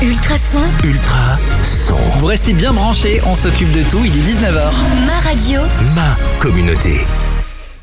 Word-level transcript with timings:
Ultrason, 0.00 0.60
Ultra 0.84 1.36
son. 1.36 1.96
Vous 2.18 2.26
restez 2.26 2.52
bien 2.52 2.72
branchés, 2.72 3.20
on 3.26 3.34
s'occupe 3.34 3.72
de 3.72 3.82
tout, 3.82 3.98
il 4.04 4.12
est 4.16 4.32
19h. 4.32 4.70
ma 5.06 5.18
radio, 5.18 5.60
Ma 5.96 6.16
communauté. 6.38 7.00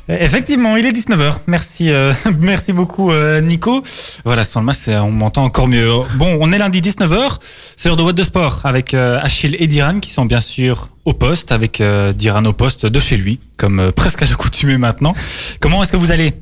Effectivement, 0.08 0.78
il 0.78 0.86
est 0.86 0.92
19h. 0.92 1.34
Merci, 1.46 1.90
euh, 1.90 2.14
merci 2.40 2.72
beaucoup 2.72 3.10
euh, 3.10 3.42
Nico. 3.42 3.82
Voilà, 4.24 4.46
sans 4.46 4.60
le 4.60 4.66
masque, 4.66 4.88
on 4.88 5.10
m'entend 5.10 5.44
encore 5.44 5.68
mieux. 5.68 5.90
Bon, 6.14 6.38
on 6.40 6.52
est 6.52 6.58
lundi 6.58 6.80
19h, 6.80 7.38
c'est 7.76 7.90
l'heure 7.90 7.98
de 7.98 8.02
What 8.02 8.14
de 8.14 8.22
Sport 8.22 8.62
avec 8.64 8.94
euh, 8.94 9.18
Achille 9.20 9.54
et 9.58 9.66
Diran 9.66 10.00
qui 10.00 10.10
sont 10.10 10.24
bien 10.24 10.40
sûr 10.40 10.88
au 11.04 11.12
poste, 11.12 11.52
avec 11.52 11.82
euh, 11.82 12.14
Diran 12.14 12.44
au 12.46 12.54
poste 12.54 12.86
de 12.86 12.98
chez 12.98 13.18
lui, 13.18 13.40
comme 13.58 13.78
euh, 13.78 13.92
presque 13.92 14.22
à 14.22 14.26
l'accoutumée 14.26 14.78
maintenant. 14.78 15.14
Comment 15.60 15.82
est-ce 15.82 15.92
que 15.92 15.98
vous 15.98 16.12
allez? 16.12 16.32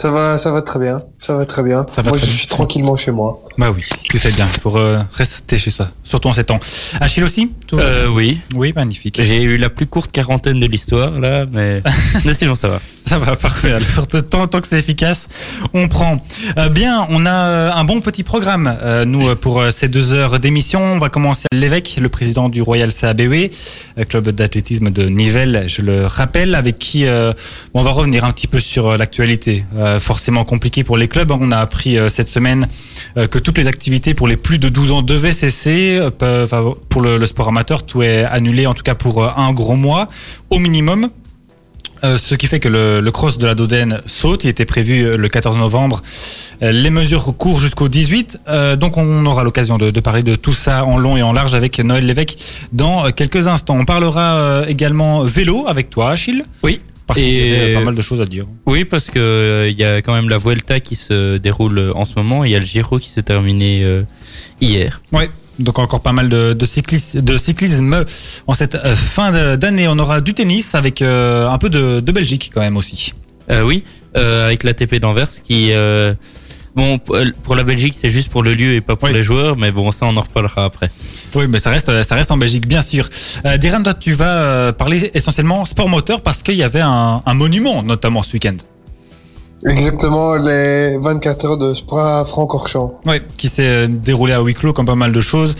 Ça 0.00 0.10
va, 0.12 0.38
ça 0.38 0.50
va 0.52 0.62
très 0.62 0.78
bien. 0.78 1.02
Ça 1.26 1.34
va 1.36 1.44
très 1.44 1.62
bien. 1.64 1.84
Ça 1.88 2.02
va 2.02 2.10
moi, 2.10 2.18
très 2.18 2.26
je 2.26 2.30
bien. 2.30 2.38
suis 2.38 2.46
tranquillement 2.46 2.96
chez 2.96 3.10
moi. 3.10 3.42
Bah 3.58 3.72
oui, 3.74 3.82
tu 4.04 4.18
fais 4.20 4.30
bien, 4.30 4.46
pour 4.62 4.76
euh, 4.76 4.98
rester 5.12 5.58
chez 5.58 5.70
soi, 5.70 5.88
surtout 6.04 6.28
en 6.28 6.32
ces 6.32 6.44
temps. 6.44 6.60
Achille 7.00 7.24
aussi 7.24 7.52
Euh, 7.72 8.06
oui, 8.08 8.40
Oui, 8.54 8.72
magnifique. 8.76 9.20
j'ai 9.20 9.42
eu 9.42 9.56
la 9.58 9.68
plus 9.70 9.86
courte 9.86 10.12
quarantaine 10.12 10.60
de 10.60 10.66
l'histoire 10.66 11.18
là, 11.18 11.44
mais, 11.50 11.82
mais 12.24 12.34
sinon 12.34 12.54
ça 12.54 12.68
va. 12.68 12.80
Ça 13.04 13.18
va, 13.18 13.36
parfait. 13.36 13.72
Alors, 13.72 14.06
tant, 14.06 14.46
tant 14.46 14.60
que 14.60 14.68
c'est 14.68 14.78
efficace, 14.78 15.28
on 15.72 15.88
prend. 15.88 16.22
Euh, 16.58 16.68
bien, 16.68 17.06
on 17.08 17.24
a 17.24 17.74
un 17.74 17.84
bon 17.84 18.00
petit 18.00 18.22
programme, 18.22 18.76
euh, 18.82 19.06
nous, 19.06 19.34
pour 19.34 19.60
euh, 19.60 19.70
ces 19.70 19.88
deux 19.88 20.12
heures 20.12 20.38
d'émission. 20.38 20.80
On 20.82 20.98
va 20.98 21.08
commencer 21.08 21.46
avec 21.50 21.60
l'évêque, 21.62 21.96
le 22.02 22.10
président 22.10 22.50
du 22.50 22.60
Royal 22.60 22.92
CABW, 22.92 23.48
club 24.10 24.28
d'athlétisme 24.28 24.90
de 24.90 25.04
Nivelles, 25.08 25.64
je 25.68 25.80
le 25.82 26.06
rappelle, 26.06 26.54
avec 26.54 26.78
qui 26.78 27.06
euh, 27.06 27.32
on 27.72 27.82
va 27.82 27.90
revenir 27.92 28.24
un 28.24 28.30
petit 28.30 28.46
peu 28.46 28.60
sur 28.60 28.88
euh, 28.88 28.96
l'actualité. 28.98 29.64
Euh, 29.88 30.00
forcément 30.00 30.44
compliqué 30.44 30.84
pour 30.84 30.96
les 30.96 31.08
clubs. 31.08 31.30
On 31.30 31.50
a 31.50 31.58
appris 31.58 31.98
euh, 31.98 32.08
cette 32.08 32.28
semaine 32.28 32.68
euh, 33.16 33.26
que 33.26 33.38
toutes 33.38 33.56
les 33.56 33.66
activités 33.66 34.12
pour 34.12 34.28
les 34.28 34.36
plus 34.36 34.58
de 34.58 34.68
12 34.68 34.92
ans 34.92 35.02
devaient 35.02 35.32
cesser. 35.32 36.00
pour 36.88 37.02
le, 37.02 37.26
sport 37.26 37.48
amateur, 37.48 37.84
tout 37.84 38.02
est 38.02 38.24
annulé, 38.24 38.66
en 38.66 38.74
tout 38.74 38.82
cas 38.82 38.94
pour 38.94 39.24
un 39.24 39.52
gros 39.52 39.76
mois, 39.76 40.08
au 40.50 40.58
minimum. 40.58 41.10
Ce 42.02 42.36
qui 42.36 42.46
fait 42.46 42.60
que 42.60 42.68
le, 42.68 43.10
cross 43.10 43.38
de 43.38 43.46
la 43.46 43.56
Dodène 43.56 44.00
saute. 44.06 44.44
Il 44.44 44.50
était 44.50 44.64
prévu 44.64 45.16
le 45.16 45.28
14 45.28 45.56
novembre. 45.56 46.02
Les 46.60 46.90
mesures 46.90 47.36
courent 47.36 47.58
jusqu'au 47.58 47.88
18. 47.88 48.40
Euh, 48.48 48.76
donc 48.76 48.96
on 48.96 49.26
aura 49.26 49.42
l'occasion 49.42 49.78
de, 49.78 49.90
de 49.90 50.00
parler 50.00 50.22
de 50.22 50.36
tout 50.36 50.52
ça 50.52 50.84
en 50.84 50.96
long 50.96 51.16
et 51.16 51.22
en 51.22 51.32
large 51.32 51.54
avec 51.54 51.78
Noël 51.80 52.06
Lévesque 52.06 52.36
dans 52.72 53.10
quelques 53.10 53.48
instants. 53.48 53.76
On 53.76 53.84
parlera 53.84 54.62
également 54.68 55.24
vélo 55.24 55.64
avec 55.66 55.90
toi, 55.90 56.10
Achille. 56.10 56.44
Oui. 56.62 56.80
Parce 57.08 57.20
qu'il 57.20 57.48
y 57.48 57.74
a 57.74 57.78
pas 57.78 57.84
mal 57.84 57.94
de 57.94 58.02
choses 58.02 58.20
à 58.20 58.26
dire. 58.26 58.44
Oui, 58.66 58.84
parce 58.84 59.06
que 59.10 59.18
euh, 59.18 59.70
il 59.70 59.78
y 59.78 59.82
a 59.82 60.02
quand 60.02 60.12
même 60.12 60.28
la 60.28 60.36
Vuelta 60.36 60.78
qui 60.78 60.94
se 60.94 61.38
déroule 61.38 61.78
euh, 61.78 61.92
en 61.96 62.04
ce 62.04 62.12
moment. 62.16 62.44
et 62.44 62.48
Il 62.48 62.52
y 62.52 62.54
a 62.56 62.58
le 62.58 62.66
Giro 62.66 62.98
qui 62.98 63.08
s'est 63.08 63.22
terminé 63.22 63.82
euh, 63.82 64.02
hier. 64.60 65.00
Ouais. 65.12 65.30
Donc 65.58 65.78
encore 65.78 66.02
pas 66.02 66.12
mal 66.12 66.28
de, 66.28 66.52
de, 66.52 66.64
cyclisme, 66.66 67.22
de 67.22 67.38
cyclisme 67.38 68.04
en 68.46 68.52
cette 68.54 68.74
euh, 68.74 68.94
fin 68.94 69.56
d'année. 69.56 69.88
On 69.88 69.98
aura 69.98 70.20
du 70.20 70.34
tennis 70.34 70.74
avec 70.74 71.00
euh, 71.00 71.48
un 71.48 71.56
peu 71.56 71.70
de, 71.70 72.00
de 72.00 72.12
Belgique 72.12 72.50
quand 72.54 72.60
même 72.60 72.76
aussi. 72.76 73.14
Euh, 73.50 73.62
oui, 73.62 73.84
euh, 74.16 74.46
avec 74.46 74.62
l'ATP 74.62 74.96
d'Anvers 74.96 75.30
qui 75.42 75.72
euh, 75.72 76.12
bon 76.76 77.00
euh, 77.10 77.30
pour 77.42 77.56
la 77.56 77.62
Belgique 77.64 77.94
c'est 77.96 78.08
juste 78.10 78.28
pour 78.30 78.42
le 78.42 78.54
lieu 78.54 78.74
et 78.74 78.80
pas 78.80 78.96
pour 78.96 79.08
Oui. 79.08 79.14
les 79.14 79.22
joueurs, 79.22 79.56
mais 79.56 79.70
bon 79.72 79.90
ça 79.90 80.06
on 80.06 80.16
en 80.16 80.20
reparlera 80.22 80.64
après. 80.64 80.90
Oui, 81.34 81.46
mais 81.48 81.58
ça 81.58 81.70
reste, 81.70 82.02
ça 82.04 82.14
reste 82.14 82.30
en 82.30 82.36
Belgique, 82.36 82.66
bien 82.66 82.82
sûr. 82.82 83.08
Euh, 83.44 83.56
Diran, 83.58 83.82
toi, 83.82 83.94
tu 83.94 84.12
vas 84.14 84.36
euh, 84.38 84.72
parler 84.72 85.10
essentiellement 85.14 85.64
sport 85.64 85.88
moteur 85.88 86.20
parce 86.22 86.42
qu'il 86.42 86.54
y 86.56 86.62
avait 86.62 86.80
un, 86.80 87.22
un 87.24 87.34
monument, 87.34 87.82
notamment 87.82 88.22
ce 88.22 88.32
week-end. 88.34 88.56
Exactement, 89.66 90.36
les 90.36 90.96
24 90.98 91.44
heures 91.44 91.58
de 91.58 91.74
à 91.96 92.24
Francorchamps. 92.24 93.00
Oui, 93.06 93.16
qui 93.36 93.48
s'est 93.48 93.62
euh, 93.66 93.86
déroulé 93.88 94.32
à 94.32 94.40
huis 94.40 94.54
clos 94.54 94.72
comme 94.72 94.86
pas 94.86 94.94
mal 94.94 95.10
de 95.10 95.20
choses, 95.20 95.56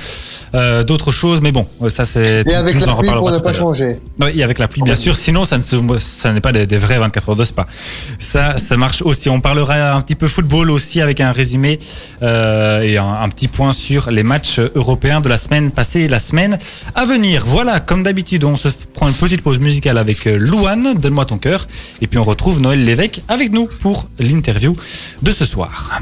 euh, 0.54 0.84
d'autres 0.84 1.10
choses, 1.10 1.41
mais 1.41 1.50
bon, 1.50 1.66
euh, 1.82 1.88
ça 1.88 2.04
c'est. 2.04 2.46
Et 2.46 2.54
avec 2.54 2.78
la 2.78 2.94
pluie 2.94 3.10
ne 3.10 3.36
tout 3.36 3.41
pas 3.41 3.54
changer. 3.54 4.00
Oui, 4.20 4.28
et 4.36 4.44
avec 4.44 4.60
la 4.60 4.69
pluie, 4.69 4.82
bien 4.82 4.94
sûr. 4.94 5.16
Sinon, 5.16 5.44
ça 5.44 5.59
ne 5.59 6.32
n'est 6.32 6.41
pas 6.41 6.53
des, 6.53 6.66
des 6.66 6.76
vrais 6.76 6.98
24 6.98 7.31
heures 7.31 7.36
de 7.36 7.42
spa. 7.44 7.66
Ça, 8.20 8.56
ça 8.56 8.76
marche 8.76 9.03
aussi. 9.03 9.28
On 9.31 9.41
parlera 9.41 9.94
un 9.94 10.00
petit 10.00 10.15
peu 10.15 10.28
football 10.28 10.70
aussi 10.70 11.00
avec 11.00 11.20
un 11.20 11.32
résumé 11.32 11.80
euh, 12.22 12.80
et 12.82 12.98
un, 12.98 13.15
un 13.22 13.28
petit 13.28 13.48
point 13.48 13.72
sur 13.72 14.12
les 14.12 14.22
matchs 14.22 14.60
européens 14.76 15.20
de 15.20 15.28
la 15.28 15.38
semaine 15.38 15.72
passée 15.72 16.03
et 16.03 16.09
la 16.09 16.20
semaine 16.20 16.56
à 16.94 17.04
venir. 17.04 17.44
Voilà, 17.47 17.80
comme 17.80 18.04
d'habitude, 18.04 18.44
on 18.44 18.54
se 18.54 18.69
prend 18.94 19.09
une 19.09 19.15
petite 19.15 19.42
pause 19.42 19.59
musicale 19.59 19.98
avec 19.98 20.25
Louane, 20.26 20.94
Donne-moi 20.94 21.25
ton 21.25 21.38
cœur, 21.38 21.66
et 22.00 22.06
puis 22.06 22.19
on 22.19 22.25
retrouve 22.25 22.60
Noël 22.60 22.84
Lévesque 22.84 23.22
avec 23.28 23.53
nous 23.53 23.66
pour 23.66 23.88
l'interview 24.19 24.76
de 25.22 25.31
ce 25.31 25.44
soir. 25.44 26.00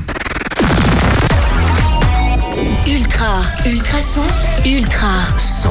ultra, 2.87 3.43
ultrason, 3.67 4.23
ultra. 4.65 5.13
Son. 5.39 5.71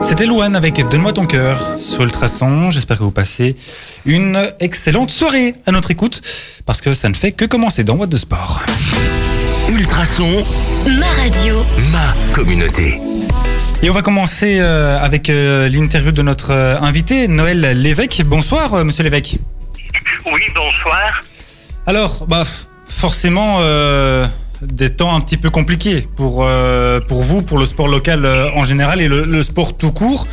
C'était 0.00 0.26
Louane 0.26 0.56
avec 0.56 0.80
Donne-moi 0.88 1.12
ton 1.12 1.26
cœur 1.26 1.76
sur 1.78 2.02
Ultrason. 2.02 2.70
J'espère 2.70 2.98
que 2.98 3.02
vous 3.02 3.10
passez 3.10 3.56
une 4.06 4.38
excellente 4.60 5.10
soirée 5.10 5.54
à 5.66 5.72
notre 5.72 5.90
écoute 5.90 6.22
parce 6.66 6.80
que 6.80 6.94
ça 6.94 7.08
ne 7.08 7.14
fait 7.14 7.32
que 7.32 7.44
commencer 7.44 7.84
dans 7.84 7.94
What 7.96 8.06
de 8.06 8.16
Sport. 8.16 8.62
Ultrason. 9.70 10.44
Ma 10.98 11.06
radio, 11.22 11.56
Ma 11.92 12.34
communauté. 12.34 12.98
Et 13.82 13.88
on 13.88 13.94
va 13.94 14.02
commencer 14.02 14.58
euh, 14.60 14.98
avec 14.98 15.30
euh, 15.30 15.68
l'interview 15.68 16.12
de 16.12 16.22
notre 16.22 16.50
euh, 16.50 16.78
invité, 16.80 17.28
Noël 17.28 17.60
Lévesque. 17.80 18.22
Bonsoir, 18.26 18.84
monsieur 18.84 19.04
Lévesque. 19.04 19.38
Oui, 20.26 20.42
bonsoir. 20.54 21.22
Alors, 21.86 22.26
bah, 22.26 22.44
forcément, 22.88 23.58
euh, 23.60 24.26
des 24.62 24.94
temps 24.94 25.14
un 25.14 25.20
petit 25.20 25.36
peu 25.38 25.50
compliqués 25.50 26.06
pour, 26.16 26.44
euh, 26.44 27.00
pour 27.00 27.22
vous, 27.22 27.42
pour 27.42 27.58
le 27.58 27.64
sport 27.64 27.88
local 27.88 28.24
euh, 28.24 28.50
en 28.52 28.64
général 28.64 29.00
et 29.00 29.08
le, 29.08 29.24
le 29.24 29.42
sport 29.42 29.76
tout 29.76 29.92
court. 29.92 30.26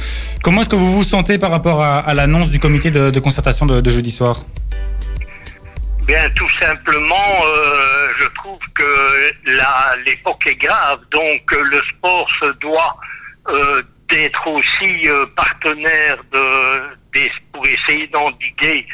Comment 0.43 0.61
est-ce 0.61 0.69
que 0.69 0.75
vous 0.75 0.91
vous 0.91 1.03
sentez 1.03 1.37
par 1.37 1.51
rapport 1.51 1.81
à, 1.81 1.99
à 1.99 2.13
l'annonce 2.13 2.49
du 2.49 2.59
comité 2.59 2.91
de, 2.91 3.09
de 3.09 3.19
concertation 3.19 3.65
de, 3.65 3.81
de 3.81 3.89
jeudi 3.89 4.11
soir? 4.11 4.41
Bien, 6.05 6.29
tout 6.35 6.49
simplement, 6.61 7.33
je 8.19 8.27
trouve 8.35 8.59
que 8.73 9.33
l'époque 10.05 10.41
est 10.47 10.55
grave, 10.55 10.99
donc 11.11 11.41
le 11.51 11.81
sport 11.91 12.27
se 12.39 12.53
doit 12.59 12.95
d'être 14.09 14.47
aussi 14.47 15.05
partenaire 15.35 16.17
de, 16.31 16.39
des- 17.13 17.31
pour 17.51 17.65
essayer 17.67 18.07
d'endiguer 18.07 18.87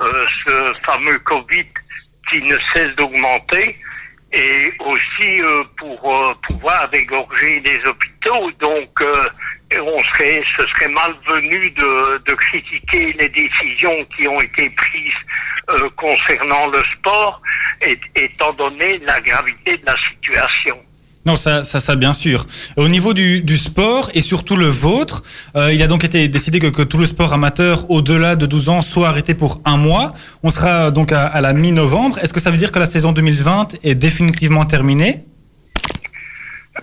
euh, 0.00 0.26
ce 0.44 0.80
fameux 0.84 1.18
Covid 1.20 1.66
qui 2.30 2.42
ne 2.42 2.56
cesse 2.72 2.94
d'augmenter 2.96 3.78
et 4.32 4.72
aussi 4.80 5.40
euh, 5.42 5.62
pour 5.76 6.12
euh, 6.12 6.34
pouvoir 6.48 6.88
dégorger 6.88 7.60
les 7.60 7.78
hôpitaux. 7.86 8.50
Donc, 8.58 8.90
euh, 9.00 9.28
on 9.80 10.02
serait, 10.04 10.42
ce 10.56 10.66
serait 10.68 10.88
malvenu 10.88 11.70
de, 11.70 12.18
de 12.26 12.34
critiquer 12.34 13.12
les 13.18 13.28
décisions 13.28 14.04
qui 14.16 14.26
ont 14.26 14.40
été 14.40 14.70
prises 14.70 15.12
euh, 15.70 15.88
concernant 15.96 16.66
le 16.68 16.80
sport, 16.96 17.40
et- 17.82 17.98
étant 18.16 18.52
donné 18.54 18.98
la 18.98 19.20
gravité 19.20 19.76
de 19.78 19.86
la 19.86 19.96
situation. 20.08 20.78
Non, 21.26 21.36
ça, 21.36 21.64
ça, 21.64 21.80
ça, 21.80 21.96
bien 21.96 22.12
sûr. 22.12 22.46
Au 22.76 22.86
niveau 22.88 23.14
du, 23.14 23.40
du 23.40 23.56
sport 23.56 24.10
et 24.12 24.20
surtout 24.20 24.56
le 24.56 24.66
vôtre, 24.66 25.22
euh, 25.56 25.72
il 25.72 25.82
a 25.82 25.86
donc 25.86 26.04
été 26.04 26.28
décidé 26.28 26.58
que, 26.58 26.66
que 26.66 26.82
tout 26.82 26.98
le 26.98 27.06
sport 27.06 27.32
amateur 27.32 27.90
au-delà 27.90 28.36
de 28.36 28.44
12 28.44 28.68
ans 28.68 28.82
soit 28.82 29.08
arrêté 29.08 29.34
pour 29.34 29.62
un 29.64 29.78
mois. 29.78 30.12
On 30.42 30.50
sera 30.50 30.90
donc 30.90 31.12
à, 31.12 31.26
à 31.26 31.40
la 31.40 31.54
mi-novembre. 31.54 32.18
Est-ce 32.18 32.34
que 32.34 32.40
ça 32.40 32.50
veut 32.50 32.58
dire 32.58 32.72
que 32.72 32.78
la 32.78 32.84
saison 32.86 33.12
2020 33.12 33.76
est 33.82 33.94
définitivement 33.94 34.66
terminée? 34.66 35.24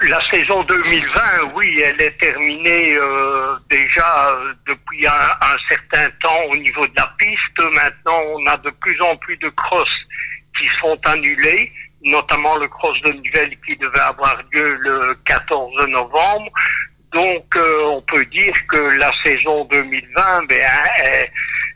La 0.09 0.19
saison 0.31 0.63
2020, 0.63 1.21
oui, 1.55 1.79
elle 1.85 2.01
est 2.01 2.17
terminée 2.19 2.95
euh, 2.95 3.53
déjà 3.69 4.39
depuis 4.65 5.05
un, 5.05 5.11
un 5.11 5.57
certain 5.69 6.09
temps 6.21 6.41
au 6.51 6.55
niveau 6.55 6.87
de 6.87 6.93
la 6.95 7.13
piste. 7.19 7.59
Maintenant, 7.75 8.17
on 8.37 8.47
a 8.47 8.57
de 8.57 8.71
plus 8.79 8.99
en 9.01 9.15
plus 9.17 9.37
de 9.37 9.49
cross 9.49 9.89
qui 10.57 10.65
sont 10.79 10.97
annulés, 11.05 11.71
notamment 12.03 12.55
le 12.57 12.67
cross 12.67 12.99
de 13.01 13.11
Nivelles 13.11 13.55
qui 13.65 13.75
devait 13.77 13.99
avoir 13.99 14.41
lieu 14.51 14.75
le 14.79 15.15
14 15.25 15.87
novembre. 15.87 16.51
Donc, 17.13 17.55
euh, 17.57 17.83
on 17.87 18.01
peut 18.01 18.23
dire 18.25 18.53
que 18.69 18.77
la 18.97 19.11
saison 19.23 19.65
2020, 19.65 20.45
ben, 20.47 20.65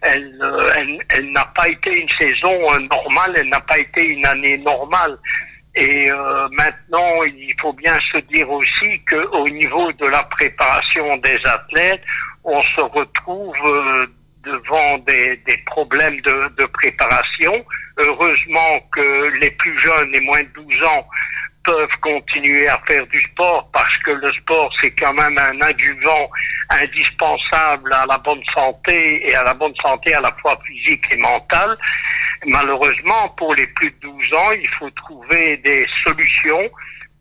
elle, 0.01 0.39
euh, 0.42 0.72
elle- 0.77 1.06
elle 1.10 1.31
n'a 1.31 1.45
pas 1.56 1.68
été 1.68 1.92
une 2.01 2.10
saison 2.18 2.54
euh, 2.74 2.80
normale, 2.80 3.33
elle 3.36 3.50
n'a 3.50 3.60
pas 3.60 3.77
été 3.77 4.06
une 4.06 4.25
année 4.25 4.57
normale. 4.60 5.18
Et 5.75 6.10
euh, 6.10 6.48
maintenant, 6.51 7.24
il 7.25 7.54
faut 7.60 7.74
bien 7.74 8.00
se 8.12 8.18
dire 8.19 8.50
aussi 8.50 9.01
qu'au 9.10 9.50
niveau 9.50 9.92
de 9.92 10.06
la 10.06 10.24
préparation 10.24 11.18
des 11.18 11.38
athlètes, 11.45 12.01
on 12.45 12.63
se 12.63 12.80
retrouve 12.80 13.56
euh, 13.66 14.06
devant 14.45 14.97
des, 15.00 15.39
problèmes 15.65 16.19
de, 16.21 16.65
préparation. 16.65 17.53
Heureusement 17.97 18.80
que 18.92 19.30
les 19.39 19.51
plus 19.51 19.77
jeunes, 19.80 20.12
les 20.12 20.21
moins 20.21 20.44
de 20.44 20.50
12 20.56 20.83
ans, 20.83 21.07
peuvent 21.63 21.97
continuer 22.00 22.68
à 22.68 22.77
faire 22.88 23.06
du 23.07 23.19
sport 23.21 23.69
parce 23.74 23.97
que 23.97 24.12
le 24.12 24.31
sport, 24.33 24.71
c'est 24.80 24.92
quand 24.92 25.13
même 25.13 25.38
un 25.38 25.59
adjuvant 25.62 26.30
indispensable 26.69 27.92
à 27.92 28.06
la 28.06 28.18
bonne 28.19 28.44
santé 28.56 29.27
et 29.27 29.36
à 29.36 29.44
la 29.44 29.53
bonne 29.53 29.74
santé 29.81 30.13
à 30.13 30.21
la 30.21 30.31
fois 30.33 30.59
physique 30.68 31.06
et 31.12 31.18
mentale. 31.18 31.75
Malheureusement, 32.45 33.30
pour 33.38 33.56
les 33.56 33.65
plus 33.68 33.89
de 33.89 33.95
12 34.01 34.33
ans, 34.33 34.51
il 34.51 34.68
faut 34.69 34.89
trouver 34.92 35.57
des 35.57 35.88
solutions 36.03 36.69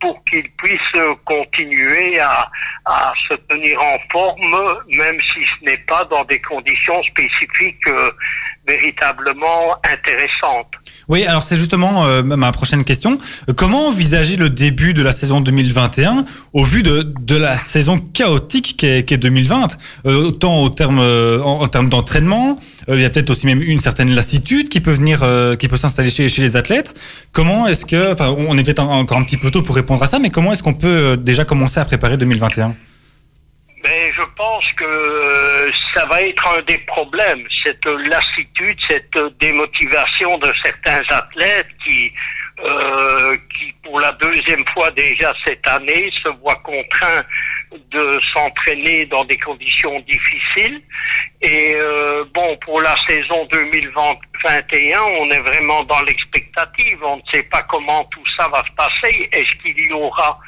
pour 0.01 0.23
qu'ils 0.25 0.51
puissent 0.53 0.81
continuer 1.25 2.19
à, 2.21 2.51
à 2.85 3.13
se 3.29 3.35
tenir 3.35 3.81
en 3.81 3.99
forme, 4.11 4.79
même 4.89 5.19
si 5.21 5.45
ce 5.45 5.65
n'est 5.65 5.79
pas 5.79 6.05
dans 6.05 6.25
des 6.25 6.41
conditions 6.41 7.03
spécifiques 7.05 7.87
euh, 7.89 8.11
véritablement 8.67 9.75
intéressantes. 9.85 10.73
Oui, 11.09 11.25
alors 11.25 11.43
c'est 11.43 11.57
justement 11.57 12.07
euh, 12.07 12.23
ma 12.23 12.51
prochaine 12.53 12.83
question. 12.85 13.19
Comment 13.57 13.89
envisager 13.89 14.37
le 14.37 14.49
début 14.49 14.95
de 14.95 15.03
la 15.03 15.13
saison 15.13 15.41
2021 15.43 16.25
au 16.55 16.65
vu 16.65 16.83
de, 16.83 17.13
de 17.21 17.37
la 17.37 17.59
saison 17.59 17.99
chaotique 17.99 18.77
qu'est 18.79 19.05
qu'est 19.05 19.19
2020 19.19 19.77
Euh, 20.07 20.31
au 20.31 20.69
terme, 20.71 20.99
euh, 21.01 21.41
en, 21.43 21.69
termes 21.69 21.89
d'entraînement, 21.91 22.59
euh, 22.89 22.97
il 22.97 23.03
y 23.03 23.05
a 23.05 23.11
peut-être 23.11 23.31
aussi 23.31 23.47
même 23.47 23.61
une 23.63 23.81
certaine 23.81 24.11
lassitude 24.15 24.69
qui 24.71 24.81
peut 24.81 24.93
venir, 24.93 25.23
qui 25.59 25.69
peut 25.69 25.77
s'installer 25.77 26.11
chez, 26.11 26.29
chez 26.29 26.43
les 26.43 26.57
athlètes. 26.57 26.95
Comment 27.33 27.67
est-ce 27.67 27.85
que, 27.85 28.13
enfin, 28.13 28.35
on 28.37 28.57
est 28.57 28.63
peut-être 28.63 28.81
en- 28.81 28.99
encore 29.01 29.19
un 29.19 29.25
petit 29.25 29.37
peu 29.37 29.51
tôt 29.51 29.63
pour 29.63 29.75
répondre 29.77 30.03
à 30.03 30.07
ça, 30.07 30.19
mais 30.19 30.31
comment 30.31 30.53
est-ce 30.53 30.63
qu'on 30.63 30.75
peut 30.75 31.17
déjà 31.19 31.45
commencer 31.45 31.81
à 31.81 31.85
préparer 31.85 32.17
2021 32.17 32.75
Mais 33.85 34.13
je 34.15 34.23
pense 34.35 34.65
que 34.73 34.85
euh, 34.85 35.71
ça 35.95 36.07
va 36.07 36.23
être 36.23 36.49
un 36.57 36.63
des 36.63 36.79
problèmes, 36.79 37.47
cette 37.63 37.85
lassitude, 37.85 38.79
cette 38.89 39.19
démotivation 39.39 40.39
de 40.39 40.51
certains 40.63 41.03
athlètes 41.11 41.69
qui, 41.85 42.11
euh, 42.65 43.37
qui 43.51 43.75
pour 43.83 44.01
la 44.01 44.13
deuxième 44.13 44.65
fois 44.69 44.91
déjà 44.93 45.35
cette 45.45 45.67
année 45.69 46.11
se 46.23 46.31
voient 46.31 46.63
contraints 46.65 47.25
de 47.91 48.21
s'entraîner 48.33 49.05
dans 49.05 49.25
des 49.27 49.37
conditions 49.37 50.01
difficiles. 50.01 50.81
Et 51.43 51.75
euh, 51.75 52.25
bon, 52.33 52.57
pour 52.65 52.81
la 52.81 52.95
saison 53.07 53.47
2021, 53.53 55.01
on 55.21 55.31
est 55.31 55.41
vraiment 55.41 55.85
dans 55.85 56.01
l'expectative. 56.03 56.99
On 57.03 57.17
ne 57.17 57.23
sait 57.31 57.43
pas 57.43 57.63
comment 57.65 58.05
tout 58.05 58.25
ça 58.35 58.49
va 58.49 58.65
se 58.65 58.73
passer. 58.73 59.29
Est-ce 59.31 59.55
qu'il 59.63 59.79
y 59.79 59.93
aura 59.93 60.41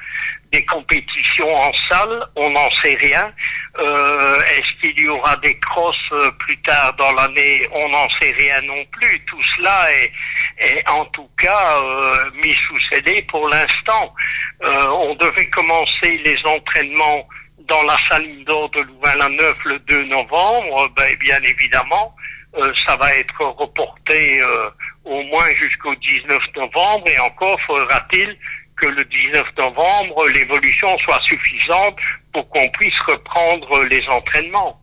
des 0.53 0.65
compétitions 0.65 1.55
en 1.55 1.73
salle, 1.89 2.27
on 2.37 2.51
n'en 2.51 2.71
sait 2.83 2.95
rien. 3.01 3.33
Euh, 3.79 4.39
Est-ce 4.41 4.81
qu'il 4.81 4.99
y 5.01 5.09
aura 5.09 5.37
des 5.37 5.59
crosses 5.59 6.13
euh, 6.13 6.31
plus 6.39 6.57
tard 6.63 6.95
dans 6.97 7.13
l'année, 7.13 7.67
on 7.73 7.89
n'en 7.89 8.09
sait 8.21 8.33
rien 8.39 8.61
non 8.63 8.85
plus. 8.87 9.21
Tout 9.27 9.43
cela 9.57 9.93
est, 9.93 10.13
est 10.59 10.89
en 10.89 11.05
tout 11.07 11.29
cas 11.37 11.81
euh, 11.83 12.31
mis 12.45 12.55
sous 12.55 12.79
scellé 12.89 13.23
pour 13.23 13.49
l'instant. 13.49 14.15
Euh, 14.63 14.87
on 14.89 15.15
devait 15.17 15.49
commencer 15.51 16.21
les 16.25 16.39
entraînements 16.47 17.29
dans 17.69 17.83
la 17.83 17.97
salle 18.09 18.25
indoor 18.25 18.71
de 18.71 18.81
Louvain-la-Neuve 18.81 19.59
le 19.65 19.79
2 19.81 20.05
novembre. 20.05 20.89
Ben, 20.97 21.17
bien 21.17 21.41
évidemment, 21.43 22.15
euh, 22.59 22.73
ça 22.87 22.97
va 22.97 23.15
être 23.17 23.41
reporté 23.43 24.41
euh, 24.41 24.71
au 25.05 25.23
moins 25.25 25.49
jusqu'au 25.57 25.95
19 25.95 26.43
novembre 26.57 27.05
et 27.09 27.19
encore 27.19 27.61
faudra-t-il 27.63 28.37
que 28.77 28.87
le 28.87 29.05
19 29.05 29.45
novembre, 29.59 30.27
l'évolution 30.35 30.89
soit 31.05 31.21
suffisante 31.27 31.97
pour 32.33 32.49
qu'on 32.51 32.69
puisse 32.71 32.99
reprendre 33.07 33.85
les 33.91 34.03
entraînements. 34.09 34.81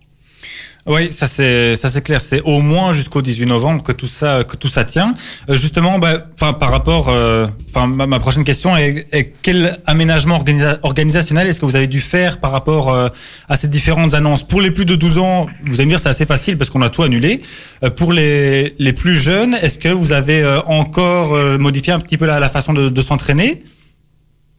Oui, 0.86 1.14
ça 1.14 1.28
c'est 1.28 1.78
ça 1.78 1.88
c'est 1.88 2.02
clair. 2.04 2.20
C'est 2.20 2.42
au 2.42 2.60
moins 2.60 2.92
jusqu'au 2.92 3.22
18 3.22 3.46
novembre 3.46 3.84
que 3.84 3.94
tout 3.94 4.08
ça 4.08 4.44
que 4.44 4.58
tout 4.58 4.68
ça 4.68 4.84
tient. 4.84 5.16
Euh, 5.50 5.56
justement, 5.56 5.98
bah, 5.98 6.18
par 6.38 6.72
rapport, 6.72 7.08
euh, 7.08 7.48
enfin 7.70 7.88
ma, 7.88 8.06
ma 8.06 8.20
prochaine 8.20 8.44
question 8.44 8.76
est, 8.76 9.08
est 9.14 9.32
quel 9.42 9.80
aménagement 9.86 10.38
organisa- 10.38 10.80
organisationnel 10.84 11.48
est-ce 11.48 11.62
que 11.62 11.66
vous 11.66 11.78
avez 11.78 11.88
dû 11.88 12.02
faire 12.02 12.42
par 12.42 12.52
rapport 12.52 12.92
euh, 12.92 13.08
à 13.48 13.56
ces 13.56 13.70
différentes 13.70 14.14
annonces? 14.14 14.46
Pour 14.46 14.60
les 14.60 14.72
plus 14.72 14.84
de 14.84 14.96
12 14.96 15.20
ans, 15.20 15.48
vous 15.64 15.76
allez 15.76 15.86
me 15.86 15.92
dire 15.92 16.00
c'est 16.00 16.10
assez 16.10 16.26
facile 16.26 16.58
parce 16.58 16.70
qu'on 16.70 16.82
a 16.82 16.90
tout 16.90 17.04
annulé. 17.04 17.42
Euh, 17.86 17.90
pour 17.90 18.12
les 18.12 18.76
les 18.78 18.92
plus 18.92 19.16
jeunes, 19.16 19.54
est-ce 19.62 19.78
que 19.78 19.88
vous 19.88 20.12
avez 20.12 20.42
euh, 20.42 20.60
encore 20.64 21.34
euh, 21.34 21.58
modifié 21.58 21.94
un 21.94 22.00
petit 22.02 22.18
peu 22.18 22.26
la, 22.26 22.42
la 22.42 22.50
façon 22.50 22.74
de, 22.74 22.90
de 22.90 23.02
s'entraîner? 23.02 23.64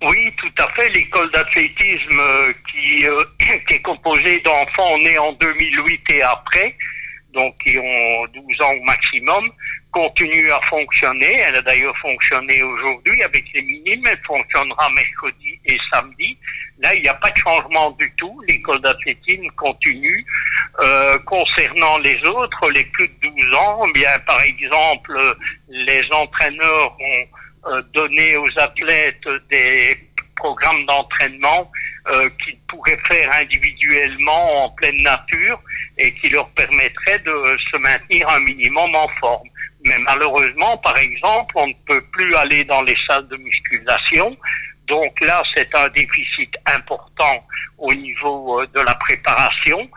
Oui, 0.05 0.33
tout 0.37 0.53
à 0.59 0.67
fait. 0.69 0.91
L'école 0.91 1.31
d'athlétisme 1.31 2.21
euh, 2.21 2.53
qui, 2.71 3.06
euh, 3.06 3.25
qui 3.69 3.75
est 3.75 3.83
composée 3.83 4.41
d'enfants 4.41 4.99
nés 4.99 5.19
en 5.19 5.33
2008 5.33 6.11
et 6.11 6.23
après, 6.23 6.77
donc 7.33 7.56
qui 7.59 7.79
ont 7.79 8.27
12 8.27 8.61
ans 8.61 8.73
au 8.73 8.83
maximum, 8.83 9.51
continue 9.91 10.51
à 10.51 10.61
fonctionner. 10.62 11.39
Elle 11.47 11.56
a 11.56 11.62
d'ailleurs 11.62 11.97
fonctionné 11.99 12.62
aujourd'hui 12.62 13.23
avec 13.23 13.45
les 13.55 13.62
minimes. 13.62 14.05
Elle 14.06 14.21
fonctionnera 14.27 14.91
mercredi 14.91 15.59
et 15.65 15.79
samedi. 15.91 16.37
Là, 16.81 16.95
il 16.95 17.03
n'y 17.03 17.09
a 17.09 17.15
pas 17.15 17.31
de 17.31 17.39
changement 17.39 17.93
du 17.93 18.12
tout. 18.17 18.43
L'école 18.47 18.81
d'athlétisme 18.83 19.49
continue. 19.56 20.25
Euh, 20.81 21.19
concernant 21.21 21.99
les 21.99 22.23
autres, 22.25 22.71
les 22.71 22.85
plus 22.85 23.09
de 23.09 23.29
12 23.29 23.55
ans, 23.55 23.89
bien, 23.95 24.19
par 24.27 24.41
exemple, 24.43 25.37
les 25.69 26.05
entraîneurs 26.12 26.93
ont 27.01 27.27
euh, 27.66 27.82
donné 27.93 28.37
aux 28.37 28.58
athlètes 28.58 29.28
des 29.50 29.99
programmes 30.37 30.84
d'entraînement 30.87 31.70
euh, 32.08 32.28
qu'ils 32.43 32.58
pourraient 32.69 33.00
faire 33.08 33.31
individuellement 33.34 34.64
en 34.64 34.70
pleine 34.70 35.02
nature 35.02 35.61
et 35.96 36.12
qui 36.14 36.28
leur 36.28 36.49
permettraient 36.50 37.20
de 37.20 37.56
se 37.70 37.76
maintenir 37.78 38.28
un 38.28 38.40
minimum 38.40 38.94
en 38.94 39.08
forme. 39.20 39.49
Mais 39.84 39.99
malheureusement, 39.99 40.76
par 40.78 40.96
exemple, 40.99 41.55
on 41.56 41.69
ne 41.69 41.75
peut 41.87 42.02
plus 42.12 42.34
aller 42.37 42.64
dans 42.64 42.82
les 42.82 42.96
salles 43.06 43.28
de 43.28 43.37
musculation. 43.37 44.37
Donc 44.87 45.19
là, 45.20 45.43
c'est 45.55 45.75
un 45.75 45.88
déficit 45.88 46.55
important 46.67 47.46
au 47.78 47.93
niveau 47.94 48.60
euh, 48.60 48.67
de 48.75 48.81
la 48.81 48.94
préparation, 48.94 49.88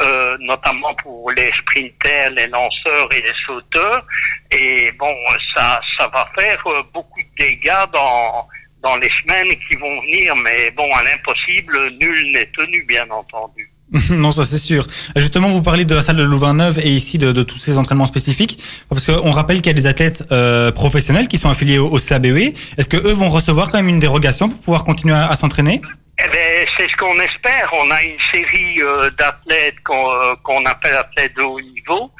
euh, 0.00 0.36
notamment 0.40 0.94
pour 0.94 1.30
les 1.30 1.50
sprinters, 1.52 2.30
les 2.30 2.48
lanceurs 2.48 3.08
et 3.12 3.20
les 3.20 3.34
sauteurs. 3.46 4.04
Et 4.50 4.90
bon, 4.98 5.14
ça, 5.54 5.80
ça 5.96 6.08
va 6.08 6.28
faire 6.38 6.60
euh, 6.66 6.82
beaucoup 6.92 7.20
de 7.20 7.44
dégâts 7.44 7.70
dans, 7.92 8.48
dans 8.82 8.96
les 8.96 9.10
semaines 9.22 9.54
qui 9.68 9.76
vont 9.76 10.00
venir. 10.02 10.34
Mais 10.36 10.70
bon, 10.72 10.92
à 10.94 11.02
l'impossible, 11.04 11.90
nul 12.00 12.32
n'est 12.32 12.50
tenu, 12.56 12.84
bien 12.88 13.08
entendu. 13.10 13.70
non, 14.10 14.32
ça 14.32 14.44
c'est 14.44 14.58
sûr. 14.58 14.86
Justement, 15.14 15.48
vous 15.48 15.62
parlez 15.62 15.84
de 15.84 15.94
la 15.94 16.02
salle 16.02 16.16
de 16.16 16.22
Louvain-Neuve 16.22 16.80
et 16.80 16.90
ici 16.90 17.18
de, 17.18 17.32
de 17.32 17.42
tous 17.42 17.58
ces 17.58 17.78
entraînements 17.78 18.06
spécifiques, 18.06 18.58
parce 18.88 19.06
qu'on 19.06 19.30
rappelle 19.30 19.58
qu'il 19.58 19.66
y 19.66 19.70
a 19.70 19.74
des 19.74 19.86
athlètes 19.86 20.24
euh, 20.32 20.72
professionnels 20.72 21.28
qui 21.28 21.38
sont 21.38 21.50
affiliés 21.50 21.78
au, 21.78 21.88
au 21.88 21.98
CABE. 21.98 22.54
Est-ce 22.78 22.88
que 22.88 22.96
eux 22.96 23.12
vont 23.12 23.28
recevoir 23.28 23.70
quand 23.70 23.78
même 23.78 23.88
une 23.88 24.00
dérogation 24.00 24.48
pour 24.48 24.58
pouvoir 24.58 24.84
continuer 24.84 25.14
à, 25.14 25.28
à 25.28 25.36
s'entraîner? 25.36 25.80
Eh 26.16 26.28
ben, 26.28 26.66
c'est 26.76 26.88
ce 26.88 26.96
qu'on 26.96 27.18
espère. 27.18 27.70
On 27.72 27.90
a 27.90 28.02
une 28.02 28.18
série 28.32 28.80
euh, 28.82 29.10
d'athlètes 29.10 29.80
qu'on 29.84 30.10
euh, 30.12 30.34
qu'on 30.44 30.64
appelle 30.64 30.94
athlètes 30.94 31.34
de 31.34 31.42
haut 31.42 31.60
niveau 31.60 32.10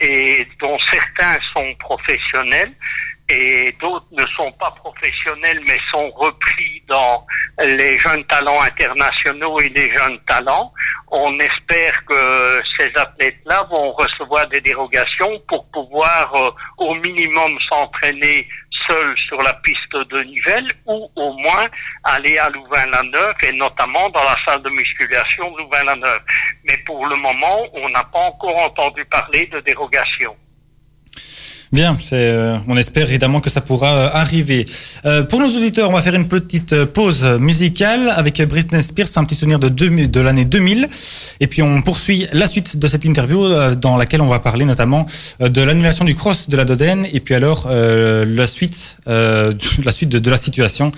et 0.00 0.46
dont 0.58 0.76
certains 0.90 1.38
sont 1.54 1.74
professionnels 1.76 2.72
et 3.28 3.74
d'autres 3.80 4.06
ne 4.12 4.24
sont 4.36 4.50
pas 4.52 4.70
professionnels 4.70 5.60
mais 5.66 5.78
sont 5.90 6.10
repris 6.10 6.82
dans 6.86 7.26
les 7.64 7.98
jeunes 7.98 8.24
talents 8.24 8.60
internationaux 8.62 9.60
et 9.60 9.68
les 9.70 9.90
jeunes 9.90 10.18
talents. 10.26 10.72
On 11.08 11.38
espère 11.38 12.04
que 12.04 12.62
ces 12.76 12.90
athlètes-là 12.96 13.64
vont 13.70 13.92
recevoir 13.92 14.48
des 14.48 14.60
dérogations 14.60 15.40
pour 15.48 15.68
pouvoir 15.70 16.34
euh, 16.34 16.50
au 16.78 16.94
minimum 16.94 17.58
s'entraîner 17.68 18.48
seuls 18.88 19.16
sur 19.18 19.42
la 19.42 19.52
piste 19.54 19.96
de 19.96 20.22
Nivelles 20.22 20.72
ou 20.86 21.10
au 21.14 21.32
moins 21.32 21.68
aller 22.04 22.38
à 22.38 22.48
Louvain-la-Neuve 22.50 23.34
et 23.42 23.52
notamment 23.52 24.08
dans 24.10 24.24
la 24.24 24.36
salle 24.44 24.62
de 24.62 24.70
musculation 24.70 25.50
de 25.52 25.58
Louvain-la-Neuve. 25.58 26.22
Mais 26.64 26.76
pour 26.78 27.06
le 27.06 27.16
moment, 27.16 27.66
on 27.72 27.88
n'a 27.88 28.04
pas 28.04 28.20
encore 28.20 28.56
entendu 28.58 29.04
parler 29.04 29.46
de 29.46 29.60
dérogation. 29.60 30.36
Bien, 31.72 31.96
euh, 32.12 32.58
on 32.68 32.76
espère 32.76 33.08
évidemment 33.08 33.40
que 33.40 33.50
ça 33.50 33.60
pourra 33.60 33.94
euh, 33.94 34.08
arriver. 34.12 34.64
Euh, 35.04 35.24
pour 35.24 35.40
nos 35.40 35.48
auditeurs, 35.48 35.90
on 35.90 35.92
va 35.92 36.00
faire 36.00 36.14
une 36.14 36.28
petite 36.28 36.72
euh, 36.72 36.86
pause 36.86 37.24
musicale 37.40 38.12
avec 38.14 38.40
Britney 38.42 38.82
Spears, 38.82 39.08
un 39.16 39.24
petit 39.24 39.34
souvenir 39.34 39.58
de, 39.58 39.68
2000 39.68 40.10
de 40.12 40.20
l'année 40.20 40.44
2000. 40.44 40.88
Et 41.40 41.48
puis 41.48 41.62
on 41.62 41.82
poursuit 41.82 42.28
la 42.32 42.46
suite 42.46 42.76
de 42.76 42.86
cette 42.86 43.04
interview 43.04 43.44
euh, 43.44 43.74
dans 43.74 43.96
laquelle 43.96 44.22
on 44.22 44.28
va 44.28 44.38
parler 44.38 44.64
notamment 44.64 45.06
de 45.40 45.62
l'annulation 45.62 46.04
du 46.04 46.14
cross 46.14 46.48
de 46.48 46.56
la 46.56 46.64
Dodène 46.64 47.06
et 47.12 47.18
puis 47.18 47.34
alors 47.34 47.66
euh, 47.68 48.24
la 48.24 48.46
suite, 48.46 48.98
la 49.06 49.92
suite 49.92 50.08
de, 50.08 50.30
la 50.30 50.36
situation, 50.36 50.92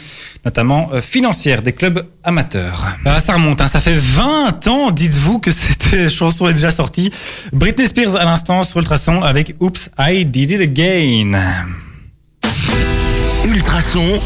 notamment 0.44 0.90
financière 1.00 1.62
des 1.62 1.72
clubs 1.72 2.04
amateurs. 2.24 2.84
Bah, 3.04 3.20
ça 3.20 3.34
remonte, 3.34 3.60
hein, 3.60 3.68
ça 3.68 3.80
fait 3.80 3.96
20 3.96 4.66
ans, 4.68 4.90
dites-vous 4.90 5.38
que 5.38 5.50
cette 5.50 6.08
chanson 6.10 6.48
est 6.48 6.54
déjà 6.54 6.70
sortie. 6.70 7.10
Britney 7.52 7.86
Spears 7.86 8.16
à 8.16 8.24
l'instant 8.24 8.62
sur 8.64 8.80
Ultrason 8.80 9.22
avec 9.22 9.54
Oops, 9.60 9.90
I 9.98 10.24
Did 10.26 10.50
It 10.50 10.57
Again. 10.60 11.36
Ultrason, 13.46 14.20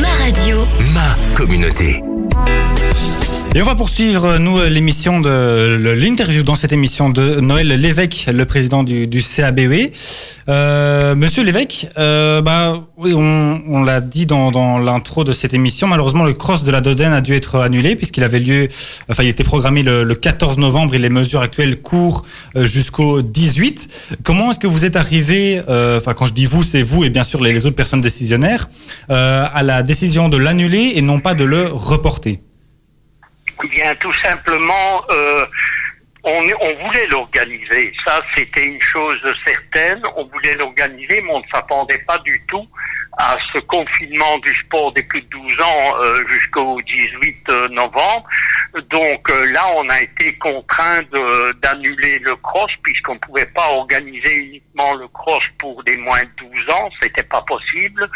Ma 0.00 0.08
radio. 0.18 0.66
ma 0.94 1.14
communauté. 1.36 2.02
Et 3.56 3.62
on 3.62 3.66
va 3.66 3.76
poursuivre, 3.76 4.38
nous, 4.38 4.60
l'émission 4.64 5.20
de 5.20 5.76
l'interview 5.94 6.42
dans 6.42 6.56
cette 6.56 6.72
émission 6.72 7.08
de 7.08 7.38
Noël 7.38 7.68
Lévesque, 7.68 8.28
le 8.34 8.44
président 8.46 8.82
du, 8.82 9.06
du. 9.06 9.22
Euh, 10.48 11.14
Monsieur 11.14 11.44
Lévesque, 11.44 11.86
euh, 11.96 12.42
bah, 12.42 12.82
oui, 12.96 13.12
on, 13.14 13.62
on 13.68 13.84
l'a 13.84 14.00
dit 14.00 14.26
dans, 14.26 14.50
dans 14.50 14.78
l'intro 14.78 15.22
de 15.22 15.32
cette 15.32 15.54
émission, 15.54 15.86
malheureusement, 15.86 16.24
le 16.24 16.32
cross 16.32 16.64
de 16.64 16.72
la 16.72 16.80
Dodène 16.80 17.12
a 17.12 17.20
dû 17.20 17.32
être 17.32 17.60
annulé 17.60 17.94
puisqu'il 17.94 18.24
avait 18.24 18.40
lieu, 18.40 18.68
enfin, 19.08 19.22
il 19.22 19.28
était 19.28 19.44
programmé 19.44 19.84
le, 19.84 20.02
le 20.02 20.14
14 20.16 20.58
novembre 20.58 20.96
et 20.96 20.98
les 20.98 21.08
mesures 21.08 21.40
actuelles 21.40 21.80
courent 21.80 22.24
euh, 22.56 22.66
jusqu'au 22.66 23.22
18. 23.22 24.16
Comment 24.24 24.50
est-ce 24.50 24.58
que 24.58 24.66
vous 24.66 24.84
êtes 24.84 24.96
arrivé, 24.96 25.62
euh, 25.68 25.98
enfin, 25.98 26.12
quand 26.12 26.26
je 26.26 26.32
dis 26.32 26.46
vous, 26.46 26.64
c'est 26.64 26.82
vous 26.82 27.04
et 27.04 27.08
bien 27.08 27.22
sûr 27.22 27.40
les, 27.40 27.52
les 27.52 27.66
autres 27.66 27.76
personnes 27.76 28.00
décisionnaires, 28.00 28.68
euh, 29.10 29.46
à 29.54 29.62
la 29.62 29.84
décision 29.84 30.28
de 30.28 30.38
l'annuler 30.38 30.94
et 30.96 31.02
non 31.02 31.20
pas 31.20 31.34
de 31.34 31.44
le 31.44 31.68
reporter? 31.68 32.40
Bien, 33.70 33.94
tout 33.96 34.12
simplement, 34.14 35.04
euh, 35.10 35.46
on, 36.24 36.42
on 36.60 36.84
voulait 36.86 37.06
l'organiser. 37.08 37.92
Ça, 38.04 38.22
c'était 38.36 38.64
une 38.66 38.80
chose 38.82 39.20
certaine. 39.46 40.02
On 40.16 40.24
voulait 40.24 40.54
l'organiser, 40.56 41.20
mais 41.22 41.32
on 41.32 41.40
ne 41.40 41.46
s'attendait 41.52 41.98
pas 42.06 42.18
du 42.18 42.40
tout 42.46 42.66
à 43.16 43.36
ce 43.52 43.58
confinement 43.60 44.38
du 44.38 44.52
sport 44.56 44.92
des 44.92 45.02
plus 45.04 45.22
de 45.22 45.28
12 45.28 45.60
ans 45.60 45.94
euh, 46.00 46.26
jusqu'au 46.26 46.80
18 46.82 47.48
novembre. 47.70 48.26
Donc 48.90 49.30
euh, 49.30 49.52
là, 49.52 49.62
on 49.76 49.88
a 49.88 50.00
été 50.00 50.34
contraint 50.38 51.02
d'annuler 51.62 52.18
le 52.20 52.34
cross 52.36 52.72
puisqu'on 52.82 53.14
ne 53.14 53.18
pouvait 53.20 53.46
pas 53.46 53.68
organiser 53.68 54.34
uniquement 54.34 54.94
le 54.94 55.06
cross 55.08 55.44
pour 55.60 55.84
des 55.84 55.96
moins 55.98 56.22
de 56.22 56.30
12 56.50 56.70
ans. 56.70 56.90
C'était 57.00 57.22
pas 57.22 57.42
possible. 57.42 58.08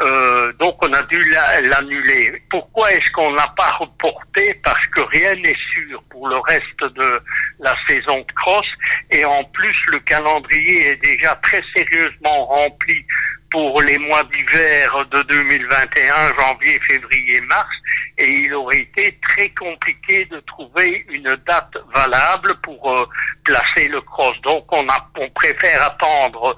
Euh, 0.00 0.52
donc 0.60 0.76
on 0.86 0.92
a 0.92 1.02
dû 1.02 1.24
la- 1.30 1.60
l'annuler. 1.62 2.40
Pourquoi 2.48 2.92
est-ce 2.92 3.10
qu'on 3.10 3.32
n'a 3.32 3.48
pas 3.56 3.70
reporté? 3.72 4.54
Parce 4.62 4.86
que 4.88 5.00
rien 5.00 5.34
n'est 5.36 5.56
sûr 5.74 6.04
pour 6.10 6.28
le 6.28 6.36
reste 6.38 6.84
de 6.94 7.20
la 7.60 7.74
saison 7.88 8.18
de 8.20 8.32
cross. 8.32 8.66
Et 9.10 9.24
en 9.24 9.44
plus, 9.44 9.76
le 9.88 9.98
calendrier 10.00 10.88
est 10.88 11.02
déjà 11.02 11.34
très 11.36 11.62
sérieusement 11.74 12.46
rempli 12.46 13.04
pour 13.50 13.80
les 13.82 13.98
mois 13.98 14.24
d'hiver 14.24 15.06
de 15.10 15.22
2021, 15.22 16.34
janvier, 16.36 16.78
février, 16.80 17.40
mars, 17.42 17.74
et 18.18 18.28
il 18.28 18.54
aurait 18.54 18.80
été 18.80 19.18
très 19.22 19.48
compliqué 19.50 20.24
de 20.26 20.40
trouver 20.40 21.06
une 21.08 21.36
date 21.46 21.76
valable 21.94 22.54
pour 22.62 22.90
euh, 22.90 23.08
placer 23.44 23.88
le 23.88 24.00
cross. 24.00 24.40
Donc 24.42 24.64
on, 24.72 24.88
a, 24.88 25.10
on 25.18 25.28
préfère 25.30 25.82
attendre 25.86 26.56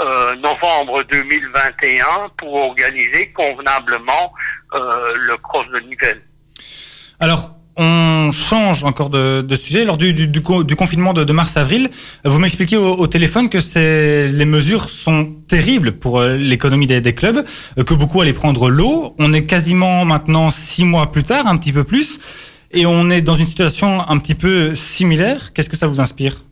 euh, 0.00 0.34
novembre 0.36 1.02
2021 1.04 2.30
pour 2.36 2.54
organiser 2.54 3.30
convenablement 3.32 4.32
euh, 4.74 5.14
le 5.16 5.36
cross 5.36 5.68
de 5.68 5.80
Nivelles. 5.80 6.22
Alors, 7.18 7.59
on 7.82 8.30
change 8.30 8.84
encore 8.84 9.08
de, 9.08 9.56
sujet. 9.56 9.84
Lors 9.84 9.96
du, 9.96 10.12
du, 10.12 10.28
du, 10.28 10.42
co- 10.42 10.64
du 10.64 10.76
confinement 10.76 11.14
de, 11.14 11.32
mars-avril, 11.32 11.88
vous 12.24 12.38
m'expliquez 12.38 12.76
au, 12.76 13.06
téléphone 13.06 13.48
que 13.48 13.58
les 14.28 14.44
mesures 14.44 14.90
sont 14.90 15.32
terribles 15.48 15.92
pour 15.92 16.20
euh, 16.20 16.36
l'économie 16.36 16.86
des, 16.86 17.14
clubs, 17.14 17.42
euh, 17.78 17.82
que 17.82 17.94
beaucoup 17.94 18.20
allaient 18.20 18.34
prendre 18.34 18.68
l'eau. 18.68 19.16
On 19.18 19.32
est 19.32 19.46
quasiment 19.46 20.04
maintenant 20.04 20.50
six 20.50 20.84
mois 20.84 21.10
plus 21.10 21.22
tard, 21.22 21.46
un 21.46 21.56
petit 21.56 21.72
peu 21.72 21.84
plus, 21.84 22.20
et 22.70 22.84
on 22.84 23.08
est 23.08 23.22
dans 23.22 23.34
une 23.34 23.46
situation 23.46 24.06
un 24.06 24.18
petit 24.18 24.34
peu 24.34 24.74
similaire. 24.74 25.54
Qu'est-ce 25.54 25.70
que 25.70 25.76
ça 25.76 25.86
vous 25.86 26.00
inspire? 26.00 26.44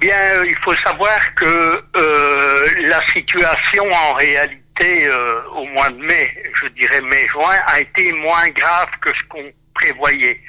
Bien, 0.00 0.44
il 0.48 0.56
faut 0.64 0.74
savoir 0.82 1.34
que 1.34 1.44
euh, 1.44 2.66
la 2.88 3.02
situation 3.12 3.84
en 3.84 4.14
réalité 4.14 5.10
au 5.58 5.66
mois 5.66 5.90
de 5.90 5.98
mai, 5.98 6.30
je 6.62 6.68
dirais 6.68 7.02
mai-juin, 7.02 7.52
a 7.66 7.80
été 7.80 8.14
moins 8.14 8.48
grave 8.48 8.88
que 9.02 9.10
ce 9.10 9.28
qu'on 9.28 9.44
prévoyait. 9.80 10.40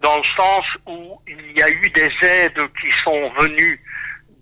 Dans 0.00 0.16
le 0.18 0.24
sens 0.36 0.64
où 0.86 1.20
il 1.26 1.52
y 1.56 1.62
a 1.62 1.70
eu 1.70 1.88
des 1.90 2.12
aides 2.22 2.60
qui 2.80 2.90
sont 3.02 3.30
venues 3.40 3.80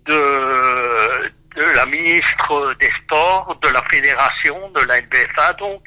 de, 0.05 1.73
la 1.75 1.85
ministre 1.85 2.75
des 2.79 2.91
Sports, 3.03 3.57
de 3.61 3.69
la 3.69 3.81
Fédération, 3.83 4.69
de 4.71 4.81
la 4.81 4.99
LBFA. 4.99 5.53
Donc, 5.53 5.83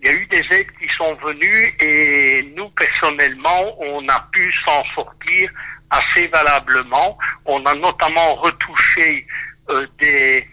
il 0.00 0.08
y 0.08 0.10
a 0.10 0.14
eu 0.14 0.26
des 0.26 0.44
aides 0.52 0.70
qui 0.80 0.88
sont 0.94 1.14
venues 1.14 1.74
et 1.80 2.52
nous, 2.54 2.68
personnellement, 2.70 3.80
on 3.80 4.06
a 4.08 4.28
pu 4.30 4.52
s'en 4.64 4.84
sortir 4.94 5.50
assez 5.90 6.26
valablement. 6.28 7.18
On 7.46 7.64
a 7.64 7.74
notamment 7.74 8.34
retouché 8.34 9.26
euh, 9.70 9.86
des, 9.98 10.46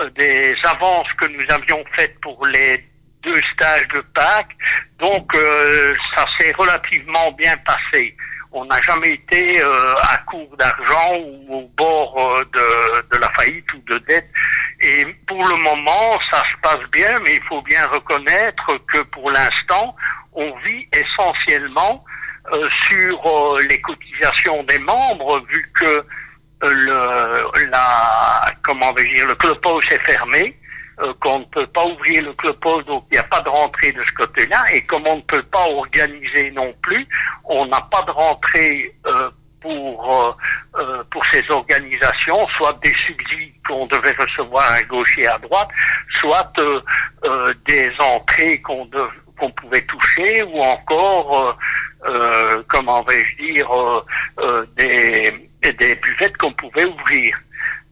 euh, 0.00 0.10
des 0.10 0.54
avances 0.64 1.12
que 1.14 1.24
nous 1.24 1.44
avions 1.48 1.82
faites 1.92 2.20
pour 2.20 2.46
les 2.46 2.89
deux 3.22 3.40
stages 3.52 3.88
de 3.88 4.00
Pâques. 4.14 4.56
Donc, 4.98 5.34
euh, 5.34 5.94
ça 6.14 6.26
s'est 6.38 6.52
relativement 6.52 7.32
bien 7.32 7.56
passé. 7.58 8.16
On 8.52 8.64
n'a 8.64 8.80
jamais 8.82 9.12
été 9.12 9.62
euh, 9.62 9.94
à 10.02 10.18
court 10.18 10.56
d'argent 10.58 11.18
ou 11.18 11.54
au 11.54 11.70
bord 11.76 12.14
euh, 12.18 12.44
de, 12.52 13.14
de 13.14 13.20
la 13.20 13.28
faillite 13.30 13.72
ou 13.74 13.78
de 13.86 13.98
dette. 13.98 14.28
Et 14.80 15.06
pour 15.26 15.46
le 15.46 15.56
moment, 15.56 16.18
ça 16.30 16.42
se 16.50 16.56
passe 16.60 16.90
bien, 16.90 17.20
mais 17.20 17.36
il 17.36 17.42
faut 17.42 17.62
bien 17.62 17.86
reconnaître 17.86 18.76
que 18.86 19.02
pour 19.02 19.30
l'instant, 19.30 19.94
on 20.32 20.56
vit 20.64 20.88
essentiellement 20.92 22.04
euh, 22.52 22.68
sur 22.88 23.26
euh, 23.26 23.62
les 23.68 23.80
cotisations 23.80 24.64
des 24.64 24.78
membres, 24.78 25.40
vu 25.48 25.70
que 25.78 26.04
le, 26.62 27.66
la, 27.70 28.52
comment 28.62 28.92
dire, 28.94 29.26
le 29.26 29.34
clubhouse 29.36 29.84
est 29.90 29.98
fermé, 29.98 30.58
euh, 31.00 31.12
qu'on 31.20 31.40
ne 31.40 31.44
peut 31.44 31.66
pas 31.66 31.84
ouvrir 31.86 32.22
le 32.22 32.32
clubhouse, 32.32 32.84
donc 32.86 33.04
il 33.10 33.14
n'y 33.14 33.18
a 33.18 33.24
pas 33.24 33.40
de 33.40 33.48
rentrée 33.48 33.92
de 33.92 34.02
ce 34.04 34.12
côté-là, 34.12 34.64
et 34.72 34.82
comme 34.82 35.06
on 35.06 35.16
ne 35.16 35.22
peut 35.22 35.42
pas 35.42 35.66
organiser 35.68 36.50
non 36.50 36.72
plus, 36.82 37.06
on 37.44 37.66
n'a 37.66 37.80
pas 37.80 38.02
de 38.02 38.10
rentrée 38.10 38.94
euh, 39.06 39.30
pour 39.60 40.12
euh, 40.12 40.32
euh, 40.78 41.02
pour 41.10 41.24
ces 41.26 41.48
organisations, 41.50 42.46
soit 42.56 42.78
des 42.82 42.94
subsides 43.06 43.52
qu'on 43.66 43.86
devait 43.86 44.12
recevoir 44.12 44.70
à 44.72 44.82
gauche 44.82 45.18
et 45.18 45.26
à 45.26 45.38
droite, 45.38 45.68
soit 46.20 46.52
des 47.66 47.92
entrées 47.98 48.60
qu'on 48.60 48.88
qu'on 49.38 49.50
pouvait 49.50 49.82
toucher, 49.82 50.42
ou 50.42 50.60
encore, 50.60 51.56
comment 52.68 53.02
vais-je 53.02 53.36
dire, 53.36 53.70
des, 54.76 55.50
des 55.62 55.94
buvettes 55.94 56.36
qu'on 56.36 56.52
pouvait 56.52 56.84
ouvrir. 56.84 57.38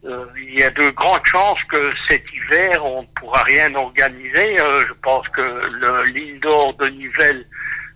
Euh, 0.05 0.25
il 0.37 0.57
y 0.57 0.63
a 0.63 0.69
de 0.69 0.89
grandes 0.91 1.25
chances 1.25 1.61
que 1.65 1.91
cet 2.07 2.23
hiver, 2.33 2.85
on 2.85 3.01
ne 3.01 3.07
pourra 3.07 3.43
rien 3.43 3.73
organiser. 3.75 4.59
Euh, 4.59 4.85
je 4.87 4.93
pense 4.93 5.27
que 5.29 5.41
le 5.41 6.03
l'indoor 6.05 6.73
de 6.75 6.87
Nivelles, 6.87 7.45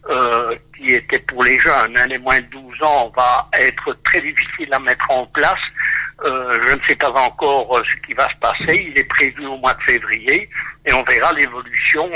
euh, 0.10 0.54
qui 0.78 0.94
était 0.94 1.20
pour 1.20 1.44
les 1.46 1.58
jeunes, 1.60 1.98
hein, 1.98 2.08
les 2.08 2.18
moins 2.18 2.42
de 2.42 2.46
12 2.48 2.84
ans, 2.84 3.12
va 3.16 3.50
être 3.54 3.98
très 4.04 4.20
difficile 4.20 4.74
à 4.74 4.80
mettre 4.80 5.10
en 5.12 5.26
place. 5.28 5.60
Euh, 6.26 6.60
je 6.68 6.76
ne 6.76 6.82
sais 6.84 6.96
pas 6.96 7.12
encore 7.12 7.82
ce 7.86 8.06
qui 8.06 8.14
va 8.14 8.30
se 8.30 8.36
passer. 8.36 8.88
Il 8.90 8.98
est 8.98 9.08
prévu 9.08 9.46
au 9.46 9.58
mois 9.58 9.74
de 9.74 9.82
février 9.84 10.50
et 10.86 10.94
on 10.94 11.04
verra 11.04 11.32
l'évolution. 11.32 12.10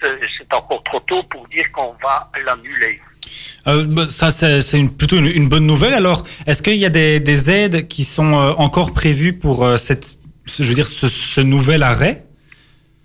C'est 0.00 0.54
encore 0.54 0.84
trop 0.84 1.00
tôt 1.00 1.22
pour 1.24 1.48
dire 1.48 1.70
qu'on 1.72 1.96
va 2.02 2.30
l'annuler. 2.44 3.00
Euh, 3.66 3.84
bah, 3.86 4.06
ça, 4.08 4.30
c'est 4.30 4.84
plutôt 4.96 5.16
une, 5.16 5.48
bonne 5.48 5.66
nouvelle. 5.66 5.94
Alors, 5.94 6.24
est-ce 6.46 6.62
qu'il 6.62 6.76
y 6.76 6.86
a 6.86 6.90
des, 6.90 7.20
des 7.20 7.50
aides 7.50 7.88
qui 7.88 8.04
sont 8.04 8.34
euh, 8.34 8.52
encore 8.58 8.92
prévues 8.92 9.32
pour 9.32 9.64
euh, 9.64 9.76
cette, 9.76 10.18
ce- 10.46 10.62
je 10.62 10.68
veux 10.68 10.74
dire, 10.74 10.86
ce, 10.86 11.40
nouvel 11.40 11.82
arrêt? 11.82 12.24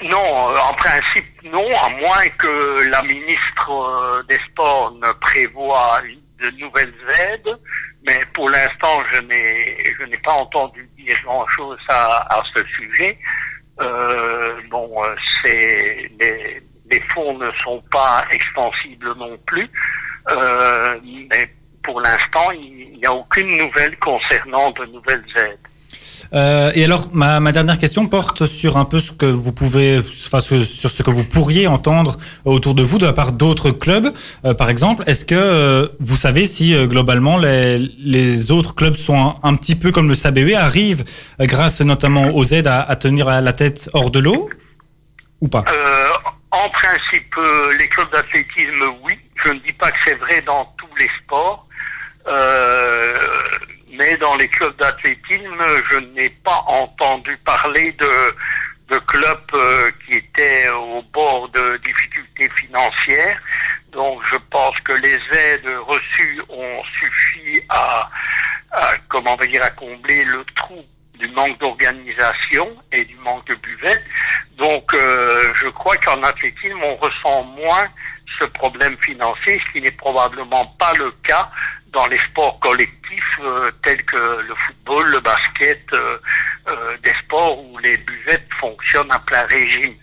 Non, 0.04 0.18
en 0.18 0.74
principe, 0.74 1.26
non, 1.44 1.68
à 1.76 1.90
moins 1.90 2.28
que 2.38 2.90
la 2.90 3.04
ministre 3.04 4.24
des 4.28 4.40
Sports 4.50 4.96
ne 5.02 5.12
prévoit 5.20 6.02
de 6.40 6.50
nouvelles 6.60 6.94
aides. 7.20 7.58
Mais 8.04 8.20
pour 8.34 8.50
l'instant, 8.50 9.04
je 9.14 9.22
n'ai, 9.22 9.78
je 10.00 10.06
n'ai 10.06 10.18
pas 10.18 10.34
entendu 10.34 10.90
dire 10.98 11.16
grand-chose 11.24 11.78
à, 11.88 12.42
ce 12.56 12.64
sujet. 12.64 13.18
Bon, 14.72 14.90
c'est 15.44 16.10
les, 16.20 16.64
les 16.92 17.00
fonds 17.14 17.38
ne 17.38 17.50
sont 17.64 17.82
pas 17.92 18.26
extensibles 18.32 19.14
non 19.18 19.38
plus. 19.46 19.70
Euh, 20.30 20.96
mais 21.30 21.50
pour 21.84 22.02
l'instant, 22.02 22.52
il 22.52 22.98
n'y 22.98 23.06
a 23.06 23.14
aucune 23.14 23.58
nouvelle 23.58 23.98
concernant 23.98 24.72
de 24.72 24.86
nouvelles 24.86 25.26
aides. 25.36 25.58
Euh, 26.34 26.72
et 26.76 26.84
alors, 26.86 27.10
ma, 27.12 27.40
ma 27.40 27.52
dernière 27.52 27.78
question 27.78 28.08
porte 28.08 28.46
sur 28.46 28.78
un 28.78 28.86
peu 28.86 29.00
ce 29.00 29.12
que 29.12 29.26
vous 29.26 29.52
pouvez, 29.52 30.00
enfin, 30.00 30.40
sur, 30.40 30.58
ce 30.90 31.04
que 31.04 31.10
vous 31.10 31.24
pourriez 31.24 31.68
entendre 31.68 32.18
autour 32.46 32.74
de 32.74 32.84
vous 32.84 32.98
de 32.98 33.06
la 33.06 33.14
part 33.14 33.32
d'autres 33.32 33.72
clubs, 33.72 34.14
euh, 34.46 34.54
par 34.54 34.70
exemple. 34.70 35.04
Est-ce 35.08 35.26
que 35.26 35.36
euh, 35.36 35.88
vous 36.00 36.16
savez 36.16 36.46
si 36.46 36.74
globalement 36.88 37.38
les, 37.38 37.80
les 37.80 38.52
autres 38.52 38.76
clubs 38.76 38.96
sont 38.96 39.18
un, 39.18 39.36
un 39.44 39.56
petit 39.56 39.76
peu 39.76 39.92
comme 39.92 40.08
le 40.08 40.16
SABE, 40.16 40.54
arrivent, 40.56 41.04
grâce 41.40 41.82
notamment 41.82 42.36
aux 42.36 42.46
aides, 42.46 42.68
à, 42.68 42.82
à 42.82 42.96
tenir 42.96 43.26
la, 43.28 43.54
tête 43.54 43.90
hors 43.94 44.12
de 44.12 44.20
l'eau 44.20 44.50
ou 45.42 45.48
pas? 45.48 45.66
En 46.52 46.70
principe, 46.70 47.36
euh, 47.38 47.74
les 47.78 47.88
clubs 47.88 48.12
d'athlétisme, 48.12 48.84
oui. 49.02 49.18
Je 49.44 49.52
ne 49.52 49.60
dis 49.60 49.72
pas 49.74 49.92
que 49.92 49.98
c'est 50.06 50.16
vrai 50.16 50.42
dans 50.42 50.66
tous 50.78 50.96
les 50.98 51.10
sports. 51.18 51.66
Euh, 52.28 53.20
mais 53.90 54.16
dans 54.18 54.36
les 54.36 54.48
clubs 54.48 54.76
d'athlétisme, 54.78 55.64
je 55.92 56.00
n'ai 56.00 56.30
pas 56.30 56.64
entendu 56.68 57.36
parler 57.38 57.92
de, 57.94 58.36
de 58.90 59.00
clubs 59.00 59.52
euh, 59.54 59.92
qui 60.06 60.16
étaient 60.16 60.70
au 60.70 61.02
bord 61.14 61.50
de 61.50 61.78
difficultés 61.78 62.50
financières. 62.50 63.42
Donc, 63.92 64.22
je 64.32 64.38
pense 64.50 64.80
que 64.82 64.94
les 64.94 65.20
aides 65.34 65.68
reçues 65.88 66.42
ont 66.50 66.84
suffi 67.00 67.62
à, 67.70 68.10
à 68.72 68.92
comment 69.08 69.36
dire, 69.38 69.64
à 69.64 69.70
combler 69.72 70.24
le 70.26 70.46
trou 70.56 70.86
du 71.22 71.28
manque 71.30 71.60
d'organisation 71.60 72.68
et 72.92 73.06
du 73.06 73.16
manque 73.18 73.46
de 73.48 73.56
buvette. 73.56 74.04
Donc 74.58 74.94
euh, 74.94 75.54
je 75.56 75.68
crois 75.70 75.96
qu'en 75.98 76.22
athlétisme, 76.24 76.80
on 76.84 76.96
ressent 76.96 77.44
moins 77.44 77.88
ce 78.40 78.46
problème 78.46 78.98
financier, 78.98 79.62
ce 79.66 79.72
qui 79.72 79.82
n'est 79.82 79.92
probablement 79.92 80.66
pas 80.80 80.94
le 80.98 81.12
cas 81.24 81.50
dans 81.88 82.08
les 82.08 82.20
sports 82.20 82.60
collectifs 82.60 83.40
euh, 83.44 83.70
tels 83.84 84.04
que 84.04 84.42
le 84.48 84.56
football, 84.56 85.12
le 85.12 85.20
basket, 85.20 85.82
euh, 85.94 86.18
des 87.04 87.14
sports 87.16 87.64
où 87.66 87.78
les 87.80 87.98
buvettes 87.98 88.48
fonctionnent 88.60 89.12
à 89.12 89.20
plein 89.20 89.46
régime. 89.46 89.96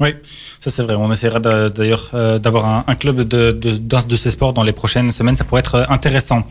Oui, 0.00 0.14
ça 0.60 0.70
c'est 0.70 0.82
vrai. 0.82 0.94
On 0.94 1.10
essaiera 1.10 1.40
d'ailleurs 1.40 2.10
euh, 2.14 2.38
d'avoir 2.38 2.66
un, 2.66 2.84
un 2.86 2.94
club 2.94 3.22
de, 3.22 3.50
de, 3.50 3.76
de 3.78 4.16
ces 4.16 4.30
sports 4.30 4.52
dans 4.52 4.62
les 4.62 4.72
prochaines 4.72 5.10
semaines. 5.10 5.34
Ça 5.34 5.42
pourrait 5.42 5.58
être 5.60 5.74
euh, 5.74 5.84
intéressant. 5.88 6.46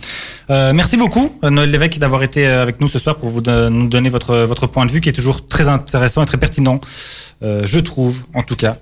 Euh, 0.50 0.74
merci 0.74 0.98
beaucoup, 0.98 1.39
euh, 1.44 1.50
Noël 1.50 1.72
Lévesque, 1.72 1.98
d'avoir 1.98 2.24
été 2.24 2.46
avec 2.46 2.82
nous 2.82 2.89
ce 2.89 3.00
soir 3.00 3.16
pour 3.16 3.30
vous 3.30 3.42
nous 3.42 3.88
donner 3.88 4.10
votre, 4.10 4.36
votre 4.39 4.68
point 4.68 4.86
de 4.86 4.92
vue 4.92 5.00
qui 5.00 5.08
est 5.10 5.13
toujours 5.13 5.48
très 5.48 5.70
intéressant 5.70 6.22
et 6.24 6.25
très 6.25 6.38
pertinent, 6.38 6.82
euh, 7.42 7.62
je 7.66 7.80
trouve, 7.80 8.18
en 8.34 8.44
tout 8.44 8.58
cas. 8.58 8.75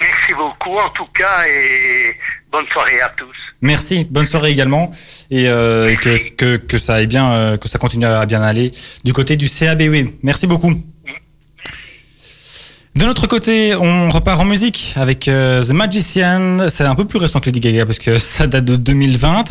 Merci 0.00 0.32
beaucoup 0.34 0.78
en 0.78 0.90
tout 0.90 1.08
cas 1.12 1.44
et 1.48 2.14
bonne 2.52 2.66
soirée 2.72 3.00
à 3.00 3.08
tous. 3.16 3.34
Merci, 3.60 4.06
bonne 4.08 4.26
soirée 4.26 4.50
également 4.50 4.92
et, 5.32 5.48
euh, 5.48 5.88
et 5.88 5.96
que, 5.96 6.28
que, 6.28 6.56
que 6.56 6.78
ça 6.78 6.94
aille 6.94 7.08
bien, 7.08 7.58
que 7.60 7.68
ça 7.68 7.78
continue 7.78 8.06
à 8.06 8.24
bien 8.24 8.40
aller 8.40 8.70
du 9.02 9.12
côté 9.12 9.34
du 9.36 9.48
CABW. 9.48 10.10
Merci 10.22 10.46
beaucoup. 10.46 10.72
De 12.98 13.04
notre 13.04 13.28
côté, 13.28 13.76
on 13.76 14.10
repart 14.10 14.40
en 14.40 14.44
musique 14.44 14.92
avec 14.96 15.28
euh, 15.28 15.62
The 15.62 15.70
Magician. 15.70 16.68
C'est 16.68 16.82
un 16.82 16.96
peu 16.96 17.04
plus 17.04 17.20
récent 17.20 17.38
que 17.38 17.46
Lady 17.46 17.60
Gaga 17.60 17.86
parce 17.86 18.00
que 18.00 18.18
ça 18.18 18.48
date 18.48 18.64
de 18.64 18.74
2020. 18.74 19.44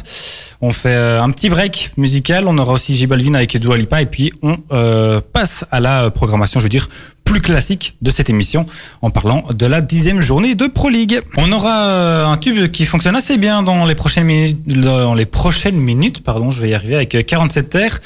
On 0.59 0.73
fait 0.73 0.89
euh, 0.89 1.21
un 1.21 1.31
petit 1.31 1.47
break 1.47 1.91
musical. 1.95 2.45
On 2.49 2.57
aura 2.57 2.73
aussi 2.73 2.93
J 2.93 3.07
Balvin 3.07 3.35
avec 3.35 3.55
Dua 3.55 3.77
Lipa 3.77 4.01
et 4.01 4.05
puis 4.05 4.33
on 4.41 4.57
euh, 4.73 5.21
passe 5.31 5.63
à 5.71 5.79
la 5.79 6.11
programmation, 6.11 6.59
je 6.59 6.65
veux 6.65 6.69
dire, 6.69 6.89
plus 7.27 7.41
classique 7.41 7.97
de 8.01 8.09
cette 8.09 8.29
émission 8.29 8.65
en 9.01 9.09
parlant 9.09 9.43
de 9.53 9.65
la 9.65 9.81
dixième 9.81 10.21
journée 10.21 10.55
de 10.55 10.65
Pro 10.67 10.87
League. 10.87 11.19
On 11.35 11.51
aura 11.51 11.87
euh, 11.87 12.25
un 12.25 12.37
tube 12.37 12.71
qui 12.71 12.85
fonctionne 12.85 13.17
assez 13.17 13.37
bien 13.37 13.63
dans 13.63 13.85
les 13.85 13.95
prochaines 13.95 15.75
minutes, 15.75 16.23
pardon, 16.23 16.51
je 16.51 16.61
vais 16.61 16.69
y 16.69 16.73
arriver 16.73 16.95
avec 16.95 17.15
euh, 17.15 17.23
47 17.23 17.69
terres 17.69 17.99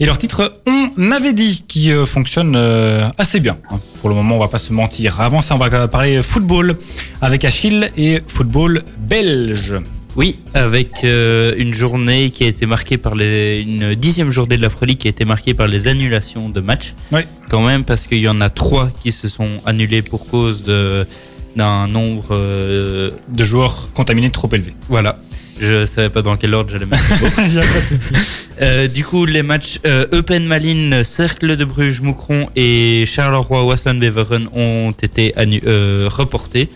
et 0.00 0.06
leur 0.06 0.18
titre 0.18 0.60
On 0.66 1.12
avait 1.12 1.32
dit 1.32 1.62
qui 1.68 1.92
euh, 1.92 2.06
fonctionne 2.06 2.56
euh, 2.56 3.08
assez 3.18 3.38
bien. 3.38 3.56
hein. 3.70 3.78
Pour 4.00 4.08
le 4.08 4.16
moment, 4.16 4.34
on 4.34 4.40
va 4.40 4.48
pas 4.48 4.58
se 4.58 4.72
mentir. 4.72 5.20
Avant 5.20 5.40
ça, 5.40 5.54
on 5.54 5.58
va 5.58 5.86
parler 5.86 6.20
football 6.24 6.76
avec 7.22 7.44
Achille 7.44 7.92
et 7.96 8.20
football 8.26 8.82
belge. 8.98 9.76
Oui, 10.16 10.36
avec 10.54 11.04
euh, 11.04 11.54
une 11.58 11.74
journée 11.74 12.30
qui 12.30 12.44
a 12.44 12.46
été 12.46 12.64
marquée 12.64 12.96
par 12.96 13.14
les, 13.14 13.60
une 13.60 13.94
dixième 13.94 14.30
journée 14.30 14.56
de 14.56 14.62
la 14.62 14.70
Pro 14.70 14.86
League 14.86 14.96
qui 14.98 15.08
a 15.08 15.10
été 15.10 15.24
marquée 15.26 15.52
par 15.52 15.68
les 15.68 15.88
annulations 15.88 16.48
de 16.48 16.60
matchs. 16.60 16.94
Oui. 17.12 17.20
Quand 17.50 17.60
même, 17.60 17.84
parce 17.84 18.06
qu'il 18.06 18.18
y 18.18 18.28
en 18.28 18.40
a 18.40 18.48
trois 18.48 18.90
qui 19.02 19.12
se 19.12 19.28
sont 19.28 19.48
annulés 19.66 20.02
pour 20.02 20.26
cause 20.26 20.62
de 20.64 21.06
d'un 21.54 21.86
nombre. 21.88 22.28
euh, 22.32 23.10
De 23.28 23.44
joueurs 23.44 23.88
contaminés 23.94 24.30
trop 24.30 24.48
élevés. 24.52 24.74
voilà. 24.88 25.18
Je 25.58 25.86
savais 25.86 26.10
pas 26.10 26.20
dans 26.20 26.36
quel 26.36 26.52
ordre 26.52 26.68
j'allais 26.70 26.84
mettre. 26.84 27.02
Il 27.48 27.58
a 27.58 27.62
pas 27.62 27.80
de 27.80 27.86
souci. 27.86 28.14
Euh, 28.62 28.88
du 28.88 29.04
coup, 29.04 29.26
les 29.26 29.42
matchs 29.42 29.80
euh, 29.86 30.06
Eupen 30.14 30.46
Malines, 30.46 31.04
Cercle 31.04 31.56
de 31.56 31.64
Bruges, 31.66 32.00
Moucron 32.00 32.48
et 32.56 33.04
Charleroi 33.04 33.64
Wassland 33.66 33.96
Beveren 33.98 34.48
ont 34.54 34.92
été 35.02 35.34
euh, 35.36 36.08
reportés, 36.10 36.70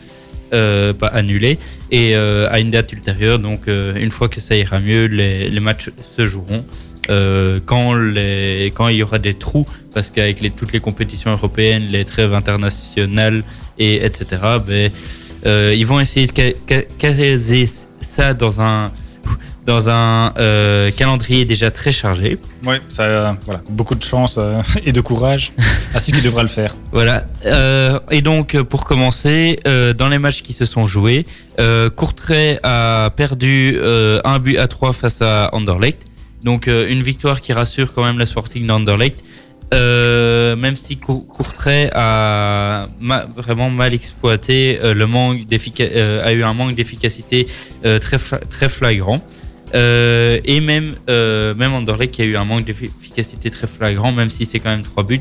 euh, 0.53 0.93
pas 0.93 1.07
annulés, 1.09 1.59
et 1.91 2.15
euh, 2.15 2.49
à 2.51 2.61
une 2.61 2.71
date 2.71 2.93
ultérieure. 2.93 3.39
Donc, 3.39 3.63
euh, 3.69 3.95
une 3.97 4.11
fois 4.11 4.29
que 4.29 4.41
ça 4.41 4.57
ira 4.57 4.81
mieux, 4.81 5.07
les, 5.07 5.49
les 5.51 5.61
matchs 5.61 5.91
se 6.17 6.25
joueront. 6.27 6.65
Euh, 7.09 7.59
quand, 7.65 7.95
les, 7.95 8.73
quand 8.75 8.89
il 8.89 8.97
y 8.99 9.03
aura 9.03 9.19
des 9.19 9.35
trous, 9.35 9.67
parce 9.95 10.11
qu'avec 10.11 10.41
les, 10.41 10.51
toutes 10.51 10.73
les 10.73 10.81
compétitions 10.81 11.33
européennes, 11.33 11.87
les 11.91 12.05
trêves 12.05 12.35
internationales 12.35 13.43
et 13.79 14.05
etc. 14.05 14.27
Ben, 14.67 14.93
ils 15.75 15.87
vont 15.87 15.99
essayer 15.99 16.27
de 16.27 16.33
ca- 16.37 16.53
ca- 16.69 16.83
caser 16.99 17.69
ça 18.01 18.35
dans 18.35 18.61
un 18.61 18.93
dans 19.71 19.89
un 19.89 20.33
euh, 20.37 20.91
calendrier 20.91 21.45
déjà 21.45 21.71
très 21.71 21.93
chargé. 21.93 22.39
Ouais, 22.67 22.81
ça, 22.89 23.05
euh, 23.05 23.33
voilà, 23.45 23.61
beaucoup 23.69 23.95
de 23.95 24.03
chance 24.03 24.35
euh, 24.37 24.61
et 24.85 24.91
de 24.91 25.01
courage 25.01 25.53
à 25.95 26.01
celui 26.01 26.19
qui 26.19 26.25
devra 26.25 26.43
le 26.43 26.49
faire. 26.49 26.75
Voilà. 26.93 27.25
Et 28.11 28.21
donc, 28.21 28.61
pour 28.63 28.85
commencer, 28.85 29.61
dans 29.97 30.09
les 30.09 30.19
matchs 30.19 30.43
qui 30.43 30.53
se 30.53 30.65
sont 30.65 30.87
joués, 30.89 31.25
Courtrai 31.97 32.59
a 32.65 33.11
perdu 33.15 33.79
un 34.25 34.39
but 34.41 34.59
à 34.59 34.67
3 34.67 34.93
face 34.93 35.23
à 35.23 35.51
Anderlecht. 35.55 36.03
Donc, 36.43 36.67
une 36.67 37.03
victoire 37.03 37.41
qui 37.41 37.53
rassure 37.53 37.93
quand 37.93 38.05
même 38.05 38.19
le 38.19 38.27
Sporting 38.27 38.67
d'Anderlecht. 38.67 39.19
Même 39.73 40.75
si 40.77 40.97
Cour- 40.97 41.27
Courtrai 41.29 41.91
a 41.95 42.89
ma- 43.01 43.27
vraiment 43.37 43.71
mal 43.71 43.95
exploité 43.95 44.81
le 44.83 45.07
manque 45.07 45.43
a 45.53 46.33
eu 46.33 46.43
un 46.43 46.55
manque 46.55 46.75
d'efficacité 46.75 47.47
très 47.83 48.19
fla- 48.19 48.41
très 48.51 48.69
flagrant. 48.69 49.21
Euh, 49.75 50.41
et 50.45 50.61
même 50.61 50.95
euh, 51.09 51.55
même 51.55 51.73
Anderlecht 51.75 52.13
qui 52.15 52.23
a 52.23 52.25
eu 52.25 52.37
un 52.37 52.45
manque 52.45 52.65
d'efficacité 52.65 53.51
très 53.51 53.67
flagrant, 53.67 54.13
même 54.13 54.31
si 54.31 54.45
c'est 54.45 54.59
quand 54.59 54.71
même 54.71 54.83
trois 54.83 55.03
buts. 55.05 55.21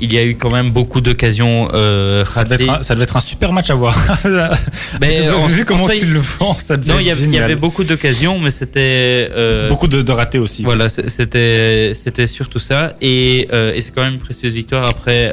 Il 0.00 0.12
y 0.12 0.18
a 0.18 0.24
eu 0.24 0.34
quand 0.34 0.50
même 0.50 0.70
beaucoup 0.72 1.00
d'occasions 1.00 1.68
euh, 1.72 2.24
Ça 2.26 2.42
devait, 2.42 2.54
ratées. 2.56 2.64
être 2.64 2.80
un, 2.80 2.82
ça 2.82 2.94
devait 2.94 3.04
être 3.04 3.16
un 3.16 3.20
super 3.20 3.52
match 3.52 3.70
à 3.70 3.74
voir. 3.74 3.96
Mais 5.00 5.30
en- 5.30 5.46
vu 5.46 5.62
en 5.62 5.64
comment 5.64 5.86
fait, 5.86 6.00
tu 6.00 6.06
le 6.06 6.18
vends, 6.18 6.56
ça 6.58 6.76
devait 6.76 6.88
Non, 6.92 6.98
être 6.98 7.02
il 7.02 7.06
y, 7.06 7.10
avait, 7.12 7.20
il 7.20 7.22
y 7.22 7.24
génial. 7.26 7.44
avait 7.44 7.54
beaucoup 7.54 7.84
d'occasions, 7.84 8.40
mais 8.40 8.50
c'était 8.50 9.28
euh, 9.30 9.68
beaucoup 9.68 9.86
de, 9.86 10.02
de 10.02 10.12
ratés 10.12 10.38
aussi. 10.40 10.64
Voilà, 10.64 10.88
c'était 10.88 11.92
c'était 11.94 12.26
surtout 12.26 12.58
ça, 12.58 12.94
et, 13.00 13.48
euh, 13.52 13.72
et 13.72 13.80
c'est 13.80 13.92
quand 13.94 14.02
même 14.02 14.14
une 14.14 14.20
précieuse 14.20 14.54
victoire 14.54 14.84
après 14.88 15.32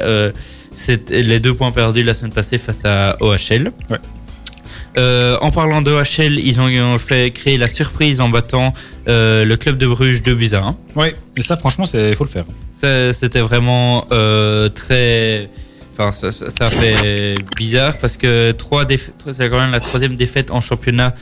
les 1.10 1.40
deux 1.40 1.54
points 1.54 1.72
perdus 1.72 2.02
la 2.04 2.14
semaine 2.14 2.32
passée 2.32 2.56
face 2.58 2.84
à 2.84 3.16
OHL. 3.20 3.72
Ouais. 3.90 3.98
Euh, 4.98 5.38
en 5.40 5.50
parlant 5.50 5.82
de 5.82 5.90
OHL, 5.90 6.38
ils 6.38 6.60
ont, 6.60 6.98
fait 6.98 7.30
créer 7.30 7.56
la 7.56 7.68
surprise 7.68 8.20
en 8.20 8.28
battant 8.28 8.74
euh, 9.08 9.44
le 9.44 9.56
club 9.56 9.78
de 9.78 9.86
Bruges 9.86 10.22
2 10.22 10.34
buts 10.34 10.50
à 10.52 10.58
1. 10.58 10.76
Ouais, 10.96 11.14
et 11.36 11.42
ça, 11.42 11.56
franchement, 11.56 11.84
il 11.94 12.14
faut 12.14 12.24
le 12.24 12.30
faire. 12.30 12.44
C'était 13.12 13.40
vraiment 13.40 14.06
euh, 14.12 14.68
très. 14.68 15.48
Enfin, 15.92 16.12
ça, 16.12 16.32
ça, 16.32 16.46
ça 16.50 16.70
fait 16.70 17.34
bizarre 17.56 17.96
parce 17.98 18.16
que 18.16 18.52
trois 18.52 18.86
c'est 18.88 19.50
quand 19.50 19.60
même 19.60 19.72
la 19.72 19.80
troisième 19.80 20.16
défaite 20.16 20.50
en 20.50 20.60
championnat 20.60 21.14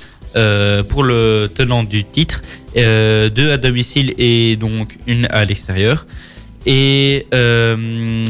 pour 0.88 1.02
le 1.02 1.50
tenant 1.52 1.83
du 1.83 2.04
titre, 2.04 2.42
deux 2.74 3.50
à 3.50 3.56
domicile 3.59 4.14
et 4.16 4.56
donc 4.56 4.96
une 5.06 5.26
à 5.30 5.44
l'extérieur. 5.44 6.06
Et 6.66 7.26
euh, 7.33 8.24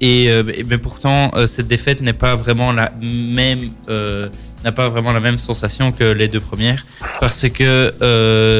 et 0.00 0.30
euh, 0.30 0.42
mais 0.68 0.78
pourtant 0.78 1.32
euh, 1.34 1.46
cette 1.46 1.66
défaite 1.68 2.00
n'est 2.00 2.12
pas 2.12 2.34
vraiment 2.36 2.72
la 2.72 2.92
même 3.02 3.70
euh, 3.88 4.28
n'a 4.64 4.72
pas 4.72 4.88
vraiment 4.88 5.12
la 5.12 5.20
même 5.20 5.38
sensation 5.38 5.90
que 5.92 6.04
les 6.04 6.28
deux 6.28 6.40
premières. 6.40 6.84
Parce 7.20 7.48
que 7.48 7.92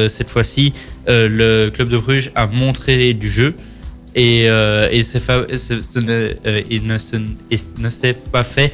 cette 0.09 0.29
fois-ci 0.29 0.73
le 1.07 1.69
club 1.69 1.89
de 1.89 1.97
Bruges 1.97 2.31
a 2.35 2.47
montré 2.47 3.13
du 3.13 3.29
jeu. 3.29 3.53
Et, 4.15 4.45
et 4.45 5.03
ce- 5.03 5.99
ne- 5.99 6.63
il 6.69 6.87
ne 6.87 7.89
s'est 7.89 8.15
pas 8.31 8.43
fait 8.43 8.71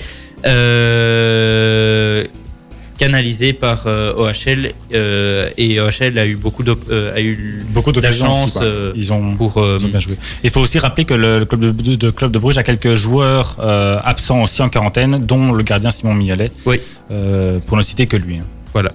canalisé 2.97 3.53
par 3.53 3.83
euh, 3.87 4.13
OHL 4.15 4.71
euh, 4.93 5.49
et 5.57 5.79
OHL 5.81 6.17
a 6.17 6.25
eu 6.25 6.35
beaucoup 6.35 6.63
de 6.63 6.75
a 7.13 7.19
eu 7.21 7.65
Beaucoup 7.69 7.91
de 7.91 7.99
la 7.99 8.09
d'occasions 8.09 8.43
aussi, 8.43 8.53
chance 8.53 8.59
euh, 8.63 8.93
Ils 8.95 9.11
ont, 9.11 9.35
pour 9.35 9.57
euh, 9.57 9.77
ils 9.81 9.85
ont 9.85 9.89
bien 9.89 9.99
joué. 9.99 10.17
Il 10.43 10.49
faut 10.49 10.61
aussi 10.61 10.79
rappeler 10.79 11.03
que 11.05 11.13
le, 11.13 11.39
le 11.39 11.45
club 11.45 11.61
de, 11.61 11.71
de- 11.71 11.95
de 11.95 12.09
club 12.11 12.31
de 12.31 12.39
Bruges 12.39 12.57
a 12.57 12.63
quelques 12.63 12.93
joueurs 12.93 13.57
euh, 13.59 13.97
absents 14.03 14.41
aussi 14.43 14.61
en 14.61 14.69
quarantaine, 14.69 15.25
dont 15.25 15.51
le 15.51 15.63
gardien 15.63 15.91
Simon 15.91 16.13
Mignolet. 16.15 16.51
Oui. 16.65 16.79
Euh, 17.11 17.59
pour 17.65 17.77
ne 17.77 17.81
citer 17.83 18.07
que 18.07 18.17
lui. 18.17 18.37
hein. 18.37 18.45
Voilà. 18.73 18.91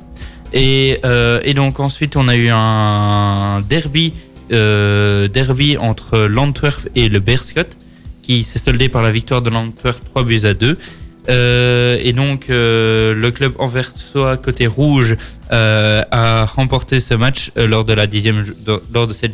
Et, 0.52 0.98
euh, 1.04 1.40
et 1.44 1.54
donc 1.54 1.78
ensuite, 1.78 2.16
on 2.16 2.26
a 2.26 2.36
eu 2.36 2.48
un 2.50 3.60
derby, 3.68 4.14
euh, 4.52 5.28
derby 5.28 5.76
entre 5.78 6.18
l'Antwerp 6.20 6.88
et 6.96 7.08
le 7.08 7.20
Beerschot, 7.20 7.68
qui 8.22 8.42
s'est 8.42 8.58
soldé 8.58 8.88
par 8.88 9.02
la 9.02 9.10
victoire 9.12 9.42
de 9.42 9.50
l'Antwerp 9.50 10.02
3 10.04 10.24
buts 10.24 10.40
à 10.44 10.54
2. 10.54 10.76
Euh, 11.28 11.98
et 12.02 12.12
donc, 12.12 12.48
euh, 12.48 13.12
le 13.14 13.30
club 13.30 13.52
anversois 13.58 14.36
côté 14.36 14.66
rouge 14.66 15.16
euh, 15.52 16.02
a 16.10 16.46
remporté 16.46 16.98
ce 17.00 17.14
match 17.14 17.50
lors 17.56 17.84
de 17.84 17.92
la 17.92 18.06
dixième, 18.06 18.44
lors 18.92 19.06
de 19.06 19.12
cette 19.12 19.32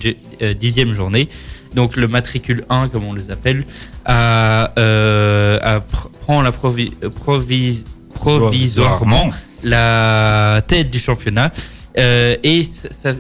dixième 0.59 0.93
journée. 0.93 1.29
Donc, 1.75 1.97
le 1.97 2.09
matricule 2.09 2.65
1, 2.71 2.89
comme 2.89 3.05
on 3.05 3.13
les 3.15 3.31
appelle, 3.31 3.65
a, 4.05 4.65
a 4.65 5.79
pr- 5.79 6.11
prend 6.23 6.43
la 6.43 6.51
provi- 6.53 6.93
provis- 7.21 7.85
provisoirement 8.15 9.31
la 9.63 10.63
tête 10.67 10.91
du 10.91 10.99
championnat. 10.99 11.53
Et 11.99 12.63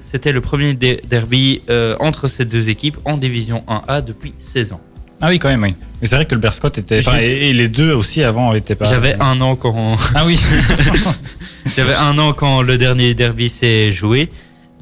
c'était 0.00 0.32
le 0.32 0.40
premier 0.40 0.74
der- 0.74 1.00
derby 1.08 1.62
entre 2.00 2.28
ces 2.28 2.44
deux 2.44 2.68
équipes 2.68 2.98
en 3.04 3.16
division 3.16 3.64
1A 3.68 4.00
depuis 4.02 4.32
16 4.38 4.72
ans. 4.72 4.80
Ah 5.20 5.28
oui, 5.28 5.38
quand 5.38 5.48
même, 5.48 5.62
oui. 5.62 5.74
Mais 6.02 6.06
c'est 6.08 6.16
vrai 6.16 6.26
que 6.26 6.34
le 6.34 6.40
Berscott 6.40 6.76
était. 6.78 6.98
enfin, 6.98 7.18
et, 7.20 7.48
et 7.48 7.52
les 7.54 7.68
deux 7.68 7.92
aussi 7.92 8.22
avant 8.22 8.52
étaient 8.52 8.74
pas. 8.74 8.84
J'avais 8.84 9.16
un 9.20 9.40
an 9.40 9.56
quand. 9.56 9.96
Ah 10.14 10.24
oui. 10.26 10.38
J'avais 11.76 11.94
un 11.94 12.16
an 12.18 12.32
quand 12.32 12.62
le 12.62 12.78
dernier 12.78 13.14
derby 13.14 13.48
s'est 13.48 13.90
joué. 13.90 14.28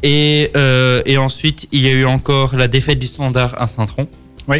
Et, 0.02 0.50
euh, 0.56 1.02
et 1.06 1.16
ensuite, 1.16 1.66
il 1.72 1.80
y 1.80 1.88
a 1.88 1.92
eu 1.92 2.04
encore 2.04 2.56
la 2.56 2.68
défaite 2.68 2.98
du 2.98 3.06
Standard 3.06 3.54
à 3.60 3.66
Saint-Tron. 3.66 4.06
Oui. 4.48 4.58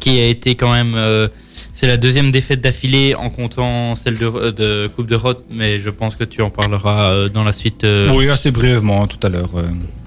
Qui 0.00 0.18
a 0.20 0.26
été 0.26 0.54
quand 0.56 0.72
même. 0.72 0.94
euh, 0.96 1.28
c'est 1.72 1.86
la 1.86 1.96
deuxième 1.96 2.30
défaite 2.32 2.60
d'affilée 2.60 3.14
en 3.14 3.30
comptant 3.30 3.94
celle 3.94 4.18
de, 4.18 4.50
de 4.50 4.90
Coupe 4.96 5.06
de 5.06 5.14
Roth, 5.14 5.44
mais 5.56 5.78
je 5.78 5.90
pense 5.90 6.16
que 6.16 6.24
tu 6.24 6.42
en 6.42 6.50
parleras 6.50 7.10
euh, 7.10 7.28
dans 7.28 7.44
la 7.44 7.52
suite. 7.52 7.84
euh, 7.84 8.10
Oui, 8.12 8.28
assez 8.28 8.50
brièvement 8.50 9.06
tout 9.06 9.24
à 9.24 9.30
l'heure. 9.30 9.50
euh. 9.56 9.62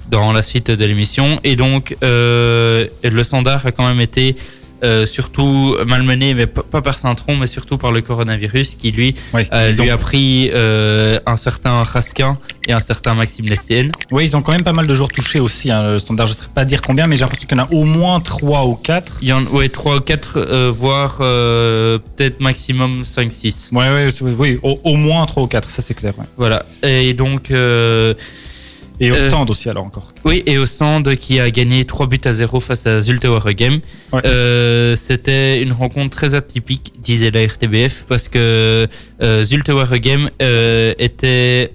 dans 0.09 0.33
la 0.33 0.43
suite 0.43 0.69
de 0.69 0.85
l'émission. 0.85 1.39
Et 1.45 1.55
donc, 1.55 1.95
euh, 2.03 2.85
le 3.03 3.23
standard 3.23 3.65
a 3.65 3.71
quand 3.71 3.87
même 3.87 4.01
été 4.01 4.35
euh, 4.83 5.05
surtout 5.05 5.75
malmené, 5.85 6.33
mais 6.33 6.45
pas 6.47 6.81
par 6.81 6.97
Saint-Tron, 6.97 7.37
mais 7.37 7.47
surtout 7.47 7.77
par 7.77 7.91
le 7.91 8.01
coronavirus 8.01 8.75
qui, 8.75 8.91
lui, 8.91 9.15
Oui, 9.33 9.43
euh, 9.53 9.69
ils 9.71 9.81
lui 9.81 9.89
ont- 9.89 9.93
a 9.93 9.97
pris 9.97 10.49
euh, 10.53 11.19
un 11.25 11.35
certain 11.37 11.83
Raskin 11.83 12.37
et 12.67 12.73
un 12.73 12.79
certain 12.79 13.13
Maxime 13.13 13.45
Lestienne. 13.45 13.91
Oui, 14.11 14.25
ils 14.25 14.35
ont 14.35 14.41
quand 14.41 14.51
même 14.51 14.63
pas 14.63 14.73
mal 14.73 14.87
de 14.87 14.93
joueurs 14.93 15.09
touchés 15.09 15.39
aussi. 15.39 15.71
Hein, 15.71 15.91
le 15.93 15.99
standard, 15.99 16.27
je 16.27 16.33
ne 16.33 16.37
sais 16.37 16.47
pas 16.53 16.65
dire 16.65 16.81
combien, 16.81 17.07
mais 17.07 17.15
j'ai 17.15 17.21
l'impression 17.21 17.47
qu'il 17.47 17.57
y 17.57 17.61
en 17.61 17.63
a 17.65 17.69
au 17.71 17.83
moins 17.83 18.19
3 18.19 18.65
ou 18.65 18.75
4. 18.75 19.17
Il 19.21 19.27
y 19.29 19.33
en 19.33 19.43
ouais, 19.45 19.69
3 19.69 19.97
ou 19.97 20.01
4, 20.01 20.69
voire 20.71 21.17
peut-être 21.17 22.39
maximum 22.41 23.03
5-6. 23.03 23.69
Ouais, 23.71 24.07
oui, 24.21 24.59
au, 24.63 24.79
au 24.83 24.95
moins 24.95 25.25
3 25.25 25.43
ou 25.43 25.47
4, 25.47 25.69
ça 25.69 25.81
c'est 25.81 25.93
clair. 25.93 26.13
ouais. 26.17 26.25
Voilà. 26.37 26.65
Et 26.83 27.13
donc, 27.13 27.51
Et 28.99 29.11
au 29.11 29.15
Euh, 29.15 29.27
stand 29.29 29.49
aussi, 29.49 29.69
alors 29.69 29.85
encore. 29.85 30.13
Oui, 30.23 30.43
et 30.45 30.57
au 30.57 30.65
stand 30.65 31.15
qui 31.17 31.39
a 31.39 31.49
gagné 31.51 31.83
3 31.83 32.07
buts 32.07 32.21
à 32.25 32.33
0 32.33 32.59
face 32.59 32.85
à 32.85 33.01
Zulte 33.01 33.25
Waregem. 33.25 33.79
Ouais. 34.11 34.21
Euh, 34.25 34.95
C'était 34.95 35.61
une 35.61 35.71
rencontre 35.73 36.15
très 36.15 36.35
atypique, 36.35 36.93
disait 37.03 37.31
la 37.31 37.41
RTBF, 37.45 38.05
parce 38.07 38.27
que 38.29 38.87
euh, 39.21 39.43
Zulte 39.43 39.69
Waregem 39.69 40.29
était 40.39 41.71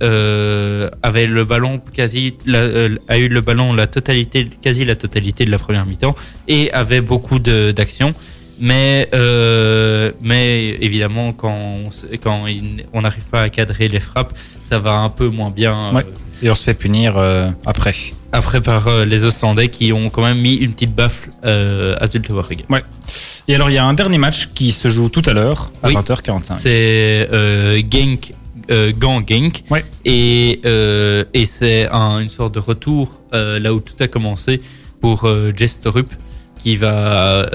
avait 1.03 1.27
le 1.27 1.45
ballon 1.45 1.81
quasi 1.93 2.35
la- 2.47 2.89
a 3.09 3.19
eu 3.19 3.29
le 3.29 3.41
ballon 3.41 3.73
la 3.73 3.87
totalité 3.87 4.49
quasi 4.63 4.85
la 4.85 4.97
totalité 4.97 5.45
de 5.45 5.51
la 5.51 5.59
première 5.59 5.87
mi-temps 5.87 6.15
et 6.47 6.71
avait 6.73 7.01
beaucoup 7.01 7.39
d'actions. 7.39 8.15
Mais 8.61 9.09
euh, 9.15 10.11
mais 10.21 10.77
évidemment 10.81 11.33
quand 11.33 11.55
on, 11.55 11.91
quand 12.21 12.47
il- 12.49 12.85
on 12.93 13.03
n'arrive 13.03 13.25
pas 13.31 13.43
à 13.43 13.49
cadrer 13.51 13.87
les 13.89 14.01
frappes, 14.01 14.37
ça 14.63 14.79
va 14.81 14.95
un 14.99 15.11
peu 15.11 15.29
moins 15.29 15.51
bien. 15.51 15.77
euh. 15.97 16.03
Et 16.43 16.51
on 16.51 16.55
se 16.55 16.63
fait 16.63 16.75
punir 16.75 17.15
euh, 17.17 17.51
après. 17.67 17.95
après 18.33 18.61
par 18.61 18.87
euh, 18.89 19.05
les 19.05 19.25
Ostendais 19.25 19.69
qui 19.69 19.93
ont 19.93 20.09
quand 20.11 20.23
même 20.23 20.39
mis 20.39 20.55
une 20.55 20.73
petite 20.73 20.95
baffle 20.95 21.31
euh, 21.45 21.97
à 22.01 22.07
Zulte 22.07 22.31
Waregem. 22.31 22.67
Et 23.49 23.55
alors, 23.55 23.71
il 23.71 23.75
y 23.75 23.79
a 23.79 23.85
un 23.85 23.95
dernier 23.95 24.19
match 24.19 24.51
qui 24.55 24.71
se 24.73 24.89
joue 24.89 25.09
tout 25.09 25.23
à 25.27 25.33
l'heure, 25.33 25.73
à 25.83 25.89
Oui. 25.89 25.95
20h45. 25.95 26.59
C'est 26.59 27.29
Genk, 27.91 28.35
euh, 28.71 28.93
Genk. 29.27 29.63
Ouais. 29.71 29.85
Et, 30.05 30.61
euh, 30.67 31.25
et 31.35 31.47
c'est 31.47 31.89
un- 31.91 32.19
une 32.21 32.29
sorte 32.29 32.55
de 32.55 32.59
retour 32.61 33.21
euh, 33.35 33.59
là 33.59 33.73
où 33.75 33.81
tout 33.81 33.95
a 34.01 34.07
commencé 34.09 34.61
pour 35.01 35.29
Jess 35.57 35.81
Torup 35.81 36.11
qui 36.59 36.77
va 36.77 37.49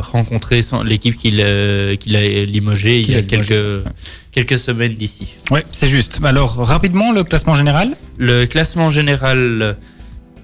rencontrer 0.00 0.60
l'équipe 0.84 1.16
qu'il 1.16 1.40
a, 1.40 1.96
qu'il 1.96 2.14
a 2.14 2.44
limogé 2.44 3.00
il 3.00 3.10
y 3.10 3.14
a 3.16 3.22
quelques, 3.22 3.84
quelques 4.32 4.58
semaines 4.58 4.94
d'ici. 4.94 5.28
Ouais, 5.50 5.64
c'est 5.72 5.88
juste. 5.88 6.20
Alors, 6.24 6.56
rapidement, 6.56 7.12
le 7.12 7.24
classement 7.24 7.54
général? 7.54 7.90
Le 8.18 8.44
classement 8.46 8.90
général, 8.90 9.76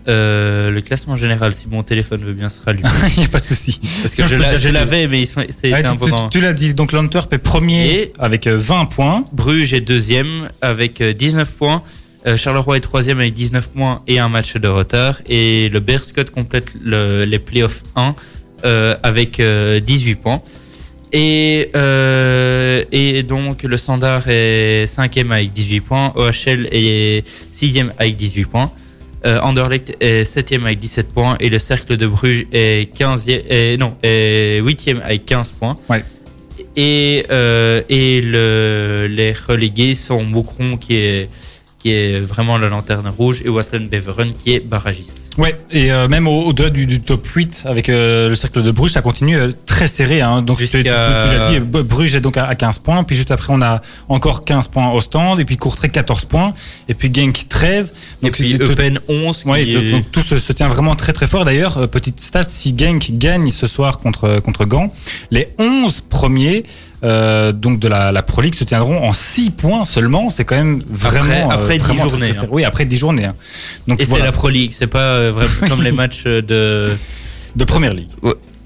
euh, 0.08 0.70
le 0.70 0.80
classement 0.80 1.16
général, 1.16 1.52
si 1.54 1.68
mon 1.68 1.82
téléphone 1.82 2.22
veut 2.24 2.32
bien 2.32 2.48
se 2.48 2.60
rallumer, 2.64 2.88
Il 3.16 3.20
n'y 3.20 3.26
a 3.26 3.28
pas 3.28 3.40
de 3.40 3.44
souci. 3.44 3.78
parce 4.02 4.14
que 4.14 4.26
Sinon, 4.26 4.28
je, 4.58 4.68
l'avais, 4.68 5.06
mais 5.08 5.24
c'était 5.26 5.72
Ouais, 5.72 5.82
tu- 5.82 5.88
un 5.88 5.96
peu 5.96 6.10
tu, 6.30 6.40
l'as 6.40 6.52
dit, 6.52 6.74
donc 6.74 6.92
l'Antwerp 6.92 7.32
est 7.32 7.38
premier 7.38 7.90
Et- 7.94 8.12
avec 8.18 8.46
euh, 8.46 8.56
20 8.58 8.86
points. 8.86 9.24
Bruges 9.32 9.74
est 9.74 9.80
deuxième 9.80 10.48
avec 10.62 11.00
euh, 11.00 11.12
19 11.12 11.50
points. 11.50 11.82
Euh, 12.26 12.36
Charleroi 12.36 12.76
est 12.76 12.80
troisième 12.80 13.18
avec 13.20 13.34
19 13.34 13.70
points 13.70 14.02
et 14.08 14.18
un 14.18 14.28
match 14.28 14.56
de 14.56 14.66
retard. 14.68 15.20
Et 15.28 15.68
le 15.68 15.78
Berscott 15.80 16.30
complète 16.30 16.72
le- 16.84 17.24
les 17.24 17.38
playoffs 17.38 17.82
1 17.94 18.14
euh, 18.64 18.96
avec 19.04 19.38
euh, 19.38 19.78
18 19.80 20.14
points. 20.16 20.42
Et, 21.12 21.70
euh, 21.74 22.84
et 22.90 23.22
donc 23.22 23.62
le 23.62 23.76
Standard 23.76 24.24
est 24.28 24.86
cinquième 24.86 25.32
avec 25.32 25.52
18 25.52 25.80
points. 25.80 26.12
OHL 26.16 26.68
est 26.72 27.24
sixième 27.50 27.92
avec 27.98 28.16
18 28.16 28.44
points. 28.46 28.70
Euh, 29.24 29.40
Anderlecht 29.40 29.96
est 30.00 30.24
septième 30.24 30.64
avec 30.66 30.78
17 30.78 31.12
points. 31.12 31.36
Et 31.40 31.48
le 31.48 31.58
Cercle 31.58 31.96
de 31.96 32.06
Bruges 32.06 32.46
est 32.52 32.94
15e, 32.96 33.42
et, 33.48 33.76
non, 33.78 33.94
est 34.02 34.60
huitième 34.60 35.00
avec 35.02 35.24
15 35.26 35.52
points. 35.52 35.76
Ouais. 35.88 36.04
Et, 36.76 37.24
euh, 37.30 37.82
et 37.88 38.20
le, 38.20 39.06
les 39.10 39.32
relégués 39.32 39.94
sont 39.94 40.22
Moucron 40.22 40.76
qui 40.76 40.96
est, 40.96 41.30
qui 41.78 41.90
est 41.90 42.20
vraiment 42.20 42.58
la 42.58 42.68
lanterne 42.68 43.08
rouge 43.08 43.42
et 43.44 43.48
Wassen 43.48 43.88
Beveren 43.88 44.34
qui 44.34 44.52
est 44.54 44.60
barragiste. 44.60 45.25
Ouais, 45.38 45.54
et 45.70 45.92
euh, 45.92 46.08
même 46.08 46.26
au- 46.26 46.44
au-delà 46.44 46.70
du, 46.70 46.86
du 46.86 47.00
top 47.00 47.26
8 47.26 47.64
avec 47.66 47.88
euh, 47.90 48.28
le 48.30 48.34
cercle 48.36 48.62
de 48.62 48.70
Bruges, 48.70 48.92
ça 48.92 49.02
continue 49.02 49.36
euh, 49.36 49.52
très 49.66 49.86
serré. 49.86 50.22
Hein. 50.22 50.40
Donc, 50.40 50.58
tu, 50.58 50.66
tu- 50.66 50.82
tu 50.82 50.88
l'as 50.88 51.50
dit, 51.50 51.60
Bruges 51.60 52.14
est 52.14 52.20
donc 52.20 52.38
à, 52.38 52.46
à 52.46 52.54
15 52.54 52.78
points. 52.78 53.04
Puis 53.04 53.16
juste 53.16 53.30
après, 53.30 53.52
on 53.52 53.60
a 53.60 53.82
encore 54.08 54.44
15 54.44 54.68
points 54.68 54.88
au 54.92 55.00
stand. 55.00 55.38
Et 55.38 55.44
puis 55.44 55.56
Courtrai 55.58 55.90
14 55.90 56.24
points. 56.24 56.54
Et 56.88 56.94
puis 56.94 57.12
Genk 57.12 57.48
13. 57.48 57.92
Donc 58.22 58.30
et 58.40 58.42
puis 58.44 58.56
Eupen 58.62 58.98
11 59.08 59.42
qui 59.42 59.48
Ouais, 59.48 59.68
est- 59.68 59.74
donc, 59.74 59.90
donc 59.90 60.10
tout 60.10 60.20
se, 60.20 60.38
se 60.38 60.52
tient 60.52 60.68
vraiment 60.68 60.96
très 60.96 61.12
très 61.12 61.26
fort. 61.26 61.44
D'ailleurs, 61.44 61.76
euh, 61.78 61.86
petite 61.86 62.20
stat, 62.20 62.44
si 62.44 62.74
Genk 62.76 63.10
gagne 63.18 63.50
ce 63.50 63.66
soir 63.66 63.98
contre 63.98 64.40
contre 64.40 64.64
Gand, 64.64 64.92
les 65.30 65.48
11 65.58 66.00
premiers 66.08 66.64
euh, 67.04 67.52
donc 67.52 67.78
de 67.78 67.88
la, 67.88 68.10
la 68.12 68.22
Pro 68.22 68.40
League 68.40 68.54
se 68.54 68.64
tiendront 68.64 69.02
en 69.06 69.12
6 69.12 69.50
points 69.50 69.84
seulement. 69.84 70.30
C'est 70.30 70.44
quand 70.44 70.56
même 70.56 70.82
vraiment 70.88 71.50
après 71.50 71.74
euh, 71.74 71.78
10 71.78 71.84
vraiment 71.84 72.00
très, 72.00 72.08
journées, 72.10 72.30
très 72.30 72.44
hein. 72.44 72.48
Oui, 72.50 72.64
après 72.64 72.84
10 72.84 72.96
journées. 72.98 73.24
hein. 73.26 73.34
Donc 73.86 74.00
et 74.00 74.04
c'est 74.04 74.18
la 74.20 74.32
Pro 74.32 74.48
League, 74.48 74.72
c'est 74.74 74.86
pas 74.86 74.98
euh, 75.16 75.30
vraiment 75.32 75.68
comme 75.68 75.82
les 75.82 75.92
matchs 76.02 76.24
de 76.24 76.90
de 77.54 77.64
première 77.64 77.94
ligue. 77.94 78.08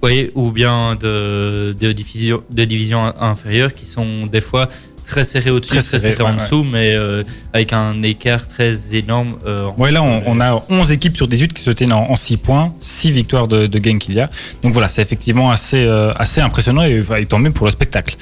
oui, 0.03 0.31
ou 0.35 0.51
bien 0.51 0.97
de, 1.01 1.77
de 1.79 1.93
division 1.93 2.43
de 2.51 2.65
division 2.65 3.13
inférieure 3.21 3.73
qui 3.75 3.85
sont 3.87 4.27
des 4.27 4.41
fois 4.41 4.69
très 5.11 5.25
serrés 5.25 5.51
au-dessus, 5.51 5.73
Très 5.73 5.83
serrés 5.99 6.23
en 6.23 6.31
ouais, 6.37 6.37
dessous, 6.43 6.63
mais 6.65 6.95
euh, 6.95 7.25
avec 7.53 7.73
un 7.73 8.03
écart 8.03 8.47
très 8.47 8.75
énorme. 8.93 9.35
euh, 9.47 9.69
Ouais, 9.77 9.91
là, 9.91 10.03
on, 10.03 10.23
on 10.27 10.41
a 10.41 10.63
11 10.71 10.93
équipes 10.93 11.17
sur 11.17 11.27
18 11.29 11.53
qui 11.53 11.63
se 11.63 11.71
tiennent 11.71 11.93
en, 11.93 12.11
en 12.11 12.17
6 12.17 12.37
points, 12.39 12.73
6 12.81 13.11
victoires 13.11 13.49
de, 13.49 13.67
de 13.67 13.85
Genk 13.85 13.99
qu'il 14.01 14.15
y 14.15 14.21
a. 14.21 14.31
Donc 14.63 14.73
voilà, 14.73 14.89
c'est 14.89 15.03
effectivement 15.03 15.51
assez, 15.51 15.85
euh, 15.85 16.13
assez 16.17 16.41
impressionnant 16.41 16.83
et, 16.85 17.03
et 17.19 17.27
tant 17.27 17.39
mieux 17.41 17.51
pour 17.51 17.67
le 17.67 17.73
spectacle. 17.73 18.17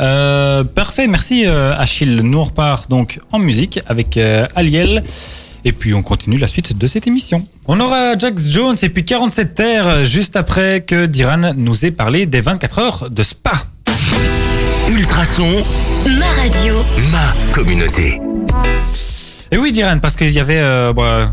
Euh, 0.00 0.64
parfait, 0.64 1.06
merci 1.06 1.44
euh, 1.46 1.76
Achille. 1.78 2.16
Nous 2.22 2.38
on 2.38 2.44
repart 2.44 2.88
donc 2.90 3.20
en 3.30 3.38
musique 3.38 3.80
avec 3.86 4.16
euh, 4.16 4.46
Aliel. 4.56 5.04
Et 5.66 5.72
puis 5.72 5.94
on 5.94 6.02
continue 6.02 6.36
la 6.38 6.46
suite 6.46 6.76
de 6.76 6.86
cette 6.86 7.06
émission. 7.06 7.46
On 7.68 7.78
aura 7.80 8.18
Jax 8.18 8.48
Jones 8.50 8.76
et 8.82 8.88
puis 8.90 9.04
47 9.04 9.54
terres 9.54 10.04
juste 10.04 10.36
après 10.36 10.80
que 10.82 11.06
Diran 11.06 11.54
nous 11.56 11.84
ait 11.86 11.90
parlé 11.90 12.26
des 12.26 12.40
24 12.40 12.78
heures 12.80 13.10
de 13.10 13.22
Spa. 13.22 13.52
Ultrason, 14.90 15.48
Ma 16.18 16.26
radio. 16.42 16.74
ma 17.10 17.32
communauté. 17.54 18.20
Et 19.50 19.56
oui, 19.56 19.72
Diran, 19.72 19.98
parce 20.00 20.16
qu'il 20.16 20.30
y 20.30 20.40
avait 20.40 20.58
euh, 20.58 20.92
bah, 20.92 21.30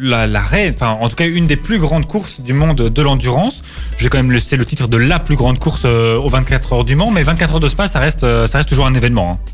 la, 0.00 0.26
la 0.26 0.40
reine, 0.40 0.72
enfin 0.74 0.98
en 1.00 1.08
tout 1.08 1.16
cas 1.16 1.26
une 1.26 1.46
des 1.46 1.56
plus 1.56 1.78
grandes 1.78 2.06
courses 2.06 2.40
du 2.40 2.52
monde 2.52 2.76
de 2.88 3.02
l'endurance. 3.02 3.62
Je 3.96 4.04
vais 4.04 4.10
quand 4.10 4.18
même 4.18 4.30
laisser 4.32 4.56
le 4.56 4.64
titre 4.64 4.88
de 4.88 4.96
la 4.96 5.18
plus 5.18 5.36
grande 5.36 5.58
course 5.58 5.82
euh, 5.84 6.16
aux 6.18 6.28
24 6.28 6.72
heures 6.72 6.84
du 6.84 6.96
Mans, 6.96 7.10
mais 7.10 7.22
24 7.22 7.54
heures 7.54 7.60
de 7.60 7.68
Spa, 7.68 7.86
ça 7.86 7.98
reste, 8.00 8.24
euh, 8.24 8.46
ça 8.46 8.58
reste 8.58 8.68
toujours 8.68 8.86
un 8.86 8.94
événement. 8.94 9.38
hein. 9.42 9.52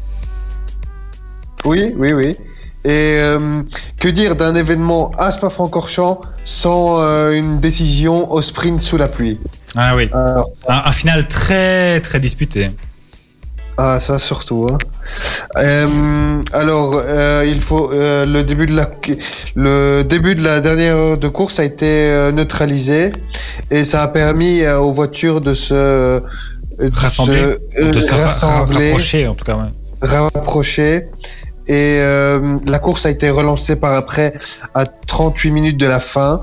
Oui, 1.65 1.93
oui, 1.97 2.13
oui. 2.13 2.37
Et 2.85 3.17
euh, 3.19 3.63
que 4.01 4.09
dire 4.09 4.37
d'un 4.37 4.55
événement 4.55 5.11
à 5.19 5.31
Spa-Francorchamps 5.31 6.21
sans 6.45 7.01
euh, 7.03 7.33
une 7.33 7.59
décision 7.61 8.31
au 8.33 8.41
sprint 8.41 8.81
sous 8.81 8.97
la 8.97 9.09
pluie? 9.09 9.39
Ah 9.77 9.95
oui, 9.97 10.09
Alors, 10.13 10.49
un, 10.69 10.83
un 10.87 10.93
final 10.93 11.27
très 11.29 12.01
très 12.01 12.21
disputé. 12.21 12.71
Ah, 13.81 14.01
ça 14.01 14.19
surtout. 14.19 14.67
Hein. 14.69 14.79
Euh, 15.57 16.43
alors, 16.53 17.01
euh, 17.07 17.45
il 17.47 17.61
faut 17.61 17.93
euh, 17.93 18.27
le 18.27 18.43
début 18.43 18.67
de 18.67 18.75
la 18.75 18.91
le 19.55 20.03
début 20.03 20.35
de 20.35 20.43
la 20.43 20.61
dernière 20.61 20.97
heure 20.97 21.17
de 21.17 21.29
course 21.29 21.61
a 21.61 21.65
été 21.65 22.11
neutralisé 22.33 23.13
et 23.71 23.85
ça 23.85 24.03
a 24.03 24.09
permis 24.09 24.67
aux 24.67 24.91
voitures 24.91 25.41
de 25.41 25.55
se 25.55 26.21
de 26.81 26.91
Rassembler, 26.93 27.55
se, 27.77 27.91
de 27.91 28.01
se 28.01 28.15
rassembler, 28.15 28.87
rapprocher 28.87 29.29
en 29.29 29.35
tout 29.35 29.45
cas. 29.45 29.55
ouais. 29.55 30.09
rapprocher. 30.09 31.07
Et 31.69 32.01
la 32.67 32.79
course 32.81 33.07
a 33.07 33.11
été 33.11 33.31
relancée 33.31 33.77
par 33.77 33.93
après 33.93 34.33
à 34.75 34.87
38 34.87 35.51
minutes 35.53 35.77
de 35.77 35.87
la 35.87 36.01
fin, 36.01 36.43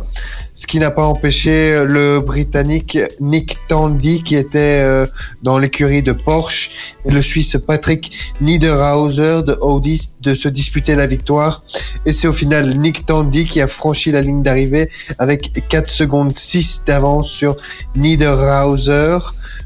ce 0.55 0.65
qui 0.67 0.79
n'a 0.79 0.89
pas 0.89 1.03
empêché 1.03 1.83
le 1.85 2.21
Britannique 2.21 2.97
Nick 3.19 3.57
Tandy 3.67 4.23
qui 4.23 4.35
était 4.37 4.81
euh, 4.83 5.05
dans 5.43 5.57
l'écurie 5.59 6.01
de 6.01 6.13
Porsche 6.13 6.71
et 7.03 7.11
le 7.11 7.21
Suisse 7.21 7.57
Patrick 7.67 8.11
Niederhauser 8.39 9.43
de 9.43 9.57
Audi 9.61 10.09
de 10.21 10.33
se 10.33 10.47
disputer 10.47 10.95
la 10.95 11.07
victoire. 11.07 11.61
Et 12.05 12.13
c'est 12.13 12.27
au 12.27 12.33
final 12.33 12.77
Nick 12.77 13.05
Tandy 13.05 13.45
qui 13.45 13.59
a 13.61 13.67
franchi 13.67 14.11
la 14.11 14.21
ligne 14.21 14.43
d'arrivée 14.43 14.89
avec 15.19 15.67
4 15.67 15.89
secondes 15.89 16.35
6 16.35 16.83
d'avance 16.85 17.29
sur 17.29 17.57
Niederhauser. 17.97 19.17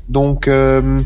Donc 0.09 0.47
euh, 0.47 0.99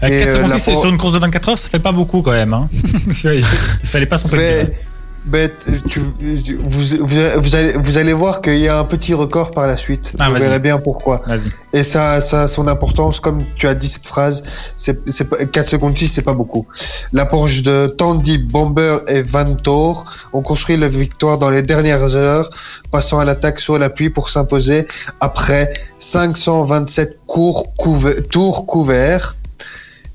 À 0.00 0.08
Et, 0.08 0.18
4 0.18 0.28
euh, 0.28 0.36
secondes 0.36 0.50
la 0.50 0.58
6 0.58 0.64
Por- 0.72 0.80
sur 0.80 0.90
une 0.90 0.98
course 0.98 1.12
de 1.12 1.18
24 1.18 1.48
heures, 1.50 1.58
ça 1.58 1.68
fait 1.68 1.78
pas 1.78 1.92
beaucoup 1.92 2.22
quand 2.22 2.32
même. 2.32 2.54
Hein. 2.54 2.70
Il 3.24 3.44
fallait 3.84 4.06
pas 4.06 4.16
son 4.16 4.28
Mais, 4.32 4.78
mais 5.26 5.52
tu- 5.88 6.00
vous, 6.00 6.96
vous, 7.00 7.40
vous 7.40 7.54
allez, 7.54 7.72
vous 7.74 7.96
allez 7.96 8.12
voir 8.12 8.40
qu'il 8.40 8.58
y 8.58 8.68
a 8.68 8.78
un 8.78 8.84
petit 8.84 9.14
record 9.14 9.50
par 9.50 9.66
la 9.66 9.76
suite. 9.76 10.12
Ah, 10.18 10.28
vous 10.28 10.34
verrez 10.42 10.58
bien 10.58 10.78
pourquoi. 10.78 11.22
Vas-y. 11.26 11.50
Et 11.72 11.84
ça, 11.84 12.20
ça 12.20 12.42
a 12.42 12.48
son 12.48 12.66
importance, 12.66 13.20
comme 13.20 13.44
tu 13.56 13.68
as 13.68 13.74
dit 13.74 13.88
cette 13.88 14.06
phrase, 14.06 14.42
c'est, 14.76 14.98
c'est 15.10 15.24
pas- 15.24 15.44
4 15.44 15.68
secondes 15.68 15.96
6, 15.96 16.08
c'est 16.08 16.22
pas 16.22 16.32
beaucoup. 16.32 16.66
La 17.12 17.26
Porsche 17.26 17.62
de 17.62 17.86
Tandy, 17.86 18.38
Bomber 18.38 18.98
et 19.08 19.22
Vantor 19.22 20.04
ont 20.32 20.42
construit 20.42 20.76
la 20.76 20.88
victoire 20.88 21.38
dans 21.38 21.50
les 21.50 21.62
dernières 21.62 22.16
heures, 22.16 22.50
passant 22.90 23.18
à 23.20 23.24
l'attaque 23.24 23.60
sur 23.60 23.78
l'appui 23.78 24.10
pour 24.10 24.30
s'imposer 24.30 24.88
après 25.20 25.72
527 25.98 27.18
cours 27.26 27.74
couver- 27.76 28.22
tours 28.22 28.66
couverts. 28.66 29.36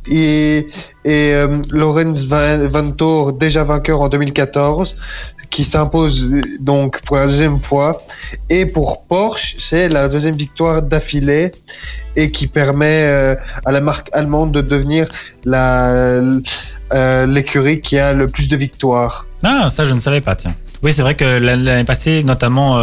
Et, 0.08 0.68
euh, 1.08 1.62
Lorenz 1.72 2.26
Vantor, 2.28 3.34
déjà 3.34 3.64
vainqueur 3.64 4.02
en 4.02 4.10
2014, 4.10 4.96
qui 5.50 5.64
s'impose 5.64 6.30
donc 6.60 7.00
pour 7.02 7.18
la 7.18 7.28
deuxième 7.28 7.60
fois. 7.60 8.02
Et 8.50 8.66
pour 8.66 9.04
Porsche, 9.04 9.56
c'est 9.60 9.90
la 9.90 10.08
deuxième 10.10 10.36
victoire 10.36 10.82
d'affilée 10.82 11.52
et 12.16 12.32
qui 12.32 12.48
permet 12.48 13.06
euh, 13.08 13.36
à 13.66 13.72
la 13.72 13.82
marque 13.82 14.10
allemande 14.14 14.52
de 14.52 14.62
devenir 14.62 15.08
euh, 15.48 17.26
l'écurie 17.28 17.82
qui 17.82 17.98
a 18.00 18.14
le 18.14 18.28
plus 18.28 18.48
de 18.48 18.56
victoires. 18.56 19.26
Ah, 19.44 19.70
ça, 19.70 19.86
je 19.86 19.94
ne 19.94 20.00
savais 20.00 20.22
pas, 20.22 20.36
tiens. 20.36 20.56
Oui, 20.84 20.92
c'est 20.94 21.02
vrai 21.02 21.16
que 21.16 21.26
l'an- 21.40 21.58
l'année 21.62 21.84
passée, 21.84 22.24
notamment, 22.24 22.80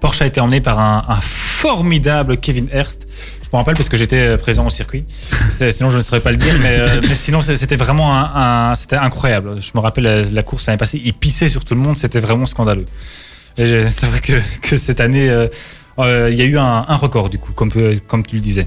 Porsche 0.00 0.22
a 0.22 0.26
été 0.26 0.40
emmené 0.40 0.60
par 0.60 0.78
un, 0.78 1.04
un 1.08 1.20
formidable 1.20 2.36
Kevin 2.38 2.68
Hurst. 2.72 3.06
Je 3.54 3.56
me 3.56 3.60
rappelle 3.60 3.76
parce 3.76 3.88
que 3.88 3.96
j'étais 3.96 4.18
euh, 4.18 4.36
présent 4.36 4.66
au 4.66 4.70
circuit. 4.70 5.04
Sinon, 5.70 5.88
je 5.88 5.98
ne 5.98 6.02
saurais 6.02 6.18
pas 6.18 6.32
le 6.32 6.36
dire, 6.36 6.54
mais, 6.60 6.76
euh, 6.80 6.98
mais 7.02 7.14
sinon, 7.14 7.40
c'était 7.40 7.76
vraiment 7.76 8.12
un, 8.12 8.70
un- 8.72 8.74
c'était 8.74 8.96
incroyable. 8.96 9.60
Je 9.60 9.70
me 9.76 9.80
rappelle 9.80 10.02
la, 10.02 10.22
la 10.22 10.42
course 10.42 10.66
l'année 10.66 10.76
passée, 10.76 11.00
il 11.04 11.14
pissait 11.14 11.48
sur 11.48 11.64
tout 11.64 11.76
le 11.76 11.80
monde, 11.80 11.96
c'était 11.96 12.18
vraiment 12.18 12.46
scandaleux. 12.46 12.84
C'est 13.54 13.84
vrai 14.06 14.18
que, 14.20 14.32
que 14.60 14.76
cette 14.76 14.98
année, 14.98 15.30
euh, 15.30 15.46
euh, 16.00 16.30
il 16.32 16.36
y 16.36 16.42
a 16.42 16.46
eu 16.46 16.58
un, 16.58 16.84
un 16.88 16.96
record, 16.96 17.30
du 17.30 17.38
coup, 17.38 17.52
comme, 17.52 17.70
comme 18.08 18.26
tu 18.26 18.34
le 18.34 18.40
disais. 18.42 18.66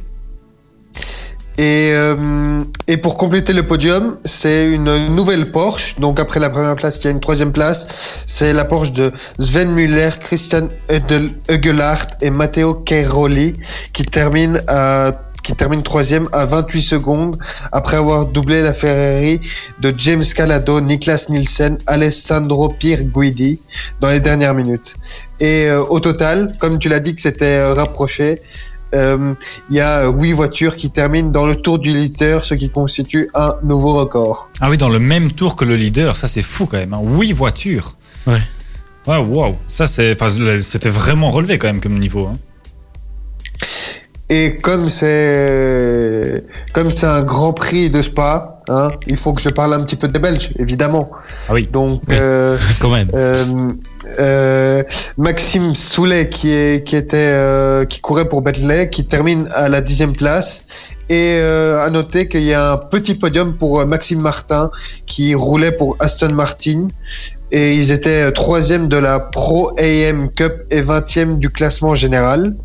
Et, 1.58 1.90
euh, 1.94 2.62
et 2.88 2.98
pour 2.98 3.18
compléter 3.18 3.52
le 3.52 3.66
podium, 3.66 4.20
c'est 4.26 4.72
une 4.72 5.08
nouvelle 5.08 5.52
Porsche. 5.52 5.96
Donc 6.00 6.20
après 6.20 6.40
la 6.40 6.52
première 6.52 6.76
place, 6.76 6.98
il 6.98 7.06
y 7.06 7.08
a 7.08 7.12
une 7.12 7.20
troisième 7.20 7.52
place. 7.52 7.88
C'est 8.28 8.54
la 8.54 8.64
Porsche 8.64 8.92
de 8.92 9.12
Sven 9.40 9.72
Müller, 9.72 10.12
Christian 10.22 10.70
Eudel- 10.90 11.32
Eugelhardt 11.50 12.10
et 12.22 12.30
Matteo 12.30 12.76
Cairoli 12.76 13.54
qui 13.94 14.04
termine 14.06 14.62
à 14.68 15.14
qui 15.44 15.56
termine 15.56 15.82
troisième 15.82 16.28
à 16.34 16.46
28 16.46 16.82
secondes 16.82 17.38
après 17.72 17.96
avoir 17.96 18.26
doublé 18.26 18.62
la 18.64 18.74
Ferrari 18.74 19.40
de 19.80 19.94
James 19.98 20.26
Calado, 20.36 20.82
Niklas 20.82 21.28
Nielsen, 21.30 21.78
Alessandro 21.88 22.68
Pierguidi 22.70 23.62
dans 24.02 24.10
les 24.10 24.20
dernières 24.20 24.54
minutes. 24.54 24.96
Et 25.40 25.68
euh, 25.70 25.82
au 25.86 26.02
total, 26.02 26.58
comme 26.60 26.80
tu 26.80 26.90
l'as 26.90 27.00
dit 27.00 27.16
que 27.16 27.22
c'était 27.22 27.60
euh, 27.60 27.74
rapproché, 27.74 28.42
euh, 28.96 29.34
il 29.70 29.76
y 29.76 29.80
a 29.82 30.08
huit 30.10 30.34
voitures 30.34 30.76
qui 30.76 30.90
terminent 30.90 31.30
dans 31.30 31.46
le 31.46 31.56
tour 31.56 31.80
du 31.80 31.90
leader, 31.94 32.44
ce 32.46 32.54
qui 32.54 32.70
constitue 32.70 33.30
un 33.34 33.56
nouveau 33.64 33.94
record. 33.96 34.50
Ah 34.62 34.70
oui, 34.70 34.78
dans 34.78 34.90
le 34.90 35.00
même 35.00 35.32
tour 35.32 35.56
que 35.56 35.66
le 35.66 35.76
leader, 35.76 36.16
ça 36.16 36.28
c'est 36.28 36.42
fou 36.42 36.66
quand 36.66 36.78
même. 36.78 36.94
Hein. 36.94 37.02
Huit 37.04 37.34
voitures. 37.34 37.94
Ouais. 38.26 38.42
Ouais, 39.08 39.18
wow. 39.18 39.56
Ça 39.68 39.86
c'est, 39.86 40.18
c'était 40.62 40.90
vraiment 40.90 41.32
relevé 41.32 41.58
quand 41.58 41.68
même 41.68 41.82
comme 41.82 41.98
niveau. 42.00 42.28
Hein. 42.28 42.38
Et 44.30 44.58
comme 44.58 44.90
c'est 44.90 46.44
comme 46.74 46.92
c'est 46.92 47.06
un 47.06 47.22
Grand 47.24 47.54
Prix 47.54 47.90
de 47.90 48.02
Spa, 48.02 48.62
hein, 48.68 48.90
il 49.08 49.18
faut 49.18 49.32
que 49.32 49.42
je 49.42 49.48
parle 49.50 49.74
un 49.74 49.80
petit 49.84 49.96
peu 49.96 50.10
des 50.10 50.20
Belges, 50.20 50.52
évidemment. 50.60 51.10
Ah 51.48 51.54
oui. 51.54 51.68
Donc 51.72 52.02
Oui. 52.10 52.16
euh, 52.20 52.58
Quand 52.82 52.90
même. 52.90 53.08
euh, 53.14 53.46
euh, 54.20 54.84
Maxime 55.18 55.76
Soulet 55.76 56.30
qui 56.30 56.52
est 56.52 56.86
qui 56.86 56.96
était 56.96 57.18
euh, 57.18 57.86
qui 57.86 58.00
courait 58.00 58.30
pour 58.30 58.42
Bentley, 58.42 58.90
qui 58.90 59.06
termine 59.06 59.48
à 59.54 59.70
la 59.70 59.82
dixième 59.82 60.14
place. 60.14 60.64
Et 61.10 61.38
euh, 61.40 61.82
à 61.82 61.90
noter 61.90 62.28
qu'il 62.28 62.44
y 62.44 62.54
a 62.54 62.74
un 62.74 62.78
petit 62.78 63.16
podium 63.16 63.56
pour 63.56 63.86
Maxime 63.86 64.20
Martin 64.20 64.70
qui 65.06 65.36
roulait 65.36 65.72
pour 65.72 65.96
Aston 66.00 66.34
Martin. 66.34 66.88
Et 67.52 67.76
ils 67.76 67.92
étaient 67.92 68.30
troisième 68.34 68.90
de 68.90 68.98
la 68.98 69.22
Pro 69.22 69.72
AM 69.80 70.30
Cup 70.30 70.54
et 70.70 70.82
vingtième 70.82 71.40
du 71.40 71.50
classement 71.50 71.96
général. 71.96 72.56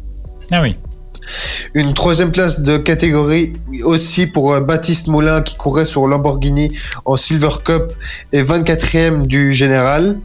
Ah 0.50 0.60
oui. 0.60 0.74
Une 1.74 1.94
troisième 1.94 2.32
place 2.32 2.60
de 2.60 2.78
catégorie 2.78 3.52
aussi 3.84 4.26
pour 4.26 4.60
Baptiste 4.60 5.06
Moulin 5.06 5.40
qui 5.42 5.54
courait 5.54 5.84
sur 5.84 6.08
Lamborghini 6.08 6.76
en 7.04 7.16
Silver 7.16 7.50
Cup 7.64 7.92
et 8.32 8.42
24e 8.42 9.26
du 9.26 9.54
général. 9.54 10.18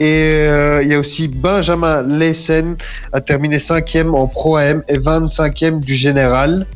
Et 0.00 0.46
euh, 0.48 0.82
il 0.82 0.88
y 0.88 0.94
a 0.94 0.98
aussi 0.98 1.28
Benjamin 1.28 2.02
Leysen 2.02 2.76
a 3.12 3.20
terminé 3.20 3.58
5e 3.58 4.10
en 4.14 4.26
Pro 4.26 4.56
AM 4.56 4.82
et 4.88 4.96
25e 4.98 5.80
du 5.80 5.94
général. 5.94 6.66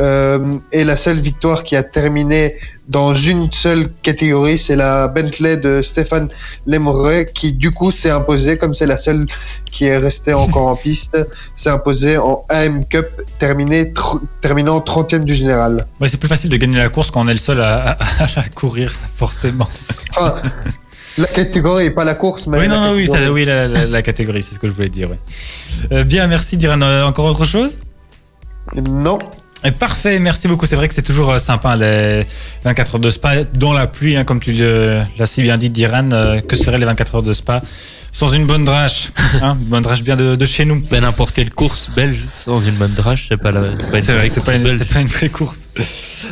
Euh, 0.00 0.56
et 0.72 0.84
la 0.84 0.96
seule 0.96 1.18
victoire 1.18 1.62
qui 1.64 1.76
a 1.76 1.82
terminé 1.82 2.54
dans 2.88 3.14
une 3.14 3.52
seule 3.52 3.90
catégorie, 4.02 4.58
c'est 4.58 4.74
la 4.76 5.08
Bentley 5.08 5.56
de 5.58 5.82
Stéphane 5.82 6.28
Lemoret 6.66 7.30
qui 7.34 7.52
du 7.52 7.70
coup 7.70 7.90
s'est 7.90 8.10
imposée, 8.10 8.56
comme 8.56 8.72
c'est 8.74 8.86
la 8.86 8.96
seule 8.96 9.26
qui 9.70 9.84
est 9.84 9.98
restée 9.98 10.32
encore 10.32 10.68
en 10.68 10.76
piste, 10.76 11.18
s'est 11.54 11.68
imposée 11.70 12.16
en 12.16 12.44
AM 12.48 12.84
Cup, 12.86 13.06
terminé 13.38 13.84
tr- 13.92 14.20
terminant 14.40 14.78
30e 14.78 15.24
du 15.24 15.34
général. 15.34 15.84
Ouais, 16.00 16.08
c'est 16.08 16.16
plus 16.16 16.28
facile 16.28 16.50
de 16.50 16.56
gagner 16.56 16.78
la 16.78 16.88
course 16.88 17.10
quand 17.10 17.22
on 17.24 17.28
est 17.28 17.32
le 17.34 17.38
seul 17.38 17.60
à, 17.60 17.90
à- 17.90 18.24
à 18.24 18.26
la 18.36 18.48
courir, 18.54 18.92
ça, 18.92 19.04
forcément. 19.14 19.68
Enfin, 20.16 20.36
la 21.18 21.26
catégorie, 21.26 21.90
pas 21.90 22.04
la 22.04 22.14
course, 22.14 22.46
mais 22.46 22.58
oui, 22.60 22.68
la 22.68 22.74
non, 22.76 22.80
non, 22.86 22.92
oui, 22.94 23.06
ça, 23.06 23.30
oui, 23.32 23.44
la, 23.44 23.66
la- 23.68 23.86
la 23.86 24.02
catégorie, 24.02 24.42
c'est 24.42 24.54
ce 24.54 24.58
que 24.58 24.66
je 24.66 24.72
voulais 24.72 24.88
dire. 24.88 25.10
ouais. 25.10 25.18
Euh, 25.92 26.04
bien, 26.04 26.26
merci 26.26 26.56
Diran. 26.56 26.80
Euh, 26.82 27.04
encore 27.04 27.26
autre 27.26 27.44
chose? 27.44 27.78
Non, 28.76 29.18
Et 29.64 29.72
Parfait, 29.72 30.18
merci 30.20 30.46
beaucoup. 30.48 30.66
C'est 30.66 30.76
vrai 30.76 30.88
que 30.88 30.94
c'est 30.94 31.02
toujours 31.02 31.30
euh, 31.30 31.38
sympa 31.38 31.74
les 31.76 32.24
24 32.64 32.94
heures 32.94 33.00
de 33.00 33.10
spa 33.10 33.44
dans 33.54 33.72
la 33.72 33.86
pluie, 33.86 34.16
hein, 34.16 34.24
comme 34.24 34.40
tu 34.40 34.52
l'as 34.52 35.26
si 35.26 35.42
bien 35.42 35.58
dit, 35.58 35.70
Diran. 35.70 36.08
que 36.46 36.56
seraient 36.56 36.78
les 36.78 36.86
24 36.86 37.16
heures 37.16 37.22
de 37.22 37.32
spa? 37.32 37.60
Sans 38.12 38.32
une 38.32 38.46
bonne 38.46 38.64
drache 38.64 39.10
hein, 39.42 39.56
Une 39.60 39.66
bonne 39.68 39.82
drache 39.82 40.02
bien 40.02 40.16
de, 40.16 40.34
de 40.36 40.44
chez 40.44 40.64
nous. 40.64 40.82
Ben, 40.90 41.02
n'importe 41.02 41.34
quelle 41.34 41.50
course 41.50 41.90
belge 41.94 42.24
sans 42.34 42.60
une 42.60 42.74
bonne 42.76 42.92
drache, 42.94 43.26
c'est 43.28 43.36
pas 43.36 43.52
la. 43.52 43.74
C'est 43.76 43.90
pas 43.90 43.98
une 43.98 44.04
C'est 44.30 44.44
pas, 44.44 44.54
une- 44.56 44.78
c'est 44.78 44.88
pas 44.88 45.00
une 45.00 45.06
vraie 45.06 45.28
course. 45.28 45.68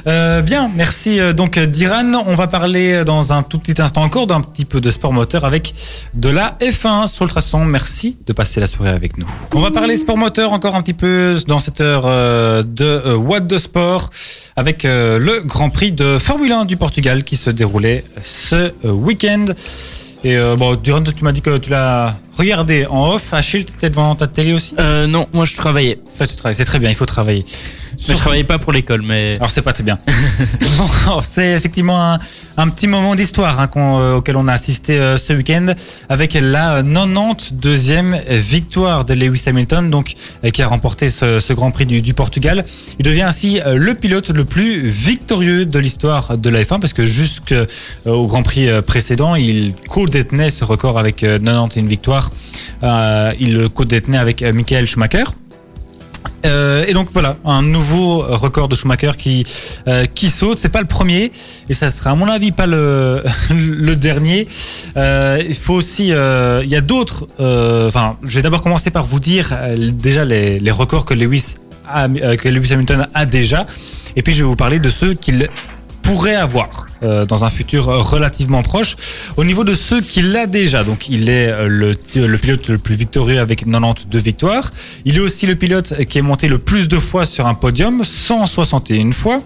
Euh, 0.07 0.43
bien, 0.43 0.71
merci 0.75 1.19
euh, 1.21 1.33
donc 1.33 1.59
Diran. 1.59 2.13
On 2.27 2.35
va 2.35 2.47
parler 2.47 3.05
dans 3.05 3.33
un 3.33 3.43
tout 3.43 3.59
petit 3.59 3.81
instant 3.81 4.03
encore 4.03 4.27
d'un 4.27 4.41
petit 4.41 4.65
peu 4.65 4.81
de 4.81 4.91
sport 4.91 5.13
moteur 5.13 5.45
avec 5.45 5.73
de 6.15 6.29
la 6.29 6.57
F1 6.61 7.07
sur 7.07 7.25
le 7.25 7.31
traçon. 7.31 7.65
Merci 7.65 8.19
de 8.27 8.33
passer 8.33 8.61
la 8.61 8.67
soirée 8.67 8.91
avec 8.91 9.17
nous. 9.17 9.27
On 9.55 9.61
va 9.61 9.71
parler 9.71 9.97
sport 9.97 10.19
moteur 10.19 10.53
encore 10.53 10.75
un 10.75 10.83
petit 10.83 10.93
peu 10.95 11.39
dans 11.47 11.59
cette 11.59 11.81
heure 11.81 12.03
euh, 12.07 12.63
de 12.67 13.15
What 13.15 13.41
de 13.41 13.57
Sport 13.59 14.11
avec 14.57 14.83
le 14.85 15.43
Grand 15.45 15.71
Prix 15.71 15.93
de 15.93 16.19
Formule 16.19 16.53
1 16.53 16.65
du 16.65 16.77
Portugal 16.77 17.25
qui 17.25 17.37
se 17.37 17.49
déroulait 17.51 18.05
ce 18.23 18.73
week-end. 18.85 19.47
Et 20.25 20.37
euh, 20.37 20.57
bon, 20.57 20.75
Diran, 20.75 21.03
tu 21.03 21.23
m'as 21.23 21.33
dit 21.33 21.43
que 21.43 21.59
tu 21.59 21.71
l'as 21.71 22.17
regardé 22.37 22.87
en 22.87 23.15
off. 23.15 23.33
Achille, 23.33 23.65
tu 23.65 23.73
étais 23.73 23.89
devant 23.89 24.15
ta 24.15 24.27
télé 24.27 24.53
aussi? 24.53 24.75
Euh, 24.79 25.07
non, 25.07 25.29
moi 25.33 25.45
je 25.45 25.55
travaillais. 25.55 26.01
Là, 26.19 26.27
tu 26.27 26.35
travailles. 26.35 26.57
C'est 26.57 26.65
très 26.65 26.81
bien, 26.81 26.91
il 26.91 26.97
faut 26.97 27.07
travailler. 27.07 27.45
Mais 28.07 28.15
je 28.15 28.19
travaillais 28.19 28.45
pas 28.45 28.59
pour 28.59 28.73
l'école, 28.73 29.03
mais. 29.03 29.35
Alors 29.37 29.51
c'est 29.51 29.63
pas 29.63 29.73
très 29.73 29.83
bien. 29.83 29.99
Bon, 31.07 31.21
c'est 31.29 31.53
effectivement 31.53 32.13
un, 32.13 32.19
un 32.57 32.69
petit 32.69 32.87
moment 32.87 33.17
d'histoire 33.17 33.59
hein, 33.59 33.67
qu'on, 33.67 33.99
euh, 33.99 34.15
auquel 34.17 34.37
on 34.37 34.47
a 34.47 34.53
assisté 34.53 34.97
euh, 34.99 35.17
ce 35.17 35.33
week-end 35.33 35.67
avec 36.09 36.35
la 36.41 36.85
92e 36.85 38.21
victoire 38.39 39.05
de 39.05 39.15
Lewis 39.15 39.43
Hamilton, 39.47 39.91
donc 39.91 40.15
euh, 40.45 40.51
qui 40.51 40.63
a 40.63 40.69
remporté 40.69 41.09
ce, 41.09 41.41
ce 41.41 41.53
Grand 41.53 41.73
Prix 41.73 41.87
du, 41.87 42.01
du 42.01 42.15
Portugal. 42.15 42.65
Il 43.01 43.05
devient 43.05 43.23
ainsi 43.23 43.61
euh, 43.61 43.75
le 43.77 43.95
pilote 43.95 44.31
le 44.31 44.45
plus 44.45 44.89
victorieux 44.89 45.65
de 45.65 45.79
l'histoire 45.81 46.39
de 46.39 46.49
la 46.49 46.63
F1 46.63 46.79
parce 46.79 46.93
que 46.93 47.07
jusqu'au 47.07 47.65
Grand 48.07 48.43
Prix 48.45 48.69
euh, 48.69 48.83
précédent, 48.83 49.35
il 49.35 49.75
co-détenait 49.89 50.51
ce 50.51 50.65
record 50.65 50.99
avec 50.99 51.25
euh, 51.25 51.39
91 51.39 51.87
victoires. 51.89 52.31
Euh, 52.83 53.33
il 53.41 53.55
le 53.55 53.69
co-détenait 53.69 54.19
avec 54.19 54.43
euh, 54.43 54.53
Michael 54.53 54.87
Schumacher. 54.87 55.25
Euh, 56.47 56.85
et 56.87 56.93
donc 56.93 57.09
voilà, 57.13 57.37
un 57.45 57.63
nouveau 57.63 58.23
record 58.23 58.69
de 58.69 58.75
Schumacher 58.75 59.13
qui 59.17 59.45
euh, 59.87 60.05
qui 60.15 60.31
saute. 60.31 60.59
C'est 60.59 60.69
pas 60.69 60.81
le 60.81 60.87
premier 60.87 61.33
et 61.69 61.75
ça 61.75 61.91
sera 61.91 62.11
à 62.11 62.15
mon 62.15 62.29
avis 62.29 62.53
pas 62.53 62.67
le 62.67 63.23
le 63.51 63.97
dernier. 63.97 64.47
Euh, 64.97 65.43
il 65.47 65.55
faut 65.55 65.75
aussi, 65.75 66.13
euh, 66.13 66.63
il 66.65 66.71
y 66.71 66.77
a 66.77 66.81
d'autres. 66.81 67.27
Enfin, 67.39 68.17
je 68.23 68.37
vais 68.37 68.43
d'abord 68.43 68.63
commencer 68.63 68.91
par 68.91 69.05
vous 69.05 69.21
dire 69.21 69.53
déjà 69.93 70.25
les, 70.25 70.61
les 70.61 70.71
records 70.71 71.05
que 71.05 71.15
Lewis 71.15 71.57
que 72.13 72.49
Lewis 72.49 72.73
Hamilton 72.75 73.09
a 73.15 73.25
déjà, 73.25 73.67
et 74.15 74.21
puis 74.21 74.35
je 74.35 74.39
vais 74.39 74.47
vous 74.47 74.57
parler 74.57 74.79
de 74.79 74.91
ceux 74.91 75.15
qu'il 75.15 75.49
pourrait 76.09 76.35
avoir. 76.35 76.89
euh, 77.03 77.27
dans 77.27 77.45
un 77.45 77.51
futur 77.51 77.85
relativement 77.87 78.63
proche. 78.63 78.97
Au 79.37 79.45
niveau 79.45 79.65
de 79.65 79.75
ceux 79.75 80.01
qu'il 80.01 80.35
a 80.37 80.47
déjà, 80.47 80.85
donc 80.85 81.09
il 81.09 81.29
est 81.29 81.49
euh, 81.49 81.69
le, 81.69 81.95
pilote 82.37 82.69
le 82.69 82.79
plus 82.79 82.95
victorieux 82.95 83.39
avec 83.39 83.65
92 83.65 84.23
victoires. 84.23 84.71
Il 85.05 85.17
est 85.17 85.21
aussi 85.21 85.47
le 85.47 85.55
pilote 85.55 85.95
qui 86.09 86.19
est 86.19 86.23
monté 86.23 86.49
le 86.49 86.59
plus 86.59 86.89
de 86.89 86.97
fois 86.99 87.25
sur 87.25 87.47
un 87.47 87.55
podium, 87.55 88.03
161 88.05 89.13
fois. 89.13 89.43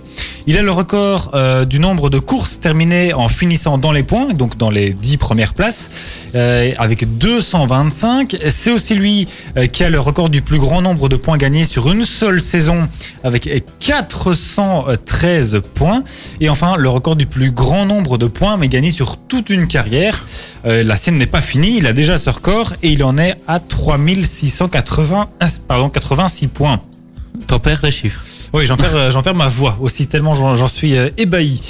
Il 0.49 0.59
a 0.59 0.63
le 0.63 0.73
record 0.73 1.31
euh, 1.35 1.65
du 1.65 1.79
nombre 1.79 2.11
de 2.11 2.19
courses 2.19 2.59
terminées 2.59 3.15
en 3.15 3.29
finissant 3.29 3.79
dans 3.79 3.93
les 3.93 4.03
points, 4.03 4.33
donc 4.33 4.57
dans 4.57 4.71
les 4.71 4.91
10 4.91 5.17
premières 5.17 5.55
places, 5.55 5.89
euh, 6.35 6.73
avec 6.79 7.17
225. 7.19 8.37
C'est 8.49 8.73
aussi 8.73 8.97
lui 8.97 9.29
euh, 9.57 9.67
qui 9.67 9.85
a 9.85 9.91
le 9.91 10.01
record 10.01 10.31
du 10.31 10.43
plus 10.43 10.59
grand 10.59 10.83
nombre 10.83 11.09
de 11.09 11.15
points 11.15 11.37
gagnés 11.37 11.63
sur 11.63 11.93
une 11.93 12.05
seule 12.05 12.41
saison, 12.41 12.89
avec 13.23 13.49
413 13.79 15.63
points. 15.75 16.03
Enfin, 16.53 16.77
le 16.77 16.89
record 16.89 17.17
du 17.17 17.27
plus 17.27 17.51
grand 17.51 17.87
nombre 17.87 18.19
de 18.19 18.27
points, 18.27 18.57
mais 18.57 18.69
gagnés 18.69 18.91
sur 18.91 19.17
toute 19.17 19.51
une 19.51 19.67
carrière. 19.67 20.25
Euh, 20.67 20.85
la 20.85 20.97
scène 20.97 21.17
n'est 21.17 21.27
pas 21.27 21.41
finie, 21.41 21.79
il 21.79 21.87
a 21.87 21.93
déjà 21.93 22.19
ce 22.19 22.31
record 22.31 22.75
et 22.83 22.91
il 22.91 23.03
en 23.03 23.17
est 23.19 23.37
à 23.49 23.59
3680, 23.59 25.29
pardon, 25.67 25.89
86 25.89 26.49
points. 26.49 26.81
T'en 27.47 27.59
perds 27.59 27.81
les 27.83 27.91
chiffres. 27.91 28.21
Oui, 28.53 28.67
j'en 28.67 28.77
perds, 28.77 28.95
euh, 28.95 29.11
j'en 29.11 29.23
perds 29.23 29.35
ma 29.35 29.49
voix 29.49 29.79
aussi, 29.81 30.07
tellement 30.07 30.35
j'en 30.35 30.67
suis 30.67 30.97
euh, 30.97 31.09
ébahi. 31.17 31.61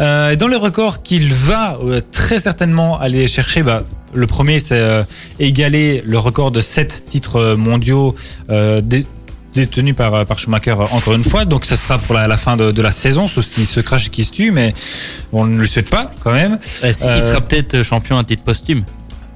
Euh, 0.00 0.34
dans 0.36 0.48
le 0.48 0.56
record 0.56 1.02
qu'il 1.02 1.34
va 1.34 1.78
euh, 1.84 2.00
très 2.10 2.40
certainement 2.40 2.98
aller 2.98 3.28
chercher, 3.28 3.62
bah, 3.62 3.84
le 4.14 4.26
premier, 4.26 4.58
c'est 4.58 4.78
euh, 4.78 5.02
égaler 5.38 6.02
le 6.06 6.18
record 6.18 6.50
de 6.50 6.62
7 6.62 7.04
titres 7.08 7.54
mondiaux 7.54 8.16
dé- 9.54 9.60
détenus 9.66 9.94
par, 9.96 10.24
par 10.26 10.38
Schumacher 10.38 10.72
euh, 10.72 10.84
encore 10.90 11.14
une 11.14 11.24
fois. 11.24 11.44
Donc, 11.44 11.64
ça 11.64 11.76
sera 11.76 11.98
pour 11.98 12.14
la, 12.14 12.26
la 12.28 12.36
fin 12.36 12.56
de, 12.56 12.70
de 12.72 12.82
la 12.82 12.90
saison, 12.92 13.28
sauf 13.28 13.44
s'il 13.44 13.66
se 13.66 13.80
crache 13.80 14.06
et 14.06 14.10
qu'il 14.10 14.24
se 14.24 14.32
tue, 14.32 14.50
mais 14.50 14.74
on 15.32 15.46
ne 15.46 15.58
le 15.60 15.66
souhaite 15.66 15.90
pas 15.90 16.12
quand 16.22 16.32
même. 16.32 16.58
Eh, 16.82 16.92
si, 16.92 17.06
Euh, 17.08 17.16
Il 17.16 17.20
sera 17.22 17.40
peut-être 17.40 17.82
champion 17.82 18.18
à 18.18 18.24
titre 18.24 18.42
posthume. 18.42 18.84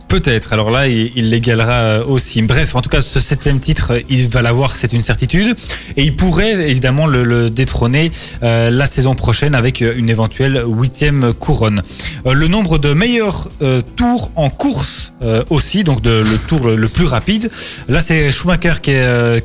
Peut-être. 0.09 0.53
Alors 0.53 0.71
là, 0.71 0.87
il 0.87 1.31
l'égalera 1.31 1.73
euh, 1.73 2.05
aussi. 2.05 2.43
Bref, 2.43 2.75
en 2.75 2.83
tout 2.83 2.91
cas, 2.91 3.01
ce 3.01 3.21
septième 3.21 3.59
titre, 3.59 4.01
il 4.09 4.29
va 4.29 4.43
l'avoir, 4.43 4.77
c'est 4.77 4.93
une 4.93 5.03
certitude. 5.03 5.57
Et 5.97 6.05
il 6.05 6.15
pourrait 6.15 6.71
évidemment 6.71 7.07
le, 7.07 7.51
détrôner 7.51 8.11
euh, 8.43 8.71
la 8.71 8.87
saison 8.87 9.15
prochaine 9.15 9.55
avec 9.55 9.83
euh, 9.83 9.95
une 9.97 10.11
éventuelle 10.11 10.63
huitième 10.67 11.33
couronne. 11.33 11.83
Le 12.31 12.49
nombre 12.49 12.79
de 12.79 12.93
meilleurs 12.95 13.51
tours 13.97 14.31
en 14.35 14.49
course 14.49 15.13
aussi, 15.51 15.85
donc 15.85 16.01
le 16.05 16.37
tour 16.47 16.69
le, 16.69 16.89
plus 16.89 17.05
rapide. 17.05 17.51
Là, 17.89 18.01
c'est 18.01 18.31
Schumacher 18.31 18.75
qui, 18.81 18.93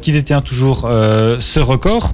qui 0.01 0.11
détient 0.13 0.39
toujours 0.39 0.89
ce 1.39 1.59
record. 1.59 2.13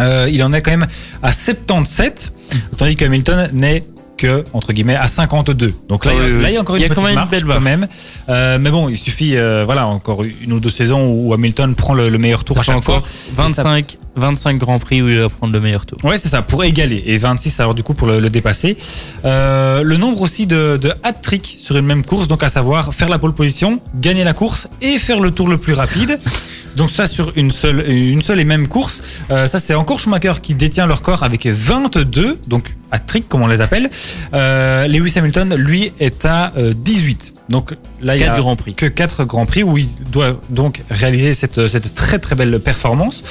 Il 0.00 0.42
en 0.42 0.52
est 0.52 0.62
quand 0.62 0.72
même 0.72 0.88
à 1.22 1.32
77, 1.32 2.32
tandis 2.76 2.96
que 2.96 3.04
Hamilton 3.04 3.48
n'est 3.52 3.84
que 4.20 4.44
entre 4.52 4.72
guillemets 4.72 4.96
à 4.96 5.06
52. 5.06 5.72
Donc 5.88 6.04
là, 6.04 6.12
il 6.12 6.18
y 6.18 6.20
a- 6.20 6.24
oui, 6.24 6.32
oui. 6.36 6.42
là, 6.42 6.50
il 6.50 6.54
y 6.54 6.56
a 6.56 6.60
encore 6.60 6.76
une 6.76 6.82
quand 6.88 7.02
petite 7.02 7.14
marche 7.14 7.30
belle 7.30 7.44
quand 7.46 7.60
même. 7.60 7.88
Euh, 8.28 8.58
mais 8.60 8.70
bon, 8.70 8.88
il 8.88 8.96
suffit 8.98 9.36
euh, 9.36 9.62
voilà 9.64 9.86
encore 9.86 10.22
une 10.24 10.52
ou 10.52 10.60
deux 10.60 10.70
saisons 10.70 11.06
où 11.12 11.32
Hamilton 11.32 11.74
prend 11.74 11.94
le, 11.94 12.08
le 12.10 12.18
meilleur 12.18 12.44
tour 12.44 12.56
Ça 12.56 12.60
à 12.60 12.64
chaque 12.64 12.76
encore 12.76 13.00
fois. 13.06 13.08
25, 13.34 13.96
25 14.20 14.58
grands 14.58 14.78
prix 14.78 15.02
où 15.02 15.08
il 15.08 15.18
va 15.18 15.28
prendre 15.28 15.52
le 15.52 15.60
meilleur 15.60 15.84
tour. 15.86 15.98
Ouais, 16.04 16.18
c'est 16.18 16.28
ça, 16.28 16.42
pour 16.42 16.62
égaler. 16.62 17.02
Et 17.06 17.18
26 17.18 17.58
alors 17.60 17.74
du 17.74 17.82
coup 17.82 17.94
pour 17.94 18.06
le, 18.06 18.20
le 18.20 18.30
dépasser. 18.30 18.76
Euh, 19.24 19.82
le 19.82 19.96
nombre 19.96 20.20
aussi 20.20 20.46
de, 20.46 20.76
de 20.76 20.92
hat-trick 21.02 21.56
sur 21.58 21.76
une 21.76 21.86
même 21.86 22.04
course, 22.04 22.28
donc 22.28 22.42
à 22.42 22.48
savoir 22.48 22.94
faire 22.94 23.08
la 23.08 23.18
pole 23.18 23.32
position, 23.34 23.80
gagner 23.96 24.22
la 24.24 24.32
course 24.32 24.68
et 24.80 24.98
faire 24.98 25.20
le 25.20 25.30
tour 25.32 25.48
le 25.48 25.58
plus 25.58 25.72
rapide. 25.72 26.18
Donc 26.76 26.90
ça 26.90 27.06
sur 27.06 27.32
une 27.36 27.50
seule, 27.50 27.84
une 27.90 28.22
seule 28.22 28.38
et 28.38 28.44
même 28.44 28.68
course. 28.68 29.02
Euh, 29.30 29.48
ça 29.48 29.58
c'est 29.58 29.74
encore 29.74 29.98
Schumacher 29.98 30.34
qui 30.40 30.54
détient 30.54 30.86
le 30.86 30.94
record 30.94 31.24
avec 31.24 31.46
22, 31.46 32.38
donc 32.46 32.76
hat-trick 32.92 33.28
comme 33.28 33.42
on 33.42 33.48
les 33.48 33.60
appelle. 33.60 33.90
Euh, 34.34 34.86
Lewis 34.86 35.12
Hamilton, 35.16 35.54
lui, 35.56 35.92
est 35.98 36.24
à 36.24 36.52
euh, 36.56 36.72
18. 36.76 37.34
Donc 37.48 37.74
là, 38.02 38.16
il 38.16 38.20
y 38.20 38.24
a 38.24 38.28
Quatre 38.28 38.38
grands 38.40 38.56
prix. 38.56 38.74
que 38.74 38.86
4 38.86 39.24
grands 39.24 39.46
prix 39.46 39.62
où 39.62 39.78
il 39.78 39.88
doit 40.10 40.40
donc 40.48 40.82
réaliser 40.90 41.34
cette, 41.34 41.66
cette 41.68 41.94
très 41.94 42.18
très 42.18 42.34
belle 42.34 42.58
performance. 42.60 43.22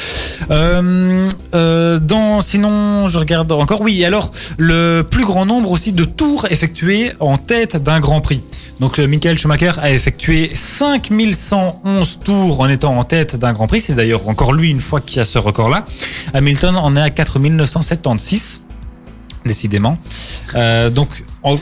Euh, 0.51 1.29
euh, 1.55 1.99
dans, 1.99 2.41
sinon, 2.41 3.07
je 3.07 3.19
regarde 3.19 3.51
encore. 3.51 3.81
Oui, 3.81 4.03
alors 4.05 4.31
le 4.57 5.01
plus 5.01 5.25
grand 5.25 5.45
nombre 5.45 5.71
aussi 5.71 5.91
de 5.93 6.03
tours 6.05 6.45
effectués 6.49 7.11
en 7.19 7.37
tête 7.37 7.75
d'un 7.81 7.99
Grand 7.99 8.21
Prix. 8.21 8.41
Donc 8.79 8.97
euh, 8.99 9.07
Michael 9.07 9.37
Schumacher 9.37 9.73
a 9.81 9.91
effectué 9.91 10.51
5111 10.53 12.19
tours 12.23 12.59
en 12.61 12.69
étant 12.69 12.97
en 12.97 13.03
tête 13.03 13.35
d'un 13.35 13.53
Grand 13.53 13.67
Prix. 13.67 13.81
C'est 13.81 13.93
d'ailleurs 13.95 14.27
encore 14.29 14.53
lui 14.53 14.69
une 14.69 14.81
fois 14.81 15.01
qui 15.01 15.19
a 15.19 15.25
ce 15.25 15.37
record-là. 15.37 15.85
Hamilton 16.33 16.75
en 16.77 16.95
est 16.95 17.01
à 17.01 17.09
4976, 17.09 18.61
décidément. 19.45 19.97
Euh, 20.55 20.89
donc 20.89 21.09
en- 21.43 21.57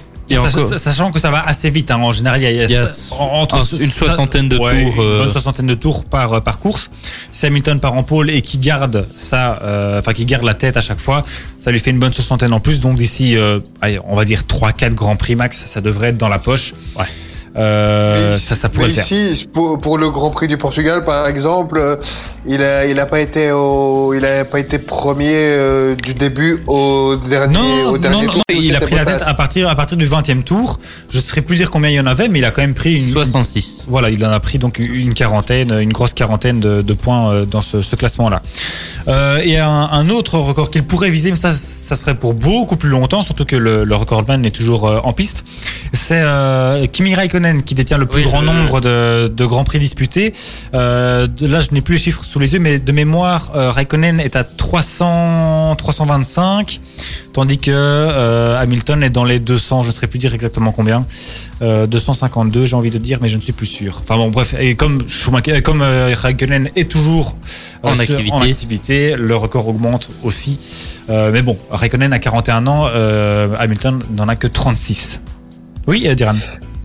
sachant 0.77 1.11
que 1.11 1.19
ça 1.19 1.31
va 1.31 1.43
assez 1.45 1.69
vite, 1.69 1.89
hein, 1.91 1.97
en 1.97 2.11
général, 2.11 2.41
il 2.41 2.43
y 2.43 2.47
a, 2.47 2.51
Il 2.65 2.69
y 2.71 2.75
a 2.75 2.85
en- 3.11 3.41
entre 3.41 3.55
un- 3.55 3.77
une 3.77 3.89
soixantaine 3.91 4.49
de 4.49 4.57
Ouais, 4.57 4.83
tours, 4.91 5.01
une 5.03 5.17
bonne 5.19 5.31
soixantaine 5.31 5.67
de 5.67 5.73
tours 5.73 6.03
par 6.05 6.33
euh, 6.33 6.39
par 6.41 6.59
course. 6.59 6.89
Si 7.31 7.45
Hamilton 7.45 7.79
part 7.79 7.93
en 7.93 8.03
pôle 8.03 8.29
et 8.29 8.41
qui 8.41 8.57
garde 8.57 9.07
ça, 9.15 9.59
euh, 9.63 9.99
enfin 9.99 10.13
qui 10.13 10.25
garde 10.25 10.43
la 10.43 10.53
tête 10.53 10.75
à 10.77 10.81
chaque 10.81 10.99
fois, 10.99 11.23
ça 11.59 11.71
lui 11.71 11.79
fait 11.79 11.91
une 11.91 11.99
bonne 11.99 12.13
soixantaine 12.13 12.53
en 12.53 12.59
plus. 12.59 12.79
Donc 12.79 12.97
d'ici, 12.97 13.35
euh, 13.37 13.59
allez, 13.81 13.99
on 14.05 14.15
va 14.15 14.25
dire 14.25 14.43
3-4 14.47 14.93
grands 14.93 15.15
prix 15.15 15.35
max, 15.35 15.63
ça 15.65 15.81
devrait 15.81 16.09
être 16.09 16.17
dans 16.17 16.29
la 16.29 16.39
poche. 16.39 16.73
Ouais. 16.99 17.05
Euh, 17.57 18.31
ça, 18.33 18.37
ici- 18.37 18.55
ça 18.61 18.69
pourrait 18.69 18.87
le 18.89 18.93
faire. 18.93 19.47
pour, 19.53 19.79
pour 19.79 19.97
le 19.97 20.09
Grand 20.11 20.29
Prix 20.29 20.47
du 20.47 20.57
Portugal, 20.57 21.03
par 21.03 21.27
exemple, 21.27 21.79
euh, 21.81 21.95
il 22.45 22.61
a, 22.61 22.85
il 22.85 22.99
a 22.99 23.05
pas 23.05 23.19
été 23.19 23.51
au, 23.51 24.13
il 24.13 24.23
a 24.25 24.45
pas 24.45 24.59
été 24.59 24.77
premier 24.79 25.33
euh, 25.35 25.95
du 25.95 26.13
début 26.13 26.61
au 26.67 27.15
dernier, 27.29 27.53
Non, 27.55 27.61
au 27.61 27.91
non, 27.93 27.97
dernier 27.97 28.21
non, 28.27 28.33
tour. 28.33 28.35
non, 28.49 28.59
il 28.61 28.75
a 28.75 28.79
pris 28.79 28.95
la 28.95 29.05
tête 29.05 29.23
à 29.25 29.33
partir, 29.33 29.67
à 29.69 29.75
partir 29.75 29.97
du 29.97 30.07
20e 30.07 30.43
tour. 30.43 30.79
Je 31.09 31.17
ne 31.17 31.21
saurais 31.23 31.41
plus 31.41 31.55
dire 31.55 31.71
combien 31.71 31.89
il 31.89 31.95
y 31.95 31.99
en 31.99 32.05
avait, 32.05 32.27
mais 32.27 32.39
il 32.39 32.45
a 32.45 32.51
quand 32.51 32.61
même 32.61 32.75
pris 32.75 32.95
une, 33.07 33.11
66. 33.11 33.83
Voilà, 33.87 34.09
il 34.09 34.23
en 34.25 34.31
a 34.31 34.39
pris 34.39 34.59
donc 34.59 34.77
une 34.79 35.13
quarantaine, 35.13 35.71
une 35.71 35.91
grosse 35.93 36.13
quarantaine 36.13 36.59
de, 36.59 36.81
de 36.81 36.93
points 36.93 37.43
dans 37.49 37.61
ce, 37.61 37.81
ce 37.81 37.95
classement-là. 37.95 38.41
Euh, 39.07 39.39
et 39.43 39.57
un, 39.57 39.69
un 39.69 40.09
autre 40.09 40.37
record 40.37 40.69
qu'il 40.69 40.83
pourrait 40.83 41.09
viser, 41.09 41.29
mais 41.31 41.37
ça, 41.37 41.51
ça 41.53 41.95
serait 41.95 42.15
pour 42.15 42.33
beaucoup 42.33 42.75
plus 42.75 42.89
longtemps, 42.89 43.21
surtout 43.23 43.45
que 43.45 43.55
le, 43.55 43.83
le 43.83 43.95
recordman 43.95 44.45
est 44.45 44.51
toujours 44.51 44.83
en 45.05 45.13
piste. 45.13 45.43
C'est 45.93 46.19
euh, 46.21 46.85
Kimi 46.87 47.15
Raikkonen 47.15 47.46
qui 47.63 47.75
détient 47.75 47.97
le 47.97 48.05
plus 48.05 48.23
Oui, 48.23 48.27
grand 48.29 48.41
je- 48.41 48.45
nombre 48.45 48.81
de, 48.81 49.27
de 49.27 49.45
grands 49.45 49.63
prix 49.63 49.79
disputés. 49.79 50.33
Euh, 50.73 51.27
de- 51.27 51.47
là, 51.47 51.61
je 51.61 51.71
n'ai 51.71 51.81
plus 51.81 51.93
les 51.95 52.01
chiffres 52.01 52.23
sous 52.23 52.39
les 52.39 52.53
yeux, 52.53 52.59
mais 52.59 52.79
de 52.79 52.91
mémoire, 52.91 53.51
euh, 53.55 53.71
Raikkonen 53.71 54.19
est 54.19 54.35
à 54.35 54.43
300, 54.43 55.75
325, 55.77 56.79
tandis 57.33 57.57
que 57.57 57.71
euh, 57.71 58.59
Hamilton 58.61 59.03
est 59.03 59.09
dans 59.09 59.23
les 59.23 59.39
200. 59.39 59.83
Je 59.83 59.87
ne 59.89 59.93
saurais 59.93 60.07
plus 60.07 60.19
dire 60.19 60.33
exactement 60.33 60.71
combien. 60.71 61.05
Euh, 61.61 61.87
252, 61.87 62.65
j'ai 62.65 62.75
envie 62.75 62.89
de 62.89 62.97
dire, 62.97 63.19
mais 63.21 63.27
je 63.29 63.37
ne 63.37 63.41
suis 63.41 63.53
plus 63.53 63.65
sûr. 63.65 63.99
Enfin 64.01 64.17
bon, 64.17 64.29
bref, 64.29 64.53
et 64.59 64.75
comme 64.75 65.07
Schumacher, 65.07 65.61
comme 65.61 65.81
euh, 65.81 66.13
Raikkonen 66.17 66.69
est 66.75 66.89
toujours 66.89 67.35
euh, 67.83 67.89
En 67.89 67.93
sur- 67.93 68.01
activité. 68.01 68.31
en 68.33 68.41
activité, 68.41 69.15
le 69.17 69.35
record 69.35 69.67
augmente 69.67 70.09
aussi. 70.23 70.59
Euh, 71.09 71.31
mais 71.31 71.41
bon, 71.41 71.57
Raikkonen 71.71 72.11
a 72.13 72.19
41 72.19 72.67
ans, 72.67 72.87
euh, 72.93 73.47
Hamilton 73.59 74.03
n'en 74.15 74.27
a 74.27 74.35
que 74.35 74.47
36. 74.47 75.19
Oui, 75.87 76.03
euh, 76.07 76.15
Diran. 76.15 76.33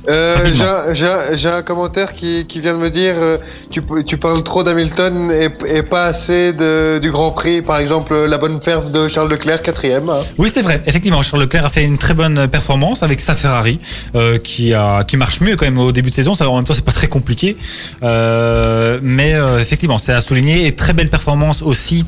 Euh, 0.08 0.92
j'ai 1.34 1.48
un- 1.48 1.62
commentaire 1.62 2.12
qui, 2.12 2.44
qui 2.46 2.58
vient 2.60 2.72
de 2.74 2.78
me 2.78 2.90
dire 2.90 3.14
euh, 3.16 3.38
tu, 3.70 3.80
tu 4.06 4.16
parles 4.16 4.42
trop 4.42 4.64
d'Hamilton 4.64 5.30
et, 5.30 5.48
et 5.76 5.82
pas 5.82 6.06
assez 6.06 6.52
de, 6.52 6.98
du 6.98 7.10
Grand 7.12 7.30
Prix. 7.30 7.62
Par 7.62 7.78
exemple, 7.78 8.14
la 8.14 8.38
bonne 8.38 8.58
perf 8.58 8.90
de 8.90 9.06
Charles 9.08 9.30
Leclerc, 9.30 9.62
quatrième. 9.62 10.08
hein. 10.08 10.18
Oui, 10.38 10.50
c'est 10.52 10.62
vrai. 10.62 10.82
Effectivement, 10.86 11.22
Charles 11.22 11.42
Leclerc 11.42 11.64
a 11.66 11.70
fait 11.70 11.84
une 11.84 11.98
très 11.98 12.14
bonne 12.14 12.48
performance 12.48 13.02
avec 13.04 13.20
sa 13.20 13.34
Ferrari, 13.34 13.78
euh, 14.16 14.38
qui 14.38 14.74
a 14.74 15.04
qui 15.04 15.16
marche 15.16 15.40
mieux 15.40 15.54
quand 15.56 15.66
même 15.66 15.78
au 15.78 15.92
début 15.92 16.10
de 16.10 16.14
saison. 16.14 16.34
Ça, 16.34 16.48
en 16.48 16.56
même 16.56 16.64
temps, 16.64 16.74
c'est 16.74 16.84
pas 16.84 16.92
très 16.92 17.08
compliqué, 17.08 17.56
Euh, 18.02 18.98
mais 19.02 19.34
effectivement, 19.60 19.98
c'est 19.98 20.12
à 20.12 20.20
souligner 20.20 20.66
et 20.66 20.74
très 20.74 20.92
belle 20.92 21.10
performance 21.10 21.62
aussi 21.62 22.04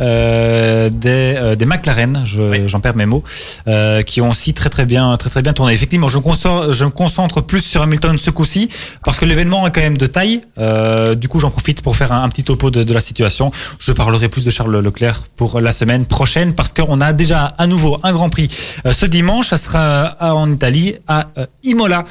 euh, 0.00 0.90
des 0.90 1.34
euh, 1.36 1.54
des 1.54 1.64
McLaren. 1.66 2.22
Je- 2.24 2.66
J'en 2.66 2.80
perds 2.80 2.96
mes 2.96 3.06
mots, 3.06 3.22
euh, 3.68 4.02
qui 4.02 4.20
ont 4.20 4.30
aussi 4.30 4.54
très 4.54 4.70
très 4.70 4.84
bien 4.84 5.16
très 5.16 5.30
très 5.30 5.42
bien 5.42 5.52
tourné. 5.52 5.72
Effectivement, 5.72 6.08
je 6.08 6.18
me 6.18 6.22
concentre, 6.22 6.72
je 6.72 6.84
me 6.84 6.90
concentre 6.90 7.40
plus 7.40 7.60
sur 7.60 7.82
Hamilton 7.82 8.16
ce 8.18 8.30
coup-ci 8.30 8.68
parce 9.04 9.18
que 9.18 9.24
l'événement 9.24 9.66
est 9.66 9.72
quand 9.72 9.80
même 9.80 9.96
de 9.98 10.06
taille. 10.06 10.40
Euh, 10.58 11.14
du 11.14 11.28
coup, 11.28 11.38
j'en 11.40 11.50
profite 11.50 11.82
pour 11.82 11.96
faire 11.96 12.12
un, 12.12 12.22
un 12.22 12.28
petit 12.28 12.44
topo 12.44 12.70
de, 12.70 12.82
de 12.82 12.94
la 12.94 13.00
situation. 13.00 13.50
Je 13.78 13.92
parlerai 13.92 14.28
plus 14.28 14.44
de 14.44 14.50
Charles 14.50 14.76
Leclerc 14.78 15.22
pour 15.36 15.60
la 15.60 15.72
semaine 15.72 16.04
prochaine 16.06 16.54
parce 16.54 16.72
qu'on 16.72 17.00
a 17.00 17.12
déjà 17.12 17.54
à 17.58 17.66
nouveau 17.66 17.98
un 18.02 18.12
Grand 18.12 18.30
Prix 18.30 18.48
euh, 18.86 18.92
ce 18.92 19.06
dimanche. 19.06 19.48
Ça 19.48 19.56
sera 19.58 20.16
en 20.20 20.50
Italie, 20.52 20.94
à 21.08 21.26
Imola. 21.62 22.04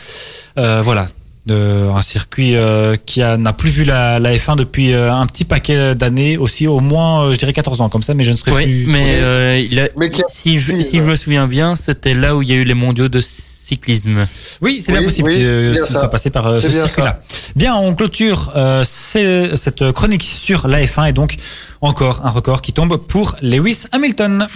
Euh, 0.57 0.81
voilà. 0.83 1.05
De, 1.45 1.89
un 1.93 2.01
circuit 2.01 2.56
euh, 2.56 2.95
qui 3.06 3.19
n'a 3.19 3.51
plus 3.51 3.69
vu 3.69 3.84
la, 3.84 4.17
la 4.17 4.34
F1 4.34 4.56
depuis 4.56 4.93
euh, 4.93 5.13
un 5.13 5.25
petit 5.27 5.43
paquet 5.43 5.93
d'années, 5.93 6.38
aussi 6.38 6.67
au 6.67 6.79
moins, 6.79 7.23
euh, 7.25 7.34
je 7.34 7.38
dirais 7.38 7.51
14 7.51 7.82
ans 7.82 7.89
comme 7.89 8.01
ça, 8.01 8.13
mais 8.13 8.23
je 8.23 8.32
ne 8.32 8.38
serais 8.38 8.51
Oui, 8.53 8.63
plus. 8.63 8.86
mais 8.88 9.15
euh, 9.17 9.60
il 9.69 9.77
a, 9.77 9.89
Mais 9.97 10.10
si, 10.29 10.58
je, 10.58 10.71
oui, 10.71 10.82
si 10.82 10.99
je 10.99 11.01
me 11.03 11.17
souviens 11.17 11.47
bien, 11.47 11.75
c'était 11.75 12.13
là 12.13 12.38
où 12.38 12.41
il 12.43 12.47
y 12.47 12.53
a 12.53 12.56
eu 12.56 12.63
les 12.63 12.73
mondiaux 12.73 13.10
de 13.10 13.19
cyclisme. 13.19 14.25
Oui, 14.62 14.79
c'est 14.79 14.93
Oui, 14.93 14.99
bien 14.99 15.08
possible 15.08 15.29
oui, 15.32 15.36
que 15.39 15.73
ça 15.75 15.88
soit 15.99 16.10
passé 16.10 16.29
par 16.29 16.47
euh, 16.47 16.62
ce 16.62 16.67
bien 16.67 16.86
circuit-là. 16.86 17.19
Bien, 17.58 17.75
on 17.75 17.93
clôture 17.93 18.53
euh, 18.56 18.86
cette 18.86 19.91
chronique 19.91 20.24
sur 20.24 20.70
la 20.70 20.82
F1 20.86 21.09
et 21.09 21.11
donc 21.11 21.36
encore 21.82 22.22
un 22.26 22.30
record 22.30 22.61
qui 22.61 22.72
tombe 22.72 22.95
pour 22.95 23.36
Lewis 23.41 23.84
Hamilton. 23.91 24.47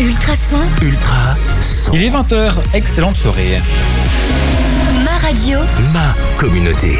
Ultrason, 0.00 0.58
Ultra 0.82 1.36
son. 1.36 1.92
Il 1.92 2.02
est 2.02 2.10
20h, 2.10 2.54
excellente 2.74 3.16
soirée. 3.18 3.58
Ma 5.28 5.34
radio, 5.34 5.58
Ma 5.92 6.14
communauté. 6.38 6.98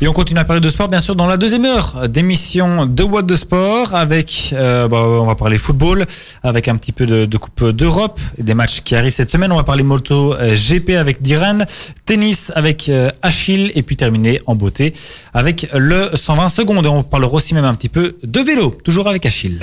Et 0.00 0.08
on 0.08 0.12
continue 0.12 0.40
à 0.40 0.44
parler 0.44 0.60
de 0.60 0.68
sport, 0.68 0.88
bien 0.88 1.00
sûr, 1.00 1.14
dans 1.14 1.26
la 1.26 1.36
deuxième 1.36 1.64
heure 1.66 2.08
d'émission 2.08 2.86
de 2.86 3.02
What 3.02 3.22
de 3.22 3.34
Sport 3.34 3.94
avec, 3.94 4.50
euh, 4.54 4.88
bah, 4.88 5.02
on 5.02 5.26
va 5.26 5.34
parler 5.34 5.58
football, 5.58 6.06
avec 6.42 6.68
un 6.68 6.76
petit 6.76 6.92
peu 6.92 7.06
de, 7.06 7.26
de 7.26 7.36
Coupe 7.36 7.70
d'Europe 7.70 8.18
et 8.38 8.42
des 8.42 8.54
matchs 8.54 8.82
qui 8.82 8.94
arrivent 8.94 9.12
cette 9.12 9.30
semaine. 9.30 9.52
On 9.52 9.56
va 9.56 9.64
parler 9.64 9.82
moto 9.82 10.34
euh, 10.34 10.54
GP 10.54 10.90
avec 10.90 11.20
Diran, 11.20 11.58
tennis 12.06 12.50
avec 12.54 12.88
euh, 12.88 13.10
Achille 13.22 13.72
et 13.74 13.82
puis 13.82 13.96
terminer 13.96 14.40
en 14.46 14.54
beauté 14.54 14.94
avec 15.34 15.68
le 15.74 16.10
120 16.14 16.48
secondes. 16.48 16.86
Et 16.86 16.90
on 16.90 17.02
parlera 17.02 17.34
aussi 17.34 17.52
même 17.52 17.64
un 17.66 17.74
petit 17.74 17.90
peu 17.90 18.16
de 18.22 18.40
vélo, 18.40 18.78
toujours 18.84 19.08
avec 19.08 19.26
Achille. 19.26 19.60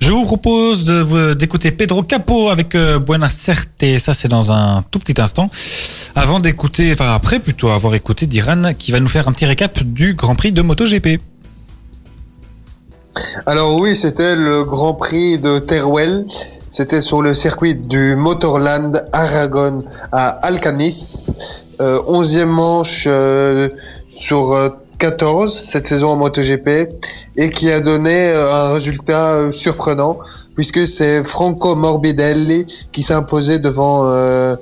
Je 0.00 0.12
vous 0.12 0.24
propose 0.24 0.84
d'écouter 1.36 1.70
Pedro 1.70 2.02
Capo 2.02 2.48
avec 2.48 2.74
euh, 2.74 2.98
Buena 2.98 3.28
Certe. 3.28 3.84
Ça, 3.98 4.14
c'est 4.14 4.28
dans 4.28 4.50
un 4.50 4.82
tout 4.90 4.98
petit 4.98 5.20
instant. 5.20 5.50
Avant 6.14 6.40
d'écouter, 6.40 6.92
enfin 6.92 7.14
après 7.14 7.38
plutôt 7.38 7.68
avoir 7.68 7.94
écouté 7.94 8.26
Diran 8.26 8.72
qui 8.78 8.92
va 8.92 9.00
nous 9.00 9.08
faire 9.08 9.28
un 9.28 9.32
petit 9.32 9.46
récap 9.46 9.82
du 9.82 10.14
Grand 10.14 10.34
Prix 10.34 10.52
de 10.52 10.62
MotoGP. 10.62 11.20
Alors 13.46 13.78
oui, 13.78 13.94
c'était 13.94 14.36
le 14.36 14.64
Grand 14.64 14.94
Prix 14.94 15.38
de 15.38 15.58
Teruel. 15.58 16.24
C'était 16.70 17.02
sur 17.02 17.20
le 17.20 17.34
circuit 17.34 17.74
du 17.74 18.16
Motorland 18.16 19.04
Aragon 19.12 19.84
à 20.12 20.28
Alcanis. 20.28 21.26
Euh, 21.80 22.00
11e 22.02 22.44
manche 22.46 23.04
euh, 23.06 23.68
sur 24.18 24.52
euh, 24.52 24.68
14 25.00 25.64
cette 25.64 25.86
saison 25.86 26.08
en 26.08 26.16
MotoGP 26.16 26.68
et 27.36 27.50
qui 27.50 27.72
a 27.72 27.80
donné 27.80 28.28
euh, 28.28 28.52
un 28.52 28.74
résultat 28.74 29.32
euh, 29.32 29.50
surprenant 29.50 30.18
puisque 30.54 30.86
c'est 30.86 31.24
Franco 31.24 31.74
Morbidelli 31.74 32.66
qui 32.92 33.02
s'est 33.02 33.14
imposé 33.14 33.58
devant 33.58 34.04
euh, 34.04 34.54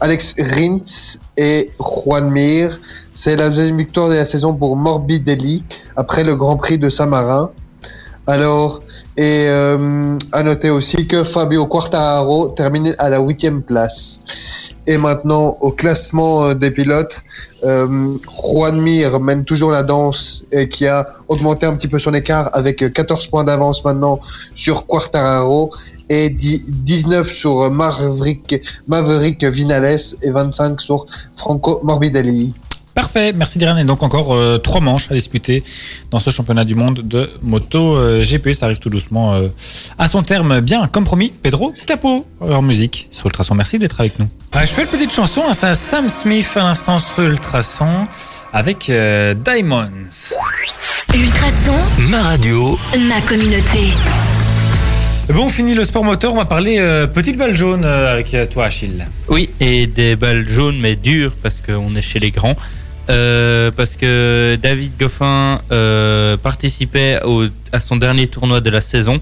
Alex 0.00 0.34
Rins 0.38 1.18
et 1.38 1.70
Juan 1.80 2.30
Mir. 2.30 2.78
C'est 3.14 3.36
la 3.36 3.48
deuxième 3.48 3.78
victoire 3.78 4.10
de 4.10 4.14
la 4.14 4.26
saison 4.26 4.54
pour 4.54 4.76
Morbidelli 4.76 5.64
après 5.96 6.24
le 6.24 6.36
Grand 6.36 6.58
Prix 6.58 6.78
de 6.78 6.90
Saint-Marin. 6.90 7.50
Alors, 8.28 8.82
et 9.16 9.46
euh, 9.46 10.18
à 10.32 10.42
noter 10.42 10.70
aussi 10.70 11.06
que 11.06 11.22
Fabio 11.22 11.66
Quartararo 11.66 12.48
termine 12.48 12.94
à 12.98 13.08
la 13.08 13.20
huitième 13.20 13.62
place. 13.62 14.20
Et 14.88 14.98
maintenant, 14.98 15.56
au 15.60 15.70
classement 15.70 16.44
euh, 16.44 16.54
des 16.54 16.72
pilotes, 16.72 17.22
euh, 17.64 18.16
Juan 18.44 18.80
Mir 18.80 19.20
mène 19.20 19.44
toujours 19.44 19.70
la 19.70 19.82
danse 19.82 20.44
et 20.50 20.68
qui 20.68 20.86
a 20.86 21.06
augmenté 21.28 21.66
un 21.66 21.74
petit 21.74 21.88
peu 21.88 21.98
son 21.98 22.14
écart 22.14 22.50
avec 22.52 22.82
euh, 22.82 22.88
14 22.88 23.26
points 23.28 23.44
d'avance 23.44 23.84
maintenant 23.84 24.20
sur 24.54 24.86
Quartararo 24.86 25.72
et 26.08 26.30
10 26.30 26.72
19 26.72 27.28
sur 27.28 27.70
Maverick, 27.70 28.60
Maverick 28.86 29.44
Vinales 29.44 29.98
et 30.22 30.30
25 30.30 30.80
sur 30.80 31.06
Franco 31.34 31.80
Morbidelli. 31.82 32.54
Parfait, 32.96 33.34
merci 33.34 33.58
Diran. 33.58 33.76
Et 33.76 33.84
donc 33.84 34.02
encore 34.02 34.32
euh, 34.34 34.56
trois 34.56 34.80
manches 34.80 35.10
à 35.10 35.14
disputer 35.14 35.62
dans 36.10 36.18
ce 36.18 36.30
championnat 36.30 36.64
du 36.64 36.74
monde 36.74 37.02
de 37.04 37.30
moto 37.42 37.94
euh, 37.94 38.24
GP. 38.24 38.54
Ça 38.54 38.64
arrive 38.64 38.78
tout 38.78 38.88
doucement 38.88 39.34
euh, 39.34 39.48
à 39.98 40.08
son 40.08 40.22
terme. 40.22 40.60
Bien, 40.60 40.88
comme 40.88 41.04
promis, 41.04 41.30
Pedro 41.42 41.74
Capo 41.84 42.26
en 42.40 42.62
musique 42.62 43.06
sur 43.10 43.26
Ultrason. 43.26 43.54
Merci 43.54 43.78
d'être 43.78 44.00
avec 44.00 44.18
nous. 44.18 44.28
Ah, 44.52 44.64
je 44.64 44.70
fais 44.72 44.84
une 44.84 44.88
petite 44.88 45.12
chanson, 45.12 45.42
hein, 45.46 45.52
c'est 45.52 45.74
Sam 45.74 46.08
Smith 46.08 46.48
à 46.56 46.62
l'instant 46.62 46.98
sur 46.98 47.24
Ultrason 47.24 48.06
avec 48.50 48.88
euh, 48.88 49.34
Diamonds. 49.34 49.90
Ultrason, 51.14 51.76
Ma 52.08 52.22
radio. 52.22 52.78
ma 53.08 53.20
communauté. 53.28 53.92
Bon, 55.34 55.46
on 55.46 55.48
finit 55.50 55.74
le 55.74 55.84
sport 55.84 56.04
moteur. 56.04 56.32
On 56.32 56.36
va 56.36 56.46
parler 56.46 56.76
euh, 56.78 57.06
petite 57.06 57.36
balle 57.36 57.54
jaune 57.54 57.84
euh, 57.84 58.14
avec 58.14 58.34
toi, 58.48 58.64
Achille. 58.66 59.06
Oui, 59.28 59.50
et 59.60 59.86
des 59.86 60.16
balles 60.16 60.48
jaunes 60.48 60.78
mais 60.80 60.96
dures 60.96 61.32
parce 61.42 61.60
qu'on 61.60 61.94
est 61.94 62.00
chez 62.00 62.20
les 62.20 62.30
grands. 62.30 62.56
Euh, 63.08 63.70
parce 63.70 63.96
que 63.96 64.58
David 64.60 64.92
Goffin 64.98 65.60
euh, 65.70 66.36
participait 66.36 67.20
à 67.72 67.80
son 67.80 67.96
dernier 67.96 68.26
tournoi 68.26 68.60
de 68.60 68.70
la 68.70 68.80
saison, 68.80 69.20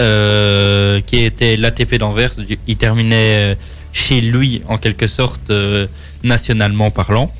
euh, 0.00 1.00
qui 1.02 1.24
était 1.24 1.56
l'ATP 1.56 1.96
d'Anvers. 1.96 2.30
Il 2.66 2.76
terminait 2.76 3.56
chez 3.92 4.20
lui 4.20 4.62
en 4.68 4.78
quelque 4.78 5.06
sorte, 5.06 5.52
nationalement 6.24 6.90
parlant. 6.90 7.32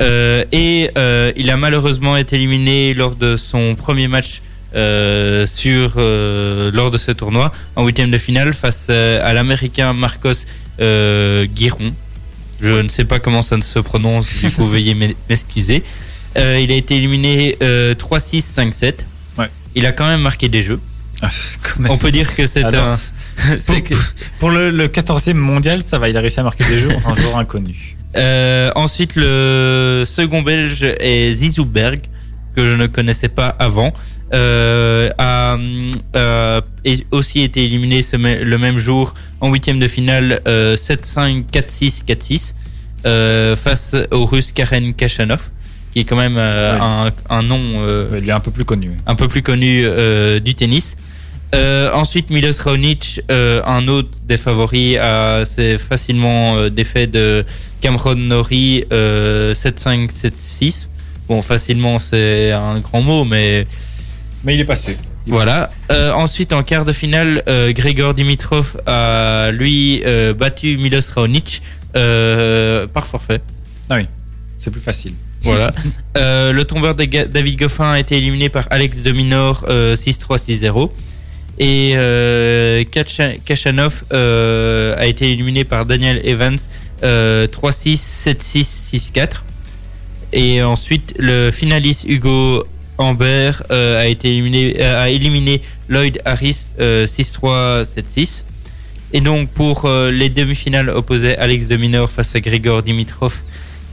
Et 0.00 0.90
il 1.36 1.50
a 1.50 1.56
malheureusement 1.56 2.16
été 2.16 2.36
éliminé 2.36 2.94
lors 2.94 3.14
de 3.14 3.36
son 3.36 3.74
premier 3.74 4.08
match 4.08 4.42
sur 4.74 5.92
lors 5.96 6.90
de 6.90 6.98
ce 6.98 7.12
tournoi 7.12 7.52
en 7.76 7.84
huitième 7.86 8.10
de 8.10 8.18
finale 8.18 8.52
face 8.52 8.90
à 8.90 9.32
l'américain 9.32 9.92
Marcos 9.92 10.44
euh, 10.80 11.46
Guiron. 11.46 11.92
Je 12.62 12.72
ne 12.72 12.88
sais 12.88 13.04
pas 13.04 13.18
comment 13.18 13.42
ça 13.42 13.60
se 13.60 13.78
prononce, 13.80 14.40
du 14.44 14.50
coup 14.52 14.66
veuillez 14.74 14.94
m'e- 14.94 15.14
m'excuser. 15.28 15.82
Euh, 16.38 16.58
il 16.62 16.70
a 16.72 16.76
été 16.76 16.96
éliminé 16.96 17.56
euh, 17.62 17.94
3-6, 17.94 18.54
5-7. 18.54 18.94
Ouais. 19.38 19.48
Il 19.74 19.84
a 19.86 19.92
quand 19.92 20.06
même 20.06 20.20
marqué 20.22 20.48
des 20.48 20.62
jeux. 20.62 20.80
Ah. 21.20 21.28
On 21.88 21.98
peut 21.98 22.10
dire 22.10 22.34
que 22.34 22.46
c'est 22.46 22.64
Alors, 22.64 22.86
un. 22.88 22.96
Pour, 23.36 23.46
c'est 23.58 23.82
que- 23.82 23.94
pour 24.38 24.50
le, 24.50 24.70
le 24.70 24.88
14e 24.88 25.34
mondial, 25.34 25.82
ça 25.82 25.98
va. 25.98 26.08
Il 26.08 26.16
a 26.16 26.20
réussi 26.20 26.40
à 26.40 26.42
marquer 26.42 26.64
des 26.64 26.78
jeux 26.78 26.90
un 27.04 27.14
joueur 27.14 27.36
inconnu. 27.36 27.96
Euh, 28.16 28.70
ensuite, 28.74 29.12
le 29.16 30.04
second 30.06 30.42
belge 30.42 30.84
est 31.00 31.32
Zizou 31.32 31.64
Berg, 31.64 32.00
que 32.54 32.66
je 32.66 32.74
ne 32.74 32.86
connaissais 32.86 33.28
pas 33.28 33.48
avant. 33.48 33.92
Euh, 34.34 35.10
a, 35.18 35.56
euh, 36.16 36.60
aussi 37.10 37.42
été 37.42 37.64
éliminé 37.64 38.00
le 38.12 38.56
même 38.56 38.78
jour 38.78 39.12
en 39.40 39.52
huitième 39.52 39.78
de 39.78 39.86
finale 39.86 40.40
euh, 40.48 40.74
7-5, 40.74 41.44
4-6, 41.52 42.04
4-6 42.06 42.54
euh, 43.04 43.56
face 43.56 43.94
au 44.10 44.24
russe 44.24 44.52
Karen 44.52 44.94
Kachanov, 44.94 45.50
qui 45.92 46.00
est 46.00 46.04
quand 46.04 46.16
même 46.16 46.36
euh, 46.38 46.78
un, 46.80 47.10
un 47.28 47.42
nom 47.42 47.60
euh, 47.76 48.20
Il 48.22 48.28
est 48.28 48.32
un 48.32 48.40
peu 48.40 48.50
plus 48.50 48.64
connu. 48.64 48.92
un 49.06 49.14
peu 49.14 49.28
plus 49.28 49.42
connu 49.42 49.84
du 50.40 50.54
tennis. 50.54 50.96
Ensuite, 51.92 52.30
Milos 52.30 52.58
Raonic, 52.64 53.20
un 53.28 53.86
autre 53.88 54.08
des 54.26 54.38
favoris, 54.38 54.96
a 54.96 55.44
c'est 55.44 55.76
facilement 55.76 56.70
défait 56.70 57.06
de 57.06 57.44
Cameron 57.82 58.14
Norrie 58.14 58.84
euh, 58.92 59.52
7-5, 59.52 60.10
7-6. 60.10 60.88
Bon, 61.28 61.42
facilement, 61.42 61.98
c'est 61.98 62.52
un 62.52 62.78
grand 62.80 63.02
mot, 63.02 63.24
mais 63.24 63.66
Mais 64.44 64.54
il 64.54 64.60
est 64.60 64.64
passé. 64.64 64.96
voilà. 65.26 65.70
Euh, 65.90 66.12
ensuite, 66.12 66.52
en 66.52 66.62
quart 66.62 66.84
de 66.84 66.92
finale, 66.92 67.42
euh, 67.48 67.72
Grégor 67.72 68.14
Dimitrov 68.14 68.80
a 68.86 69.50
lui 69.52 70.02
euh, 70.04 70.34
battu 70.34 70.76
Milos 70.78 71.08
Raonic 71.14 71.62
euh, 71.96 72.86
par 72.88 73.06
forfait. 73.06 73.40
C'est 74.58 74.70
plus 74.70 74.80
facile. 74.80 75.12
Voilà. 75.42 75.72
Le 76.16 76.62
tombeur 76.62 76.94
de 76.94 77.04
Ga- 77.04 77.26
David 77.26 77.58
Goffin 77.58 77.90
a 77.92 77.98
été 77.98 78.16
éliminé 78.16 78.48
par 78.48 78.66
Alex 78.70 78.98
Dominor 78.98 79.64
euh, 79.68 79.94
6-3, 79.96 80.38
6-0. 80.38 80.90
Et 81.58 81.92
Kacha- 82.90 83.38
Kachanov 83.44 84.04
a 84.12 85.06
été 85.06 85.30
éliminé 85.30 85.64
par 85.64 85.84
Daniel 85.86 86.20
Evans 86.24 86.56
euh, 87.04 87.46
3-6, 87.46 88.28
7-6, 88.28 89.12
6-4. 89.12 89.28
Et 90.32 90.62
ensuite, 90.62 91.14
le 91.18 91.50
finaliste 91.50 92.04
Hugo 92.08 92.64
Amber 93.02 93.52
euh, 93.70 94.00
a 94.00 94.06
été 94.06 94.28
éliminé, 94.30 94.76
euh, 94.80 95.02
a 95.04 95.08
éliminé 95.10 95.60
Lloyd 95.88 96.20
Harris 96.24 96.68
euh, 96.80 97.06
6-3, 97.06 97.82
7-6. 97.84 98.44
Et 99.12 99.20
donc 99.20 99.50
pour 99.50 99.84
euh, 99.84 100.10
les 100.10 100.30
demi-finales 100.30 100.88
opposées 100.88 101.36
Alex 101.36 101.68
de 101.68 101.76
Minor 101.76 102.10
face 102.10 102.34
à 102.34 102.40
Grigor 102.40 102.82
Dimitrov, 102.82 103.34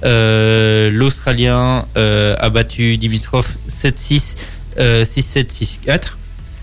euh, 0.05 0.89
l'Australien 0.91 1.85
euh, 1.97 2.35
a 2.39 2.49
battu 2.49 2.97
Dimitrov 2.97 3.45
7-6, 3.67 4.35
euh, 4.77 5.03
6-7, 5.03 5.51
6-4. 5.85 6.01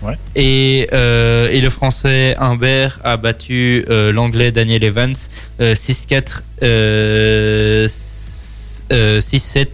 Ouais. 0.03 0.13
Et, 0.35 0.87
euh, 0.93 1.49
et 1.51 1.59
le 1.61 1.69
Français 1.69 2.35
Humbert 2.39 2.99
a 3.03 3.17
battu 3.17 3.83
euh, 3.89 4.11
l'Anglais 4.11 4.51
Daniel 4.51 4.83
Evans 4.83 5.15
euh, 5.59 5.73
6-4, 5.75 6.41
euh, 6.63 7.85
s- 7.85 8.83
euh, 8.91 9.19
6-7, 9.19 9.67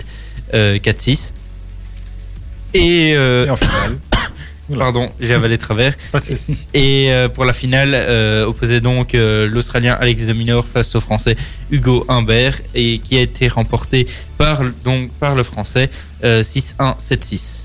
euh, 0.54 0.78
4-6. 0.80 1.32
Et, 2.74 3.14
euh, 3.16 3.46
Et 3.46 3.50
en 3.50 3.56
finale. 3.56 3.98
pardon, 4.78 5.12
j'ai 5.20 5.34
avalé 5.34 5.58
de 5.58 5.62
travers. 5.62 5.94
Pas 6.12 6.20
de. 6.20 6.26
Et 6.74 7.12
euh, 7.12 7.30
pour 7.30 7.46
la 7.46 7.54
finale, 7.54 7.92
euh, 7.94 8.46
opposait 8.46 8.82
donc 8.82 9.14
euh, 9.16 9.48
l'Australien 9.48 9.98
Alex 10.00 10.26
de 10.26 10.34
Minor 10.34 10.66
face 10.66 10.96
au 10.96 11.02
Français 11.02 11.36
Hugo 11.72 12.06
Humbert 12.08 12.60
et 12.74 13.00
qui 13.00 13.18
a 13.18 13.22
été 13.22 13.48
remporté 13.48 14.08
par, 14.38 14.62
donc, 14.84 15.12
par 15.14 15.36
le 15.36 15.44
Français 15.44 15.90
euh, 16.24 16.42
6-1, 16.42 16.98
7-6 16.98 17.60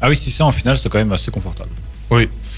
Ah 0.00 0.08
oui, 0.08 0.16
si 0.16 0.30
c'est 0.30 0.42
en 0.42 0.52
finale, 0.52 0.78
c'est 0.78 0.88
quand 0.88 0.98
même 0.98 1.12
assez 1.12 1.30
confortable. 1.30 1.70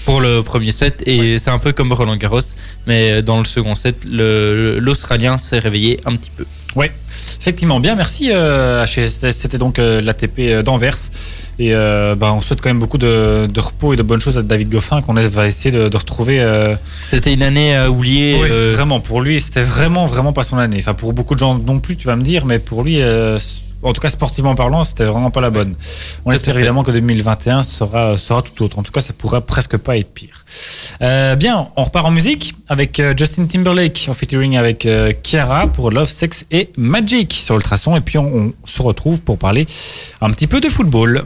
pour 0.05 0.21
le 0.21 0.41
premier 0.41 0.71
set. 0.71 1.03
Et 1.05 1.37
c'est 1.37 1.49
un 1.49 1.59
peu 1.59 1.73
comme 1.73 1.91
Roland 1.91 2.15
Garros, 2.15 2.39
mais 2.85 3.21
dans 3.21 3.39
le 3.39 3.45
second 3.45 3.75
set, 3.75 4.05
l'Australien 4.05 5.37
s'est 5.37 5.59
réveillé 5.59 5.99
un 6.05 6.15
petit 6.15 6.31
peu. 6.35 6.45
Ouais, 6.77 6.91
effectivement. 7.41 7.79
Bien, 7.79 7.95
merci. 7.95 8.31
Euh. 8.31 8.85
C'était- 8.85 9.57
donc 9.57 9.79
euh, 9.79 9.99
l'ATP 10.01 10.63
d'Anvers. 10.63 10.95
Et 11.59 11.73
euh, 11.73 12.13
bah, 12.13 12.33
on 12.33 12.39
souhaite 12.41 12.61
quand 12.61 12.69
même 12.69 12.77
beaucoup 12.77 12.99
de, 12.99 13.47
de 13.47 13.59
repos 13.59 13.91
et 13.93 13.95
de 13.97 14.03
bonnes 14.03 14.21
choses 14.21 14.37
à 14.37 14.43
David 14.43 14.69
Goffin 14.69 15.01
qu'on 15.01 15.13
va 15.13 15.47
essayer 15.47 15.71
de, 15.75 15.89
de 15.89 15.97
retrouver. 15.97 16.39
euh, 16.39 16.75
C'était 17.07 17.33
une 17.33 17.41
année 17.41 17.75
à 17.75 17.89
oublier. 17.89 18.37
Oui, 18.39 18.47
euh, 18.51 18.73
vraiment, 18.75 18.99
pour 18.99 19.21
lui, 19.21 19.41
c'était 19.41 19.63
vraiment, 19.63 20.05
vraiment 20.05 20.33
pas 20.33 20.43
son 20.43 20.57
année. 20.59 20.77
Enfin, 20.79 20.93
pour 20.93 21.13
beaucoup 21.13 21.33
de 21.33 21.39
gens 21.39 21.57
non 21.57 21.79
plus, 21.79 21.95
tu 21.97 22.05
vas 22.05 22.15
me 22.15 22.21
dire, 22.23 22.45
mais 22.45 22.59
pour 22.59 22.83
lui, 22.83 23.01
euh, 23.01 23.39
en 23.83 23.93
tout 23.93 24.01
cas 24.01 24.09
sportivement 24.09 24.55
parlant, 24.55 24.83
c'était 24.83 25.03
vraiment 25.03 25.31
pas 25.31 25.41
la 25.41 25.49
bonne. 25.49 25.75
On 26.25 26.31
espère 26.31 26.55
évidemment 26.57 26.83
que 26.83 26.91
2021 26.91 27.61
sera, 27.61 28.17
sera 28.17 28.41
tout 28.41 28.63
autre. 28.63 28.79
En 28.79 28.83
tout 28.83 28.91
cas, 28.91 29.01
ça 29.01 29.13
pourra 29.13 29.41
presque 29.41 29.77
pas 29.77 29.97
être 29.97 30.13
pire. 30.13 30.45
Euh, 31.01 31.35
bien, 31.35 31.67
on 31.75 31.83
repart 31.83 32.05
en 32.05 32.11
musique 32.11 32.55
avec 32.69 32.99
euh, 32.99 33.13
Justin 33.15 33.45
Timberlake 33.45 34.07
en 34.09 34.13
featuring 34.13 34.57
avec 34.57 34.85
euh, 34.85 35.13
Kiara 35.23 35.67
pour 35.67 35.91
Love, 35.91 36.09
Sex 36.09 36.45
et 36.51 36.71
Magic 36.77 37.33
sur 37.33 37.55
Ultrason. 37.55 37.95
Et 37.95 38.01
puis, 38.01 38.17
on, 38.17 38.25
on 38.25 38.53
se 38.65 38.81
retrouve 38.81 39.21
pour 39.21 39.37
parler 39.37 39.67
un 40.21 40.31
petit 40.31 40.47
peu 40.47 40.59
de 40.59 40.69
football. 40.69 41.25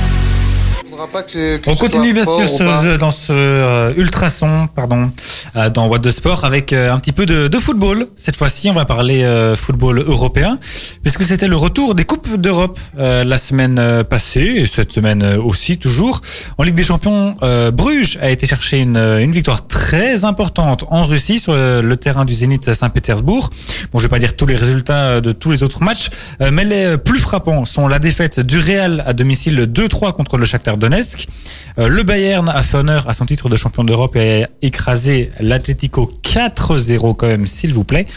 Faudra 1.01 1.21
pas 1.21 1.23
que, 1.23 1.57
que 1.57 1.69
On 1.69 1.75
continue 1.75 2.13
bien 2.13 2.25
sûr 2.25 2.97
dans 2.97 3.11
ce 3.11 3.31
euh, 3.31 3.93
ultrason, 3.97 4.67
pardon, 4.67 5.11
euh, 5.55 5.69
dans 5.69 5.87
What 5.87 5.99
the 5.99 6.11
Sport 6.11 6.45
avec 6.45 6.73
euh, 6.73 6.89
un 6.91 6.99
petit 6.99 7.11
peu 7.11 7.25
de, 7.25 7.47
de 7.47 7.59
football. 7.59 8.07
Cette 8.15 8.35
fois-ci, 8.35 8.69
on 8.69 8.73
va 8.73 8.85
parler 8.85 9.21
football 9.55 9.99
européen, 9.99 10.59
puisque 11.03 11.23
c'était 11.23 11.47
le 11.47 11.55
retour 11.55 11.95
des 11.95 12.05
coupes 12.05 12.35
d'Europe 12.35 12.79
la 12.97 13.37
semaine 13.37 14.03
passée 14.09 14.53
et 14.57 14.67
cette 14.67 14.91
semaine 14.91 15.23
aussi 15.23 15.77
toujours. 15.77 16.21
En 16.57 16.63
Ligue 16.63 16.75
des 16.75 16.83
Champions, 16.83 17.35
Bruges 17.73 18.17
a 18.21 18.29
été 18.29 18.45
chercher 18.45 18.79
une, 18.79 18.97
une 18.97 19.31
victoire 19.31 19.67
très 19.67 20.25
importante 20.25 20.85
en 20.89 21.03
Russie 21.03 21.39
sur 21.39 21.53
le 21.53 21.95
terrain 21.95 22.25
du 22.25 22.33
Zénith 22.33 22.73
Saint-Pétersbourg. 22.73 23.49
Bon, 23.91 23.99
je 23.99 24.03
vais 24.03 24.09
pas 24.09 24.19
dire 24.19 24.35
tous 24.35 24.45
les 24.45 24.55
résultats 24.55 25.21
de 25.21 25.31
tous 25.31 25.51
les 25.51 25.63
autres 25.63 25.83
matchs, 25.83 26.09
mais 26.51 26.63
les 26.63 26.97
plus 26.97 27.19
frappants 27.19 27.65
sont 27.65 27.87
la 27.87 27.99
défaite 27.99 28.39
du 28.39 28.59
Real 28.59 29.03
à 29.05 29.13
domicile 29.13 29.69
2-3 29.71 30.13
contre 30.13 30.37
le 30.37 30.45
Shakhtar 30.45 30.77
Donetsk. 30.77 30.90
Euh, 31.79 31.87
Le 31.87 32.03
Bayern 32.03 32.49
a 32.49 32.63
fait 32.63 32.77
honneur 32.77 33.07
à 33.09 33.13
son 33.13 33.25
titre 33.25 33.49
de 33.49 33.55
champion 33.55 33.83
d'Europe 33.83 34.15
et 34.15 34.43
a 34.43 34.49
écrasé 34.61 35.31
l'Atlético 35.39 36.11
4-0 36.23 37.15
quand 37.15 37.27
même, 37.27 37.47
s'il 37.47 37.73
vous 37.73 37.83
plaît. 37.83 38.07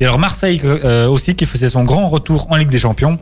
Et 0.00 0.04
alors 0.04 0.18
Marseille 0.18 0.60
euh, 0.64 1.06
aussi 1.08 1.36
qui 1.36 1.46
faisait 1.46 1.68
son 1.68 1.84
grand 1.84 2.08
retour 2.08 2.46
en 2.50 2.56
Ligue 2.56 2.70
des 2.70 2.78
Champions 2.78 3.18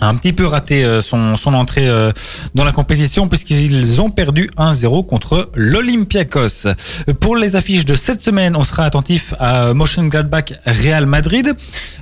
a 0.00 0.08
un 0.08 0.14
petit 0.14 0.32
peu 0.32 0.46
raté 0.46 0.84
euh, 0.84 1.00
son, 1.00 1.36
entrée 1.54 1.88
euh, 1.88 2.12
dans 2.54 2.64
la 2.64 2.72
compétition 2.72 3.28
puisqu'ils 3.28 4.00
ont 4.00 4.10
perdu 4.10 4.50
1-0 4.58 5.06
contre 5.06 5.50
l'Olympiakos. 5.54 6.68
Pour 7.20 7.36
les 7.36 7.56
affiches 7.56 7.84
de 7.84 7.96
cette 7.96 8.22
semaine, 8.22 8.56
on 8.56 8.64
sera 8.64 8.84
attentif 8.84 9.34
à 9.38 9.72
Mönchengladbach 9.74 10.52
Real 10.66 11.06
Madrid 11.06 11.54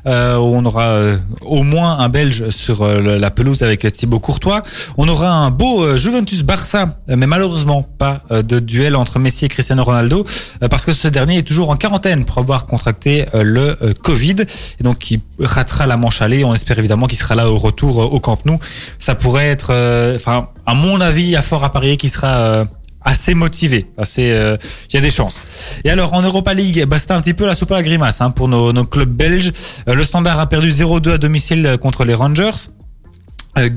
euh, 0.07 0.37
où 0.37 0.55
on 0.55 0.65
aura 0.65 0.85
euh, 0.85 1.17
au 1.43 1.63
moins 1.63 1.99
un 1.99 2.09
Belge 2.09 2.51
sur 2.51 2.83
euh, 2.83 3.19
la 3.19 3.31
pelouse 3.31 3.63
avec 3.63 3.91
Thibaut 3.93 4.21
Courtois. 4.21 4.63
On 4.97 5.09
aura 5.09 5.31
un 5.31 5.51
beau 5.51 5.83
euh, 5.83 5.97
Juventus 5.97 6.43
Barça, 6.43 6.99
euh, 7.09 7.17
mais 7.17 7.27
malheureusement 7.27 7.83
pas 7.83 8.23
euh, 8.31 8.43
de 8.43 8.59
duel 8.59 8.97
entre 8.97 9.19
Messi 9.19 9.45
et 9.45 9.49
Cristiano 9.49 9.85
Ronaldo 9.85 10.27
euh, 10.63 10.69
parce 10.69 10.85
que 10.85 10.93
ce 10.93 11.09
dernier 11.09 11.39
est 11.39 11.43
toujours 11.43 11.71
en 11.71 11.77
quarantaine 11.77 12.25
pour 12.25 12.39
avoir 12.39 12.67
contracté 12.67 13.27
euh, 13.35 13.43
le 13.43 13.77
euh, 13.83 13.95
Covid 14.03 14.37
et 14.81 14.83
donc 14.83 15.11
il 15.11 15.21
ratera 15.39 15.87
la 15.87 15.97
manche 15.97 16.23
aller. 16.23 16.45
On 16.45 16.55
espère 16.55 16.79
évidemment 16.79 17.07
qu'il 17.07 17.19
sera 17.19 17.35
là 17.35 17.51
au 17.51 17.57
retour 17.57 17.84
euh, 17.89 18.05
au 18.05 18.21
Camp 18.21 18.39
Nou. 18.45 18.59
Ça 18.99 19.15
pourrait 19.15 19.49
être, 19.49 19.69
euh, 19.71 20.17
enfin, 20.17 20.49
à 20.67 20.75
mon 20.75 21.01
avis, 21.01 21.29
il 21.29 21.37
a 21.37 21.43
fort 21.43 21.65
à 21.65 21.73
parier 21.73 21.97
qu'il 21.97 22.11
sera 22.11 22.39
euh, 22.39 22.65
assez 23.03 23.35
motivé, 23.35 23.87
assez, 23.99 24.23
il 24.23 24.95
y 24.95 24.97
a 24.97 25.01
des 25.01 25.11
chances. 25.11 25.43
Et 25.85 25.91
alors 25.91 26.15
en 26.15 26.23
Europa 26.23 26.55
League, 26.55 26.85
bah, 26.87 26.99
c'était 26.99 27.13
un 27.13 27.21
petit 27.21 27.35
peu 27.35 27.45
la 27.45 27.55
soupe 27.55 27.73
à 27.73 27.75
la 27.75 27.83
grimace 27.83 28.23
hein, 28.23 28.31
pour 28.31 28.49
nos, 28.49 28.73
clubs 28.85 29.11
belges. 29.11 29.53
Le 29.87 30.03
Standard 30.05 30.41
a 30.41 30.47
perdu 30.49 30.71
0-2 30.71 31.13
à 31.13 31.19
domicile 31.19 31.77
contre 31.83 32.05
les 32.05 32.15
Rangers. 32.15 32.71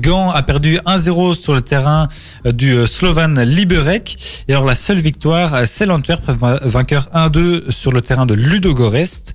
Gand 0.00 0.30
a 0.30 0.42
perdu 0.42 0.78
1-0 0.86 1.38
sur 1.38 1.54
le 1.54 1.60
terrain 1.60 2.08
du 2.46 2.84
Slovan 2.86 3.38
Liberec. 3.40 4.16
Et 4.48 4.52
alors 4.52 4.64
la 4.64 4.74
seule 4.74 4.98
victoire, 4.98 5.68
c'est 5.68 5.86
l'Antwerp, 5.86 6.22
va- 6.30 6.60
vainqueur 6.64 7.08
1-2 7.14 7.70
sur 7.70 7.92
le 7.92 8.00
terrain 8.00 8.26
de 8.26 8.34
Ludogorest. 8.34 9.34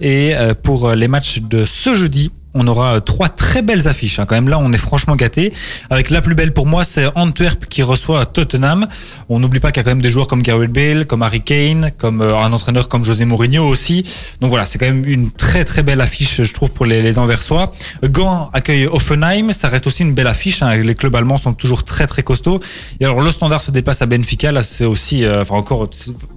Et 0.00 0.34
pour 0.62 0.92
les 0.92 1.08
matchs 1.08 1.40
de 1.40 1.64
ce 1.64 1.94
jeudi, 1.94 2.30
on 2.54 2.66
aura 2.66 2.96
euh, 2.96 3.00
trois 3.00 3.28
très 3.28 3.62
belles 3.62 3.88
affiches. 3.88 4.18
hein. 4.18 4.26
Quand 4.26 4.34
même 4.34 4.48
là, 4.48 4.58
on 4.58 4.72
est 4.72 4.78
franchement 4.78 5.16
gâté. 5.16 5.52
Avec 5.90 6.10
la 6.10 6.20
plus 6.20 6.34
belle 6.34 6.52
pour 6.52 6.66
moi, 6.66 6.84
c'est 6.84 7.06
Antwerp 7.14 7.66
qui 7.66 7.82
reçoit 7.82 8.26
Tottenham. 8.26 8.86
On 9.28 9.40
n'oublie 9.40 9.60
pas 9.60 9.72
qu'il 9.72 9.78
y 9.78 9.80
a 9.80 9.84
quand 9.84 9.90
même 9.90 10.02
des 10.02 10.10
joueurs 10.10 10.26
comme 10.26 10.42
Gareth 10.42 10.72
Bale, 10.72 11.06
comme 11.06 11.22
Harry 11.22 11.40
Kane, 11.42 11.90
comme 11.98 12.20
euh, 12.20 12.36
un 12.36 12.52
entraîneur 12.52 12.88
comme 12.88 13.04
José 13.04 13.24
Mourinho 13.24 13.66
aussi. 13.66 14.04
Donc 14.40 14.50
voilà, 14.50 14.66
c'est 14.66 14.78
quand 14.78 14.86
même 14.86 15.04
une 15.06 15.30
très 15.30 15.64
très 15.64 15.82
belle 15.82 16.00
affiche, 16.00 16.42
je 16.42 16.52
trouve, 16.52 16.70
pour 16.70 16.86
les, 16.86 17.02
les 17.02 17.18
Anversois. 17.18 17.72
Gand 18.04 18.50
accueille 18.52 18.86
Offenheim. 18.86 19.52
Ça 19.52 19.68
reste 19.68 19.86
aussi 19.86 20.02
une 20.02 20.14
belle 20.14 20.26
affiche. 20.26 20.62
hein. 20.62 20.74
Les 20.76 20.94
clubs 20.94 21.14
allemands 21.14 21.38
sont 21.38 21.54
toujours 21.54 21.84
très 21.84 22.06
très 22.06 22.22
costauds. 22.22 22.60
Et 23.00 23.04
alors 23.04 23.20
le 23.20 23.30
Standard 23.30 23.62
se 23.62 23.70
dépasse 23.70 24.02
à 24.02 24.06
Benfica. 24.06 24.52
Là, 24.52 24.62
c'est 24.62 24.84
aussi, 24.84 25.24
euh, 25.24 25.42
enfin 25.42 25.54
encore, 25.54 25.88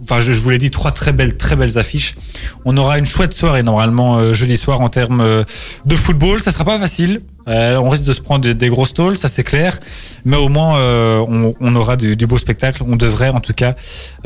enfin 0.03 0.21
je, 0.21 0.31
je 0.31 0.39
vous 0.39 0.49
l'ai 0.49 0.57
dit, 0.57 0.71
trois 0.71 0.91
très 0.91 1.11
belles 1.11 1.35
très 1.37 1.55
belles 1.55 1.77
affiches. 1.77 2.15
On 2.63 2.77
aura 2.77 2.97
une 2.97 3.05
chouette 3.05 3.33
soirée 3.33 3.63
normalement 3.63 4.17
euh, 4.17 4.33
jeudi 4.33 4.57
soir 4.57 4.81
en 4.81 4.89
termes 4.89 5.21
euh, 5.21 5.43
de 5.85 5.95
football. 6.05 6.39
Ça 6.39 6.51
sera 6.51 6.65
pas 6.65 6.79
facile. 6.79 7.21
Euh, 7.47 7.77
on 7.77 7.89
risque 7.89 8.05
de 8.05 8.13
se 8.13 8.21
prendre 8.21 8.41
des, 8.41 8.55
des 8.55 8.69
grosses 8.69 8.93
ça 9.15 9.27
c'est 9.27 9.43
clair. 9.43 9.79
Mais 10.23 10.37
au 10.37 10.49
moins, 10.49 10.77
euh, 10.77 11.17
on, 11.27 11.53
on 11.59 11.75
aura 11.75 11.95
du, 11.95 12.15
du 12.15 12.27
beau 12.27 12.37
spectacle. 12.37 12.83
On 12.87 12.95
devrait, 12.95 13.29
en 13.29 13.39
tout 13.39 13.53
cas. 13.53 13.75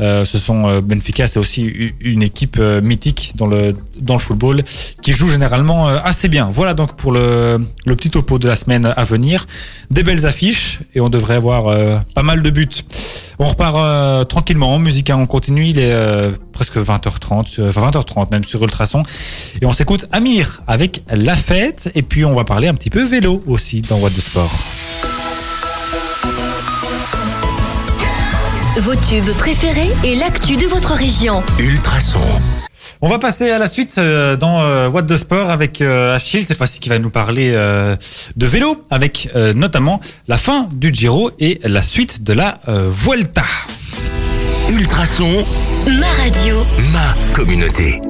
Euh, 0.00 0.24
ce 0.24 0.38
sont 0.38 0.68
euh, 0.68 0.80
Benfica, 0.80 1.26
c'est 1.26 1.38
aussi 1.38 1.92
une 2.00 2.22
équipe 2.22 2.56
euh, 2.58 2.80
mythique 2.80 3.32
dans 3.34 3.46
le 3.46 3.74
dans 3.98 4.14
le 4.14 4.20
football 4.20 4.62
qui 5.02 5.12
joue 5.12 5.28
généralement 5.28 5.88
euh, 5.88 5.98
assez 6.04 6.28
bien. 6.28 6.48
Voilà 6.52 6.74
donc 6.74 6.96
pour 6.96 7.12
le 7.12 7.60
le 7.86 7.96
petit 7.96 8.10
topo 8.10 8.38
de 8.38 8.46
la 8.48 8.56
semaine 8.56 8.92
à 8.96 9.04
venir. 9.04 9.46
Des 9.90 10.02
belles 10.02 10.24
affiches 10.26 10.80
et 10.94 11.00
on 11.00 11.08
devrait 11.08 11.34
avoir 11.34 11.64
pas 12.14 12.22
mal 12.22 12.42
de 12.42 12.50
buts. 12.50 12.68
On 13.42 13.46
repart 13.46 13.74
euh, 13.76 14.24
tranquillement 14.24 14.74
en 14.74 14.78
musique. 14.78 15.08
hein. 15.08 15.16
On 15.18 15.26
continue. 15.26 15.66
Il 15.66 15.78
est 15.78 15.92
euh, 15.92 16.30
presque 16.52 16.76
20h30, 16.76 17.58
euh, 17.58 17.70
enfin 17.70 17.90
20h30 17.90 18.30
même 18.30 18.44
sur 18.44 18.62
Ultrason. 18.62 19.02
Et 19.62 19.66
on 19.66 19.72
s'écoute 19.72 20.04
Amir 20.12 20.62
avec 20.66 21.02
La 21.10 21.34
Fête. 21.36 21.90
Et 21.94 22.02
puis 22.02 22.26
on 22.26 22.34
va 22.34 22.44
parler 22.44 22.68
un 22.68 22.74
petit 22.74 22.90
peu 22.90 23.02
vélo 23.02 23.42
aussi 23.46 23.80
dans 23.80 23.96
What 23.96 24.10
the 24.10 24.20
Sport. 24.20 24.52
vos 28.80 28.94
tubes 28.94 29.30
préférés 29.38 29.90
et 30.04 30.14
l'actu 30.14 30.56
de 30.56 30.64
votre 30.66 30.94
région. 30.94 31.42
Ultrason. 31.58 32.20
On 33.02 33.08
va 33.08 33.18
passer 33.18 33.50
à 33.50 33.58
la 33.58 33.66
suite 33.66 33.94
euh, 33.96 34.36
dans 34.36 34.60
euh, 34.60 34.88
What 34.90 35.04
the 35.04 35.16
Sport 35.16 35.48
avec 35.48 35.80
euh, 35.80 36.14
Achille, 36.14 36.44
cette 36.44 36.58
fois-ci 36.58 36.80
qui 36.80 36.90
va 36.90 36.98
nous 36.98 37.08
parler 37.08 37.50
euh, 37.54 37.96
de 38.36 38.46
vélo, 38.46 38.82
avec 38.90 39.30
euh, 39.34 39.54
notamment 39.54 40.00
la 40.28 40.36
fin 40.36 40.68
du 40.70 40.92
Giro 40.92 41.30
et 41.38 41.60
la 41.64 41.80
suite 41.80 42.22
de 42.24 42.34
la 42.34 42.58
euh, 42.68 42.90
Vuelta. 42.92 43.44
Ultrason, 44.70 45.30
Ma 45.98 46.06
radio. 46.22 46.62
ma 46.92 47.14
communauté. 47.34 48.02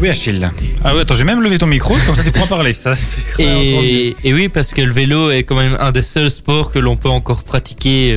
Oui 0.00 0.08
Achille. 0.08 0.50
Ah 0.84 0.94
ouais, 0.94 1.02
attends, 1.02 1.14
j'ai 1.14 1.24
même 1.24 1.42
levé 1.42 1.58
ton 1.58 1.66
micro, 1.66 1.94
comme 2.06 2.14
ça 2.14 2.24
tu 2.24 2.30
pourras 2.32 2.46
parler. 2.46 2.72
Ça, 2.72 2.94
et 3.38 4.14
oui, 4.24 4.48
parce 4.48 4.72
que 4.72 4.80
le 4.80 4.92
vélo 4.92 5.30
est 5.30 5.42
quand 5.42 5.56
même 5.56 5.76
un 5.80 5.92
des 5.92 6.02
seuls 6.02 6.30
sports 6.30 6.72
que 6.72 6.78
l'on 6.78 6.96
peut 6.96 7.10
encore 7.10 7.42
pratiquer 7.42 8.16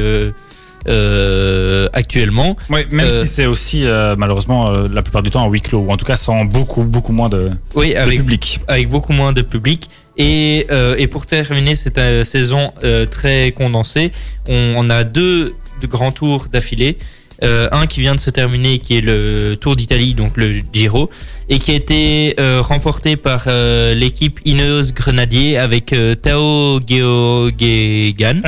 euh, 0.88 1.88
actuellement. 1.94 2.56
Ouais, 2.70 2.86
même 2.92 3.08
Euh, 3.08 3.22
si 3.22 3.28
c'est 3.28 3.46
aussi 3.46 3.86
euh, 3.86 4.16
malheureusement 4.18 4.70
euh, 4.70 4.88
la 4.92 5.02
plupart 5.02 5.22
du 5.24 5.30
temps 5.30 5.46
en 5.46 5.50
huis 5.50 5.62
clos, 5.62 5.80
ou 5.80 5.92
en 5.92 5.98
tout 5.98 6.06
cas 6.06 6.16
sans 6.16 6.46
beaucoup, 6.46 6.84
beaucoup 6.84 7.12
moins 7.14 7.30
de, 7.30 7.52
Oui, 7.76 7.92
de 7.94 7.98
avec, 7.98 8.18
public. 8.18 8.60
avec 8.68 8.90
beaucoup 8.90 9.14
moins 9.14 9.34
de 9.34 9.42
public. 9.42 9.90
Et, 10.18 10.68
euh, 10.72 10.96
et 10.98 11.08
pour 11.08 11.26
terminer 11.26 11.74
cette 11.76 12.00
saison 12.26 12.72
euh, 12.84 13.06
très 13.06 13.54
condensée, 13.54 14.12
on, 14.48 14.74
on 14.78 14.90
a 14.90 15.04
deux, 15.04 15.54
deux 15.82 15.88
grands 15.88 16.12
tours 16.12 16.48
d'affilée. 16.52 16.98
Euh, 17.44 17.68
un 17.72 17.88
qui 17.88 18.02
vient 18.02 18.14
de 18.14 18.20
se 18.20 18.30
terminer, 18.30 18.78
qui 18.78 18.98
est 18.98 19.02
le 19.02 19.56
Tour 19.60 19.76
d'Italie, 19.76 20.14
donc 20.14 20.38
le 20.38 20.62
Giro, 20.72 21.10
et 21.50 21.58
qui 21.58 21.72
a 21.72 21.74
été 21.74 22.36
euh, 22.40 22.62
remporté 22.62 23.16
par 23.16 23.46
euh, 23.48 23.96
l'équipe 23.96 24.40
Ineos 24.46 24.92
Grenadier 24.94 25.58
avec 25.58 25.96
Tao 26.22 26.80
Geoghegan. 26.88 28.42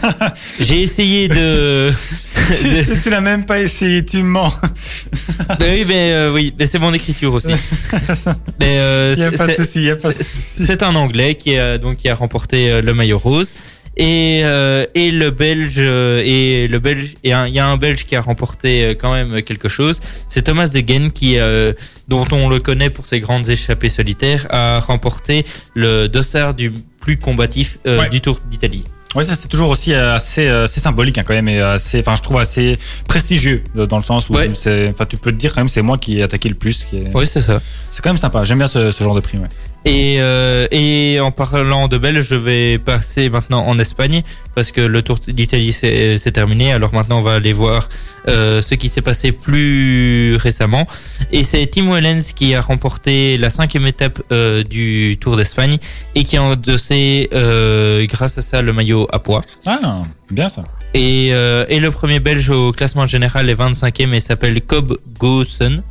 J'ai 0.60 0.80
essayé 0.80 1.26
de... 1.26 1.90
de- 1.90 3.02
tu 3.02 3.10
l'as 3.10 3.20
même 3.20 3.46
pas 3.46 3.60
essayé, 3.60 4.04
tu 4.04 4.22
mens. 4.22 4.52
oui, 5.60 5.84
mais 5.88 6.28
oui, 6.32 6.54
mais 6.56 6.66
c'est 6.66 6.78
mon 6.78 6.94
écriture 6.94 7.34
aussi. 7.34 7.48
mais 8.60 9.12
Il 9.16 9.18
y 9.18 9.24
a 9.24 9.32
pas 9.32 9.48
de 9.48 9.54
souci, 9.54 9.80
il 9.80 9.84
y 9.86 9.90
a 9.90 9.96
pas 9.96 10.12
de 10.12 10.16
souci. 10.16 10.38
C'est 10.56 10.84
un 10.84 10.94
Anglais 10.94 11.34
qui 11.34 11.58
a 11.58 11.78
donc 11.78 11.96
qui 11.96 12.08
a 12.08 12.14
remporté 12.14 12.80
le 12.80 12.94
maillot 12.94 13.18
rose 13.18 13.52
et 13.96 14.40
euh, 14.44 14.84
et 14.94 15.10
le 15.10 15.30
Belge 15.30 15.74
euh, 15.78 16.22
et 16.24 16.68
le 16.68 16.78
Belge 16.78 17.14
et 17.24 17.30
il 17.30 17.54
y 17.54 17.58
a 17.58 17.66
un 17.66 17.76
Belge 17.76 18.04
qui 18.04 18.14
a 18.16 18.20
remporté 18.20 18.84
euh, 18.84 18.94
quand 18.94 19.12
même 19.12 19.42
quelque 19.42 19.68
chose. 19.68 20.00
C'est 20.28 20.42
Thomas 20.42 20.68
de 20.68 20.82
Gen 20.86 21.10
qui 21.12 21.38
euh, 21.38 21.72
dont 22.08 22.26
on 22.32 22.48
le 22.48 22.58
connaît 22.60 22.90
pour 22.90 23.06
ses 23.06 23.20
grandes 23.20 23.48
échappées 23.48 23.88
solitaires 23.88 24.46
a 24.50 24.80
remporté 24.80 25.44
le 25.74 26.08
dossard 26.08 26.54
du 26.54 26.72
plus 27.00 27.16
combatif 27.16 27.78
euh, 27.86 28.00
Ouais. 28.00 28.08
du 28.08 28.20
Tour 28.20 28.40
d'Italie. 28.50 28.84
Ouais, 29.14 29.22
ça 29.22 29.34
c'est 29.34 29.48
toujours 29.48 29.70
aussi 29.70 29.94
euh, 29.94 30.14
assez, 30.14 30.46
euh, 30.46 30.64
assez 30.64 30.78
symbolique 30.80 31.16
hein, 31.16 31.22
quand 31.26 31.32
même 31.32 31.48
et 31.48 31.60
assez, 31.60 32.00
enfin 32.00 32.16
je 32.16 32.22
trouve 32.22 32.38
assez 32.38 32.76
prestigieux 33.08 33.62
euh, 33.78 33.86
dans 33.86 33.96
le 33.96 34.02
sens 34.04 34.28
où 34.28 34.34
Ouais. 34.34 34.50
c'est, 34.52 34.88
enfin 34.88 35.06
tu 35.06 35.16
peux 35.16 35.32
te 35.32 35.36
dire 35.38 35.54
quand 35.54 35.60
même 35.60 35.70
c'est 35.70 35.80
moi 35.80 35.96
qui 35.96 36.18
ai 36.18 36.22
attaqué 36.22 36.50
le 36.50 36.54
plus. 36.54 36.84
Qui 36.84 36.98
est... 36.98 37.08
Oui, 37.14 37.26
c'est 37.26 37.40
ça. 37.40 37.60
C'est 37.90 38.02
quand 38.02 38.10
même 38.10 38.18
sympa. 38.18 38.44
J'aime 38.44 38.58
bien 38.58 38.66
ce, 38.66 38.90
ce 38.90 39.02
genre 39.02 39.14
de 39.14 39.20
prix. 39.20 39.38
Ouais. 39.38 39.48
Et, 39.86 40.16
euh, 40.18 40.66
et 40.72 41.20
en 41.20 41.30
parlant 41.30 41.86
de 41.86 41.96
Belge, 41.96 42.26
je 42.28 42.34
vais 42.34 42.76
passer 42.78 43.30
maintenant 43.30 43.64
en 43.66 43.78
Espagne 43.78 44.24
parce 44.56 44.72
que 44.72 44.80
le 44.80 45.00
Tour 45.00 45.18
d'Italie 45.28 45.72
c'est 45.72 46.32
terminé. 46.32 46.72
Alors 46.72 46.92
maintenant, 46.92 47.18
on 47.18 47.22
va 47.22 47.34
aller 47.34 47.52
voir 47.52 47.88
euh, 48.26 48.60
ce 48.60 48.74
qui 48.74 48.88
s'est 48.88 49.00
passé 49.00 49.30
plus 49.30 50.34
récemment. 50.36 50.88
Et 51.30 51.44
c'est 51.44 51.64
Tim 51.68 51.92
Wellens 51.92 52.32
qui 52.34 52.56
a 52.56 52.60
remporté 52.60 53.36
la 53.36 53.48
cinquième 53.48 53.86
étape 53.86 54.20
euh, 54.32 54.64
du 54.64 55.18
Tour 55.20 55.36
d'Espagne 55.36 55.78
et 56.16 56.24
qui 56.24 56.36
a 56.36 56.42
endossé, 56.42 57.28
euh, 57.32 58.04
grâce 58.06 58.38
à 58.38 58.42
ça, 58.42 58.62
le 58.62 58.72
maillot 58.72 59.06
à 59.12 59.20
poids. 59.20 59.42
Ah, 59.66 60.02
bien 60.32 60.48
ça. 60.48 60.64
Et, 60.94 61.28
euh, 61.32 61.64
et 61.68 61.78
le 61.78 61.92
premier 61.92 62.18
Belge 62.18 62.50
au 62.50 62.72
classement 62.72 63.06
général 63.06 63.48
est 63.50 63.54
25e 63.54 64.12
et 64.14 64.20
s'appelle 64.20 64.60
Cobb 64.62 64.98
Goosen 65.18 65.82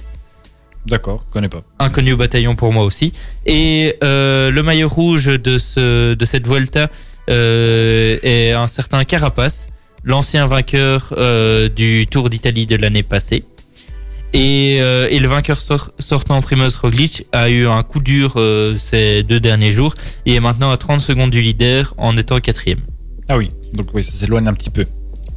D'accord, 0.88 1.26
connais 1.32 1.50
pas. 1.50 1.64
inconnu 1.80 2.14
au 2.14 2.18
bataillon 2.18 2.56
pour 2.56 2.72
moi 2.72 2.84
aussi. 2.84 3.12
Et 3.46 3.96
euh, 4.04 4.52
le 4.52 4.62
maillot 4.64 4.88
rouge 4.88 5.26
de 5.26 5.58
ce 5.58 6.14
de 6.14 6.26
cette 6.26 6.48
Vuelta 6.48 6.90
euh, 7.30 8.18
est 8.22 8.52
un 8.52 8.68
certain 8.68 9.04
Carapace, 9.04 9.68
l'ancien 10.04 10.46
vainqueur 10.46 11.14
euh, 11.18 11.70
du 11.70 12.06
Tour 12.06 12.30
d'Italie 12.30 12.66
de 12.68 12.76
l'année 12.76 13.02
passée. 13.04 13.46
Et, 14.34 14.78
euh, 14.82 15.08
et 15.10 15.20
le 15.20 15.28
vainqueur 15.28 15.60
sor- 15.60 15.92
sortant 15.98 16.42
Primoz 16.42 16.76
Roglic 16.76 17.26
a 17.32 17.50
eu 17.50 17.68
un 17.68 17.82
coup 17.84 18.02
dur 18.02 18.34
ces 18.78 19.24
deux 19.24 19.40
derniers 19.40 19.72
jours 19.72 19.96
et 20.26 20.36
est 20.36 20.40
maintenant 20.42 20.72
à 20.72 20.78
30 20.78 21.00
secondes 21.00 21.30
du 21.32 21.42
leader 21.42 21.94
en 21.98 22.16
étant 22.18 22.40
quatrième. 22.40 22.80
Ah 23.30 23.38
oui, 23.38 23.50
donc 23.74 23.88
oui, 23.94 24.04
ça 24.04 24.12
s'éloigne 24.12 24.48
un 24.48 24.54
petit 24.54 24.70
peu 24.70 24.86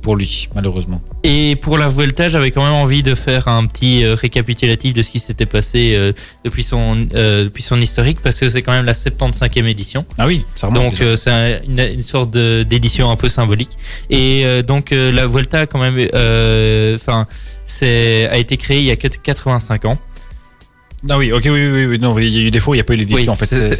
pour 0.08 0.16
lui, 0.16 0.48
malheureusement. 0.54 1.02
Et 1.22 1.54
pour 1.56 1.76
la 1.76 1.88
Vuelta, 1.88 2.30
j'avais 2.30 2.50
quand 2.50 2.64
même 2.64 2.72
envie 2.72 3.02
de 3.02 3.14
faire 3.14 3.46
un 3.46 3.66
petit 3.66 4.04
euh, 4.04 4.14
récapitulatif 4.14 4.94
de 4.94 5.02
ce 5.02 5.10
qui 5.10 5.18
s'était 5.18 5.44
passé 5.44 5.92
euh, 5.94 6.14
depuis 6.46 6.62
son 6.62 7.06
euh, 7.12 7.44
depuis 7.44 7.62
son 7.62 7.78
historique 7.78 8.16
parce 8.22 8.40
que 8.40 8.48
c'est 8.48 8.62
quand 8.62 8.72
même 8.72 8.86
la 8.86 8.94
75e 8.94 9.66
édition. 9.66 10.06
Ah 10.16 10.26
oui, 10.26 10.46
ça 10.54 10.68
remonte. 10.68 10.98
Donc 10.98 11.16
c'est 11.18 11.30
un- 11.30 11.60
une, 11.62 11.78
une 11.96 12.02
sorte 12.02 12.30
d'édition 12.30 13.10
un 13.10 13.16
peu 13.16 13.28
symbolique. 13.28 13.72
Et 14.08 14.46
donc 14.66 14.92
la 14.92 15.26
Vuelta 15.26 15.66
quand 15.66 15.78
même, 15.78 15.98
enfin, 16.94 17.26
c'est 17.66 18.26
a 18.30 18.38
été 18.38 18.56
créée 18.56 18.78
il 18.78 18.84
y 18.86 18.90
a 18.90 18.96
que 18.96 19.08
85 19.08 19.84
ans. 19.84 19.98
Ah 21.08 21.16
oui, 21.16 21.30
ok, 21.32 21.42
oui, 21.44 21.68
oui, 21.68 21.86
oui, 21.86 21.98
non, 22.00 22.18
il 22.18 22.28
y 22.28 22.38
a 22.38 22.46
eu 22.48 22.50
des 22.50 22.58
fois, 22.58 22.74
il 22.74 22.78
n'y 22.78 22.80
a 22.80 22.84
pas 22.84 22.94
eu 22.94 22.96
l'édition 22.96 23.22
Oui, 23.22 23.28
en 23.28 23.36
fait. 23.36 23.46
c'est- 23.46 23.76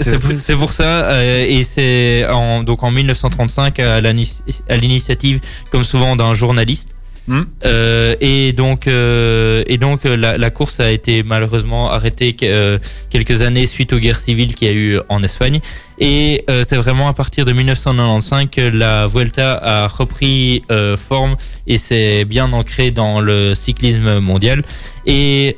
pour- 0.57 0.73
ça. 0.73 1.07
euh, 1.11 1.45
et 1.49 1.63
c'est 1.65 2.27
en, 2.29 2.63
donc 2.63 2.83
en 2.85 2.91
1935 2.93 3.81
à 3.81 4.01
la 4.01 4.13
ni- 4.13 4.41
à 4.69 4.77
l'initiative, 4.77 5.41
comme 5.71 5.83
souvent, 5.85 6.15
d'un 6.15 6.33
journaliste. 6.35 6.91
Hmm. 7.29 7.43
Euh, 7.67 8.17
et 8.23 8.55
donc, 8.55 8.87
euh, 8.87 9.63
et 9.67 9.77
donc 9.77 10.07
euh, 10.07 10.17
la, 10.17 10.51
course 10.51 10.81
a 10.81 10.91
été 10.91 11.23
malheureusement 11.23 11.91
arrêtée 11.91 12.35
euh, 12.45 12.79
quelques 13.11 13.43
années 13.43 13.67
suite 13.67 13.93
aux 13.93 13.99
guerres 13.99 14.19
civiles 14.19 14.55
qu'il 14.55 14.69
y 14.69 14.71
a 14.71 14.75
eu 14.75 14.99
en 15.11 15.23
Espagne. 15.23 15.61
Et 15.99 16.45
c'est 16.47 16.77
vraiment 16.77 17.09
à 17.09 17.13
partir 17.13 17.45
de 17.45 17.53
1995 17.53 18.49
que 18.53 18.61
la 18.61 19.07
Vuelta 19.07 19.59
a 19.61 19.89
repris 19.89 20.63
forme 20.97 21.37
et 21.67 21.77
s'est 21.77 22.25
bien 22.25 22.53
ancrée 22.53 22.93
dans 22.93 23.21
le 23.21 23.57
cyclisme 23.57 24.21
mondial. 24.21 24.63
Et, 25.07 25.57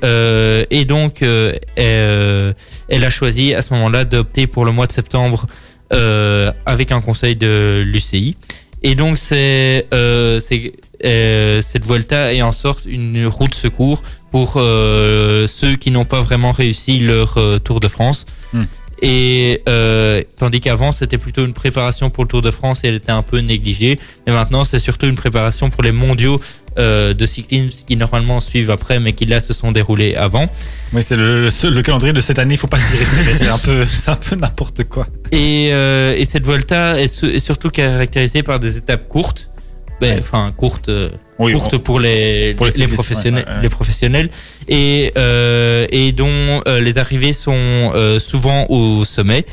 et 0.71 0.85
donc, 0.87 1.21
elle, 1.21 2.55
a 2.89 3.11
choisi 3.11 3.53
à 3.53 3.61
ce 3.61 3.75
moment-là 3.75 4.07
d'opter 4.07 4.47
pour 4.47 4.64
le 4.64 4.73
mois 4.73 4.87
de 4.87 4.93
septembre 4.93 5.47
avec 5.91 6.91
un 6.91 7.03
conseil 7.03 7.37
de 7.37 7.83
l'UCI. 7.85 8.35
Et 8.83 8.95
donc 8.95 9.18
c'est 9.18 9.87
euh, 11.05 11.63
cette 11.63 11.85
Vuelta 11.87 12.33
est 12.35 12.43
en 12.43 12.53
sorte 12.53 12.85
une 12.87 13.27
roue 13.27 13.49
de 13.49 13.55
secours 13.55 14.03
pour 14.31 14.55
euh, 14.57 15.47
ceux 15.47 15.77
qui 15.77 15.91
n'ont 15.91 16.05
pas 16.05 16.21
vraiment 16.21 16.53
réussi 16.53 17.01
leur 17.01 17.37
euh, 17.39 17.59
Tour 17.59 17.81
de 17.81 17.89
France. 17.89 18.27
Hmm. 18.53 18.65
Et 19.03 19.63
euh, 19.67 20.23
tandis 20.37 20.61
qu'avant 20.61 20.93
c'était 20.93 21.17
plutôt 21.17 21.47
une 21.47 21.55
préparation 21.55 22.11
pour 22.11 22.25
le 22.25 22.29
Tour 22.29 22.43
de 22.43 22.51
France 22.51 22.85
et 22.85 22.89
elle 22.89 22.97
était 22.97 23.13
un 23.13 23.23
peu 23.23 23.39
négligée. 23.39 23.99
Et 24.27 24.31
maintenant 24.31 24.65
c'est 24.65 24.79
surtout 24.79 25.07
une 25.07 25.17
préparation 25.17 25.71
pour 25.71 25.83
les 25.83 25.93
mondiaux 25.93 26.41
de 26.77 27.27
cyclisme 27.27 27.85
qui 27.87 27.97
normalement 27.97 28.41
suivent 28.41 28.71
après, 28.71 29.01
mais 29.01 29.13
qui 29.13 29.27
là 29.27 29.41
se 29.41 29.53
sont 29.53 29.71
déroulés 29.71 30.15
avant. 30.15 30.49
Oui, 30.95 31.03
c'est 31.03 31.17
le, 31.17 31.43
le, 31.43 31.51
seul- 31.51 31.75
le 31.75 31.83
calendrier 31.83 32.15
de 32.15 32.21
cette 32.21 32.39
année, 32.39 32.55
il 32.55 32.57
faut 32.57 32.69
pas 32.69 32.79
s'y 32.79 32.97
référer, 32.97 33.35
c'est 33.35 33.49
un 33.49 33.59
peu, 33.59 33.85
c'est 33.85 34.09
un 34.11 34.17
peu 34.17 34.35
n'importe 34.37 34.85
quoi. 34.85 35.07
Et, 35.31 35.67
et 35.67 36.25
cette 36.25 36.47
Volta 36.47 36.99
est, 36.99 37.09
su- 37.09 37.35
est 37.35 37.39
surtout 37.39 37.69
caractérisée 37.69 38.43
par 38.43 38.61
des 38.61 38.79
étapes 38.79 39.09
courtes. 39.11 39.50
Ben. 40.01 40.19
Enfin, 40.19 40.53
courtes, 40.57 40.89
euh, 40.89 41.11
Oui, 41.39 41.53
courtes 41.53 41.79
pour 41.79 42.01
les, 42.01 42.55
pour 42.55 42.67
les 42.67 42.73
les, 42.73 42.89
professionnels, 42.89 43.45
ouais, 43.47 43.55
ouais, 43.55 43.63
les 43.63 43.69
professionnels 43.69 44.31
et, 44.69 45.13
euh, 45.17 45.87
et 45.91 46.13
dont 46.13 46.63
euh, 46.67 46.81
les 46.81 46.99
arrivées 46.99 47.33
sont 47.33 47.93
souvent 48.19 48.67
au 48.69 49.05
sommet. 49.05 49.45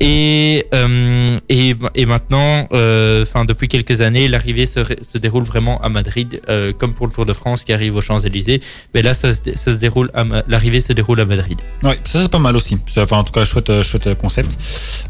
Et, 0.00 0.66
euh, 0.74 1.26
et, 1.48 1.74
et 1.94 2.06
maintenant, 2.06 2.68
euh, 2.72 3.22
enfin 3.22 3.44
depuis 3.44 3.66
quelques 3.68 4.00
années, 4.00 4.28
l'arrivée 4.28 4.66
se, 4.66 4.80
se 5.02 5.18
déroule 5.18 5.42
vraiment 5.44 5.80
à 5.82 5.88
Madrid, 5.88 6.40
euh, 6.48 6.72
comme 6.72 6.92
pour 6.92 7.06
le 7.06 7.12
Tour 7.12 7.26
de 7.26 7.32
France 7.32 7.64
qui 7.64 7.72
arrive 7.72 7.96
aux 7.96 8.00
Champs 8.00 8.20
Élysées. 8.20 8.60
Mais 8.94 9.02
là, 9.02 9.12
ça 9.14 9.32
ça 9.32 9.72
se 9.74 9.78
déroule, 9.80 10.10
l'arrivée 10.46 10.80
se 10.80 10.92
déroule 10.92 11.20
à 11.20 11.24
Madrid. 11.24 11.58
Oui, 11.84 11.94
ça 12.04 12.22
c'est 12.22 12.30
pas 12.30 12.38
mal 12.38 12.56
aussi. 12.56 12.78
Enfin, 12.96 13.18
en 13.18 13.24
tout 13.24 13.32
cas, 13.32 13.44
chouette, 13.44 13.82
chouette 13.82 14.14
concept. 14.14 14.56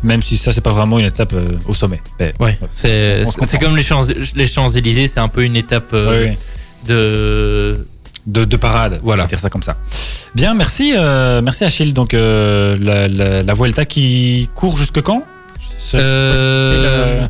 Même 0.03 0.23
si 0.23 0.37
ça, 0.37 0.53
c'est 0.53 0.61
pas 0.63 0.71
vraiment 0.71 0.99
une 0.99 1.07
étape 1.07 1.35
au 1.67 1.75
sommet. 1.75 2.01
Mais- 2.19 2.33
Ouais, 2.41 2.59
c'est 2.71 3.59
comme 3.61 3.77
les 3.77 3.83
Champs 3.83 4.07
les 4.35 4.47
Champs 4.47 4.69
c'est 4.69 5.19
un 5.19 5.29
peu 5.29 5.45
une 5.45 5.57
étape 5.57 5.95
de 6.87 7.87
de, 8.29 8.45
de 8.45 8.57
parade. 8.57 9.01
Voilà. 9.03 9.23
On 9.23 9.27
va 9.27 9.29
dire 9.29 9.39
ça 9.41 9.51
comme 9.51 9.63
ça. 9.65 9.77
Bien, 10.35 10.55
merci, 10.55 10.95
euh, 10.97 11.41
merci 11.43 11.65
Achille. 11.65 11.93
Donc 11.93 12.15
euh, 12.15 12.77
la, 12.81 13.09
la, 13.09 13.43
la 13.43 13.55
Vuelta 13.55 13.85
qui 13.85 14.49
court 14.55 14.79
jusque 14.79 15.01
quand? 15.03 15.25
Je- 15.93 15.97
je 15.97 16.03
Euh, 16.03 17.23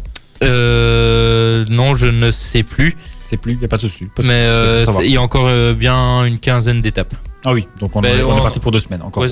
le- 0.43 0.47
euh, 0.49 1.65
non, 1.71 1.95
je 1.95 2.09
ne 2.09 2.31
sais 2.31 2.63
plus, 2.63 2.97
C'est 3.29 3.37
plus, 3.37 3.53
il 3.55 3.61
y 3.61 3.65
a 3.65 3.69
pas 3.69 3.77
de 3.77 3.83
souci. 3.83 4.07
pas 4.07 4.23
de 4.23 4.27
mais 4.29 4.33
euh, 4.35 4.85
il 5.05 5.11
y 5.13 5.19
a 5.19 5.21
encore 5.23 5.45
euh, 5.49 5.75
bien 5.75 6.25
une 6.25 6.39
quinzaine 6.39 6.81
d'étapes. 6.81 7.13
Ah 7.45 7.53
oui, 7.53 7.69
donc 7.79 7.95
on, 7.95 8.01
Ben, 8.01 8.19
est, 8.19 8.23
on 8.23 8.31
est 8.35 8.39
on- 8.39 8.43
parti 8.43 8.59
pour 8.59 8.73
deux 8.73 8.79
semaines 8.79 9.03
encore. 9.03 9.23
Ouais. 9.23 9.29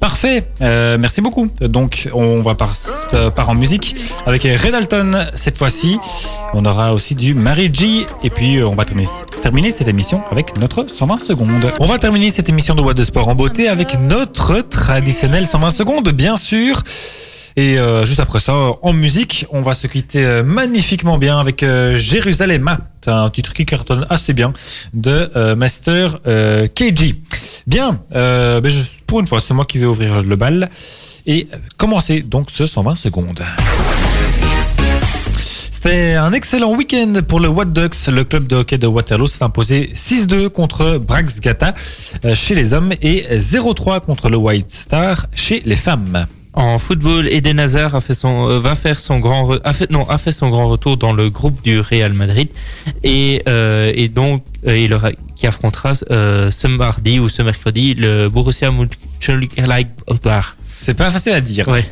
Parfait, 0.00 0.48
euh, 0.60 0.98
merci 0.98 1.20
beaucoup. 1.20 1.48
Donc 1.60 2.08
on 2.12 2.40
va 2.42 2.54
par, 2.54 2.74
par 3.36 3.48
en 3.50 3.54
musique 3.54 3.94
avec 4.26 4.42
Red 4.42 4.74
Alton 4.74 5.12
cette 5.34 5.56
fois-ci. 5.56 5.98
On 6.54 6.64
aura 6.64 6.92
aussi 6.92 7.14
du 7.14 7.34
Mary 7.34 7.70
G 7.72 8.04
et 8.24 8.30
puis 8.30 8.62
on 8.62 8.74
va 8.74 8.84
terminer, 8.84 9.08
terminer 9.40 9.70
cette 9.70 9.88
émission 9.88 10.22
avec 10.30 10.56
notre 10.58 10.86
120 10.90 11.18
secondes. 11.20 11.72
On 11.80 11.86
va 11.86 11.98
terminer 11.98 12.30
cette 12.30 12.48
émission 12.48 12.74
de 12.74 12.82
What 12.82 12.94
de 12.94 13.04
Sport 13.04 13.28
en 13.28 13.34
beauté 13.36 13.68
avec 13.68 13.98
notre 14.00 14.60
traditionnel 14.60 15.46
120 15.46 15.70
secondes, 15.70 16.08
bien 16.10 16.36
sûr. 16.36 16.82
Et 17.56 17.78
euh, 17.78 18.04
juste 18.04 18.20
après 18.20 18.40
ça, 18.40 18.52
en 18.82 18.92
musique, 18.92 19.46
on 19.50 19.62
va 19.62 19.74
se 19.74 19.86
quitter 19.86 20.24
euh, 20.24 20.42
magnifiquement 20.42 21.18
bien 21.18 21.38
avec 21.38 21.62
euh, 21.62 21.96
Jérusalem. 21.96 22.76
C'est 23.00 23.10
un 23.10 23.30
titre 23.30 23.52
qui 23.52 23.64
cartonne 23.64 24.06
assez 24.10 24.32
bien 24.32 24.52
de 24.92 25.30
euh, 25.36 25.54
Master 25.54 26.18
euh, 26.26 26.66
KG. 26.66 27.14
Bien, 27.66 27.98
ben 28.10 28.60
pour 29.06 29.20
une 29.20 29.26
fois, 29.26 29.40
c'est 29.40 29.54
moi 29.54 29.64
qui 29.64 29.78
vais 29.78 29.86
ouvrir 29.86 30.22
le 30.22 30.36
bal 30.36 30.68
et 31.26 31.48
commencer 31.78 32.20
donc 32.20 32.50
ce 32.50 32.66
120 32.66 32.94
secondes. 32.94 33.42
C'était 35.84 36.14
un 36.14 36.32
excellent 36.32 36.74
week-end 36.74 37.12
pour 37.28 37.40
le 37.40 37.48
What 37.48 37.66
Ducks. 37.66 38.06
Le 38.08 38.24
club 38.24 38.46
de 38.46 38.56
hockey 38.56 38.78
de 38.78 38.86
Waterloo 38.86 39.26
s'est 39.26 39.42
imposé 39.42 39.92
6-2 39.94 40.48
contre 40.48 40.96
Brax 40.96 41.40
Gata 41.40 41.74
euh, 42.24 42.34
chez 42.34 42.54
les 42.54 42.72
hommes 42.72 42.94
et 43.02 43.26
0-3 43.36 44.00
contre 44.00 44.30
le 44.30 44.38
White 44.38 44.72
Star 44.72 45.26
chez 45.34 45.62
les 45.66 45.76
femmes. 45.76 46.26
En 46.56 46.78
football, 46.78 47.26
Eden 47.28 47.58
Hazard 47.58 47.94
a 47.96 48.00
fait 48.00 48.14
son, 48.14 48.48
euh, 48.48 48.60
va 48.60 48.76
faire 48.76 49.00
son 49.00 49.18
grand, 49.18 49.48
re- 49.48 49.60
a 49.64 49.72
fait, 49.72 49.90
non, 49.90 50.08
a 50.08 50.18
fait 50.18 50.30
son 50.30 50.50
grand 50.50 50.68
retour 50.68 50.96
dans 50.96 51.12
le 51.12 51.28
groupe 51.28 51.60
du 51.64 51.80
Real 51.80 52.12
Madrid 52.12 52.48
et, 53.02 53.42
euh, 53.48 53.90
et 53.94 54.08
donc 54.08 54.44
euh, 54.66 54.78
il 54.78 54.94
aura, 54.94 55.10
qui 55.34 55.48
affrontera 55.48 55.92
euh, 56.12 56.50
ce 56.52 56.68
mardi 56.68 57.18
ou 57.18 57.28
ce 57.28 57.42
mercredi 57.42 57.94
le 57.94 58.28
Borussia 58.28 58.70
Mönchengladbach. 58.70 60.54
C'est 60.76 60.94
pas 60.94 61.10
facile 61.10 61.32
à 61.32 61.40
dire. 61.40 61.66
Ouais. 61.68 61.84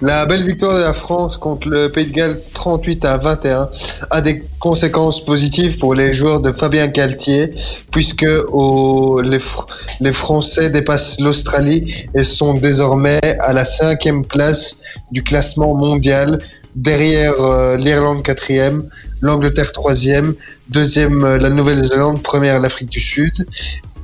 La 0.00 0.26
belle 0.26 0.44
victoire 0.46 0.76
de 0.76 0.82
la 0.82 0.94
France 0.94 1.36
contre 1.36 1.68
le 1.68 1.88
Pays 1.90 2.06
de 2.06 2.12
Galles 2.12 2.38
38 2.54 3.04
à 3.04 3.16
21 3.18 3.68
a 4.10 4.20
des 4.20 4.42
conséquences 4.58 5.24
positives 5.24 5.78
pour 5.78 5.94
les 5.94 6.12
joueurs 6.12 6.40
de 6.40 6.52
Fabien 6.52 6.88
Galtier 6.88 7.50
puisque 7.90 8.26
au- 8.48 9.20
les, 9.22 9.38
Fr- 9.38 9.66
les 10.00 10.12
Français 10.12 10.70
dépassent 10.70 11.18
l'Australie 11.20 11.92
et 12.14 12.24
sont 12.24 12.54
désormais 12.54 13.20
à 13.40 13.52
la 13.52 13.64
cinquième 13.64 14.24
place 14.24 14.76
du 15.10 15.22
classement 15.22 15.74
mondial 15.74 16.38
derrière 16.76 17.34
euh, 17.40 17.76
l'Irlande 17.76 18.22
quatrième, 18.22 18.82
l'Angleterre 19.20 19.72
troisième, 19.72 20.34
deuxième 20.70 21.22
euh, 21.24 21.38
la 21.38 21.50
Nouvelle-Zélande, 21.50 22.22
première 22.22 22.60
l'Afrique 22.60 22.88
du 22.90 23.00
Sud. 23.00 23.32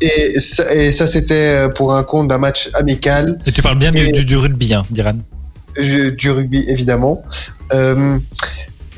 Et 0.01 0.39
ça, 0.41 1.07
c'était 1.09 1.35
euh, 1.35 1.69
pour 1.69 1.95
un 1.97 2.05
compte 2.05 2.29
d'un 2.29 2.39
match 2.39 2.69
amical 2.75 3.37
Et 3.47 3.53
tu 3.53 3.62
parles 3.62 3.79
bien 3.79 3.91
du, 3.91 3.99
Et- 3.99 4.12
du, 4.12 4.25
du 4.25 4.37
rugby, 4.37 4.73
hein, 4.75 4.85
Diran. 4.91 5.14
Du 5.79 6.31
rugby 6.31 6.64
évidemment. 6.68 7.22
Euh, 7.72 8.18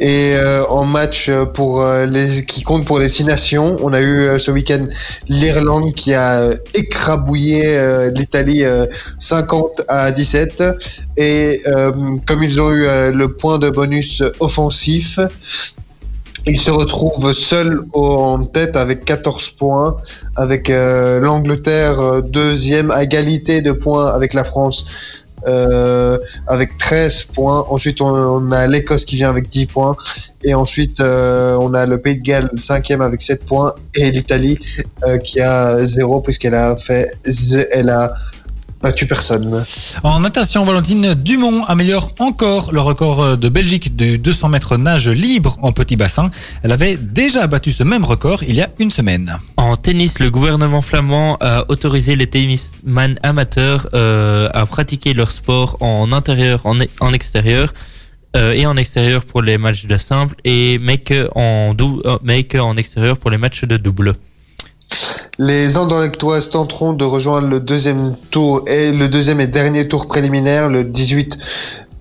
et 0.00 0.32
euh, 0.34 0.64
en 0.68 0.86
match 0.86 1.30
pour 1.52 1.82
euh, 1.82 2.06
les 2.06 2.46
qui 2.46 2.62
compte 2.62 2.86
pour 2.86 2.98
les 2.98 3.10
six 3.10 3.24
nations, 3.24 3.76
on 3.82 3.92
a 3.92 4.00
eu 4.00 4.40
ce 4.40 4.50
week-end 4.50 4.86
l'Irlande 5.28 5.92
qui 5.92 6.14
a 6.14 6.48
écrabouillé 6.74 8.10
l'Italie 8.14 8.64
euh, 8.64 8.86
50 9.18 9.82
à 9.88 10.10
17 10.10 10.64
et 11.18 11.62
comme 12.26 12.42
ils 12.42 12.60
ont 12.60 12.70
eu 12.70 12.86
le 13.12 13.26
point 13.28 13.58
de 13.58 13.68
bonus 13.68 14.22
offensif, 14.40 15.18
ils 16.46 16.58
se 16.58 16.70
retrouvent 16.70 17.34
seuls 17.34 17.82
en 17.92 18.42
tête 18.42 18.76
avec 18.76 19.04
14 19.04 19.50
points, 19.50 19.96
avec 20.36 20.68
l'Angleterre 20.70 22.22
deuxième 22.22 22.90
à 22.90 23.02
égalité 23.02 23.60
de 23.60 23.72
points 23.72 24.06
avec 24.06 24.32
la 24.32 24.44
France 24.44 24.86
euh, 25.46 26.18
avec 26.46 26.76
13 26.78 27.24
points. 27.24 27.64
Ensuite, 27.68 28.00
on, 28.00 28.08
on 28.08 28.52
a 28.52 28.66
l'Écosse 28.66 29.04
qui 29.04 29.16
vient 29.16 29.30
avec 29.30 29.48
10 29.48 29.66
points. 29.66 29.96
Et 30.42 30.54
ensuite, 30.54 31.00
euh, 31.00 31.56
on 31.60 31.74
a 31.74 31.86
le 31.86 31.98
Pays 31.98 32.16
de 32.16 32.22
Galles 32.22 32.50
cinquième 32.58 33.00
avec 33.02 33.22
7 33.22 33.44
points. 33.44 33.74
Et 33.94 34.10
l'Italie 34.10 34.58
euh, 35.06 35.18
qui 35.18 35.40
a 35.40 35.78
0 35.78 36.20
puisqu'elle 36.20 36.54
a 36.54 36.76
fait, 36.76 37.10
elle 37.72 37.90
a 37.90 38.12
battu 38.82 39.06
personne. 39.06 39.62
En 40.02 40.20
natation, 40.20 40.64
Valentine 40.64 41.14
Dumont 41.14 41.64
améliore 41.64 42.12
encore 42.18 42.72
le 42.72 42.80
record 42.80 43.22
euh, 43.22 43.36
de 43.36 43.48
Belgique 43.48 43.94
du 43.94 44.18
200 44.18 44.48
mètres 44.48 44.76
nage 44.78 45.08
libre 45.08 45.58
en 45.62 45.72
petit 45.72 45.96
bassin. 45.96 46.30
Elle 46.62 46.72
avait 46.72 46.96
déjà 46.96 47.46
battu 47.46 47.72
ce 47.72 47.82
même 47.82 48.04
record 48.04 48.42
il 48.42 48.54
y 48.54 48.62
a 48.62 48.70
une 48.78 48.90
semaine. 48.90 49.38
En 49.56 49.76
tennis, 49.76 50.18
le 50.18 50.30
gouvernement 50.30 50.80
flamand 50.82 51.36
a 51.40 51.64
autorisé 51.68 52.16
les 52.16 52.26
tennisman 52.28 53.18
amateurs 53.22 53.86
euh, 53.94 54.48
à 54.54 54.64
pratiquer 54.66 55.12
leur 55.14 55.30
sport 55.30 55.76
en 55.80 56.12
intérieur, 56.12 56.60
en, 56.64 56.78
en 57.00 57.12
extérieur 57.12 57.72
euh, 58.36 58.52
et 58.52 58.64
en 58.64 58.76
extérieur 58.76 59.24
pour 59.24 59.42
les 59.42 59.58
matchs 59.58 59.86
de 59.86 59.98
simple 59.98 60.36
et 60.44 60.78
mais 60.78 60.98
que 60.98 61.28
en 61.34 61.74
dou- 61.74 62.00
mais 62.22 62.44
que 62.44 62.58
en 62.58 62.76
extérieur 62.76 63.18
pour 63.18 63.30
les 63.30 63.38
matchs 63.38 63.64
de 63.64 63.76
double. 63.76 64.14
Les 65.38 65.76
Anderlechtoises 65.76 66.50
tenteront 66.50 66.92
de 66.92 67.04
rejoindre 67.04 67.48
le 67.48 67.60
deuxième 67.60 68.14
tour 68.30 68.62
et 68.66 68.92
le 68.92 69.08
deuxième 69.08 69.40
et 69.40 69.46
dernier 69.46 69.88
tour 69.88 70.06
préliminaire 70.06 70.68
le 70.68 70.84
18 70.84 71.38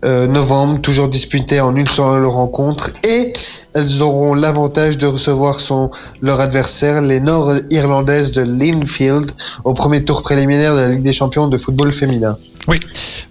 euh, 0.05 0.27
novembre, 0.27 0.79
toujours 0.79 1.09
disputé 1.09 1.59
en 1.59 1.75
une 1.75 1.87
seule 1.87 2.25
rencontre, 2.25 2.91
et 3.03 3.33
elles 3.75 4.01
auront 4.01 4.33
l'avantage 4.33 4.97
de 4.97 5.05
recevoir 5.05 5.59
son 5.59 5.91
leur 6.21 6.39
adversaire, 6.39 7.01
les 7.01 7.19
Nord-Irlandaises 7.19 8.31
de 8.31 8.41
Linfield, 8.41 9.31
au 9.65 9.73
premier 9.73 10.05
tour 10.05 10.21
préliminaire 10.21 10.73
de 10.73 10.79
la 10.79 10.89
Ligue 10.89 11.01
des 11.01 11.11
Champions 11.11 11.47
de 11.47 11.57
football 11.57 11.91
féminin. 11.91 12.37
Oui, 12.69 12.79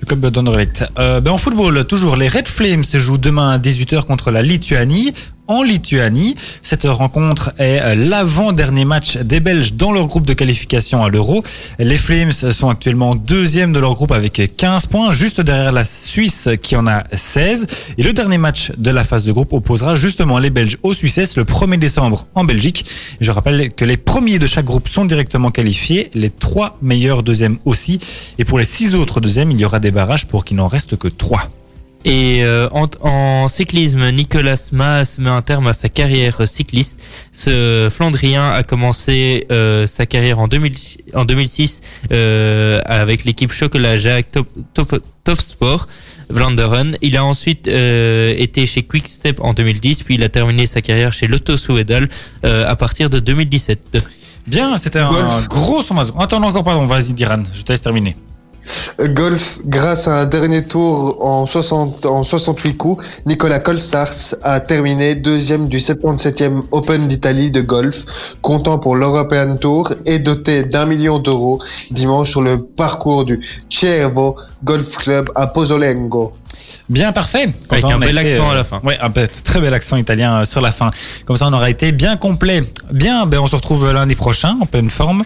le 0.01 0.07
club. 0.07 0.31
Euh, 0.99 1.21
ben 1.21 1.31
en 1.31 1.39
football, 1.39 1.87
toujours, 1.87 2.17
les 2.17 2.29
Red 2.29 2.49
Flames 2.49 2.85
se 2.85 2.99
jouent 2.99 3.19
demain 3.19 3.51
à 3.51 3.59
18h 3.59 4.05
contre 4.05 4.31
la 4.31 4.43
Lituanie. 4.43 5.15
En 5.51 5.63
Lituanie, 5.63 6.37
cette 6.61 6.85
rencontre 6.85 7.55
est 7.59 7.81
euh, 7.81 7.95
l'avant-dernier 7.95 8.85
match 8.85 9.17
des 9.17 9.41
Belges 9.41 9.73
dans 9.73 9.93
leur 9.93 10.07
groupe 10.07 10.27
de 10.27 10.35
qualification 10.35 11.03
à 11.03 11.09
l'Euro. 11.09 11.43
Les 11.79 11.97
Flames 11.97 12.33
sont 12.33 12.69
actuellement 12.69 13.15
deuxième 13.15 13.73
de 13.73 13.81
leur 13.81 13.95
groupe 13.95 14.13
avec 14.13 14.55
15 14.59 14.85
points, 14.85 15.11
juste 15.11 15.41
derrière 15.41 15.73
la 15.73 15.85
Suisse 15.85 16.51
qui 16.61 16.77
en 16.77 16.87
a 16.87 17.05
16. 17.15 17.67
Et 17.97 18.03
le 18.03 18.13
dernier 18.13 18.37
match 18.37 18.73
de 18.77 18.91
la 18.91 19.05
phase 19.05 19.25
de 19.25 19.33
groupe 19.33 19.55
opposera 19.55 19.95
justement 19.95 20.39
les 20.39 20.51
Belges 20.51 20.77
aux 20.83 20.93
Suisses 20.93 21.39
le 21.39 21.45
1er 21.45 21.79
décembre 21.79 22.27
en 22.35 22.45
Belgique. 22.45 22.85
Je 23.23 23.31
rappelle 23.31 23.73
que 23.73 23.87
les 23.87 23.97
premiers 23.97 24.39
de 24.39 24.47
chaque 24.47 24.67
groupe 24.67 24.91
sont 24.91 25.07
directement 25.07 25.51
qualifiés, 25.51 26.11
les 26.13 26.29
trois 26.29 26.77
meilleurs 26.83 27.23
deuxièmes 27.23 27.57
aussi. 27.65 28.01
Et 28.39 28.45
pour 28.45 28.59
les 28.59 28.67
six 28.67 28.95
autres 28.95 29.21
deuxièmes, 29.21 29.51
il 29.51 29.59
y 29.59 29.65
aura 29.65 29.81
des 29.81 29.93
barrages 29.93 30.27
pour 30.27 30.45
qu'il 30.45 30.59
n'en 30.59 30.69
reste 30.69 30.97
que 30.97 31.09
trois. 31.09 31.49
Et 32.05 32.43
euh, 32.43 32.69
en, 32.71 32.87
en 33.01 33.49
cyclisme, 33.49 34.11
Nicolas 34.11 34.69
Maas 34.73 35.17
met 35.19 35.31
un 35.31 35.43
terme 35.43 35.67
à 35.67 35.73
sa 35.73 35.89
carrière 35.89 36.47
cycliste. 36.47 37.01
Ce 37.33 37.89
Flandrien 37.91 38.51
a 38.51 38.63
commencé 38.63 39.47
euh, 39.51 39.87
sa 39.87 40.07
carrière 40.07 40.39
en, 40.39 40.49
2000, 40.49 40.75
en 41.15 41.25
2006 41.25 41.81
euh, 42.13 42.81
avec 42.85 43.25
l'équipe 43.25 43.51
Chocolat 43.51 43.97
Jacques 43.97 44.31
Top, 44.31 44.49
Top, 44.75 45.03
Top 45.25 45.41
Sport 45.41 45.89
Vlaanderen. 46.31 46.97
Il 47.03 47.17
a 47.17 47.25
ensuite 47.25 47.69
euh, 47.69 48.35
été 48.39 48.67
chez 48.67 48.83
Quickstep 48.83 49.41
en 49.41 49.53
2010, 49.53 50.03
puis 50.05 50.15
il 50.15 50.23
a 50.23 50.29
terminé 50.29 50.67
sa 50.67 50.81
carrière 50.83 51.13
chez 51.13 51.27
Lotto 51.27 51.57
Soudal 51.57 52.09
euh, 52.45 52.69
à 52.69 52.77
partir 52.77 53.11
de 53.11 53.19
2017. 53.19 53.99
Bien, 54.47 54.77
c'était 54.77 55.01
un 55.01 55.11
Golf. 55.11 55.49
gros 55.49 55.83
sommaire. 55.83 56.07
Attends 56.19 56.43
encore, 56.43 56.65
pardon, 56.65 56.87
vas-y 56.87 57.13
Diran, 57.13 57.43
je 57.53 57.63
te 57.63 57.73
laisse 57.73 57.83
terminer. 57.83 58.17
Golf, 58.99 59.59
grâce 59.65 60.09
à 60.09 60.21
un 60.21 60.27
dernier 60.27 60.65
tour 60.65 61.25
en, 61.25 61.47
60, 61.47 62.07
en 62.07 62.23
68 62.23 62.77
coups, 62.77 63.05
Nicolas 63.27 63.61
Colsars 63.61 64.35
a 64.43 64.61
terminé 64.61 65.15
deuxième 65.15 65.69
du 65.69 65.79
77e 65.79 66.63
Open 66.71 67.09
d'Italie 67.09 67.51
de 67.51 67.61
golf, 67.61 68.05
comptant 68.43 68.79
pour 68.79 68.97
l'European 68.97 69.57
Tour 69.57 69.93
et 70.07 70.19
doté 70.19 70.63
d'un 70.65 70.87
million 70.87 71.19
d'euros 71.19 71.61
dimanche 71.91 72.31
sur 72.31 72.43
le 72.43 72.63
parcours 72.63 73.25
du 73.25 73.41
Ciervo 73.71 74.37
Golf 74.65 74.97
Club 74.97 75.31
à 75.35 75.47
Pozzolengo. 75.47 76.33
Bien, 76.89 77.13
parfait. 77.13 77.45
Comme 77.45 77.79
Avec 77.79 77.87
ça, 77.87 77.95
un 77.95 77.99
bel 77.99 78.19
été, 78.19 78.33
accent 78.33 78.49
à 78.49 78.53
euh, 78.53 78.57
la 78.57 78.65
fin. 78.65 78.81
Ouais, 78.83 78.99
un 79.01 79.11
très 79.11 79.61
bel 79.61 79.75
accent 79.75 79.97
italien 79.97 80.41
euh, 80.41 80.45
sur 80.45 80.61
la 80.61 80.73
fin. 80.73 80.91
Comme 81.25 81.37
ça, 81.37 81.47
on 81.49 81.53
aura 81.53 81.71
été 81.71 81.93
bien 81.93 82.17
complet. 82.17 82.65
Bien, 82.91 83.27
ben, 83.27 83.39
on 83.39 83.47
se 83.47 83.57
retrouve 83.57 83.91
lundi 83.93 84.15
prochain 84.15 84.57
en 84.61 84.67
pleine 84.67 84.91
forme. 84.91 85.25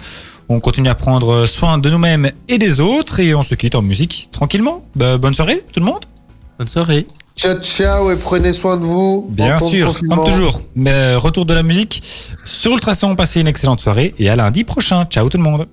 On 0.49 0.61
continue 0.61 0.89
à 0.89 0.95
prendre 0.95 1.47
soin 1.47 1.79
de 1.79 1.91
nous-mêmes 1.91 2.31
et 2.49 2.59
des 2.59 2.81
autres 2.81 3.21
et 3.21 3.35
on 3.35 3.43
se 3.43 3.55
quitte 3.55 3.75
en 3.75 3.83
musique 3.83 4.29
tranquillement. 4.33 4.85
Ben, 4.95 5.17
bonne 5.17 5.35
soirée, 5.35 5.65
tout 5.73 5.81
le 5.81 5.87
monde. 5.87 6.05
Bonne 6.59 6.69
soirée. 6.69 7.07
Ciao 7.35 7.59
ciao 7.61 8.11
et 8.11 8.17
prenez 8.17 8.53
soin 8.53 8.77
de 8.77 8.85
vous. 8.85 9.27
Bien 9.31 9.59
sûr, 9.59 9.99
comme 10.09 10.25
toujours. 10.25 10.61
Mais 10.77 10.93
euh, 10.93 11.19
retour 11.19 11.47
de 11.47 11.55
la 11.55 11.63
musique 11.63 12.03
sur 12.45 12.73
Ultrason. 12.73 13.17
Passez 13.17 13.41
une 13.41 13.47
excellente 13.47 13.81
soirée 13.81 14.15
et 14.19 14.29
à 14.29 14.37
lundi 14.37 14.65
prochain. 14.65 15.07
Ciao 15.07 15.29
tout 15.29 15.39
le 15.39 15.43
monde. 15.43 15.67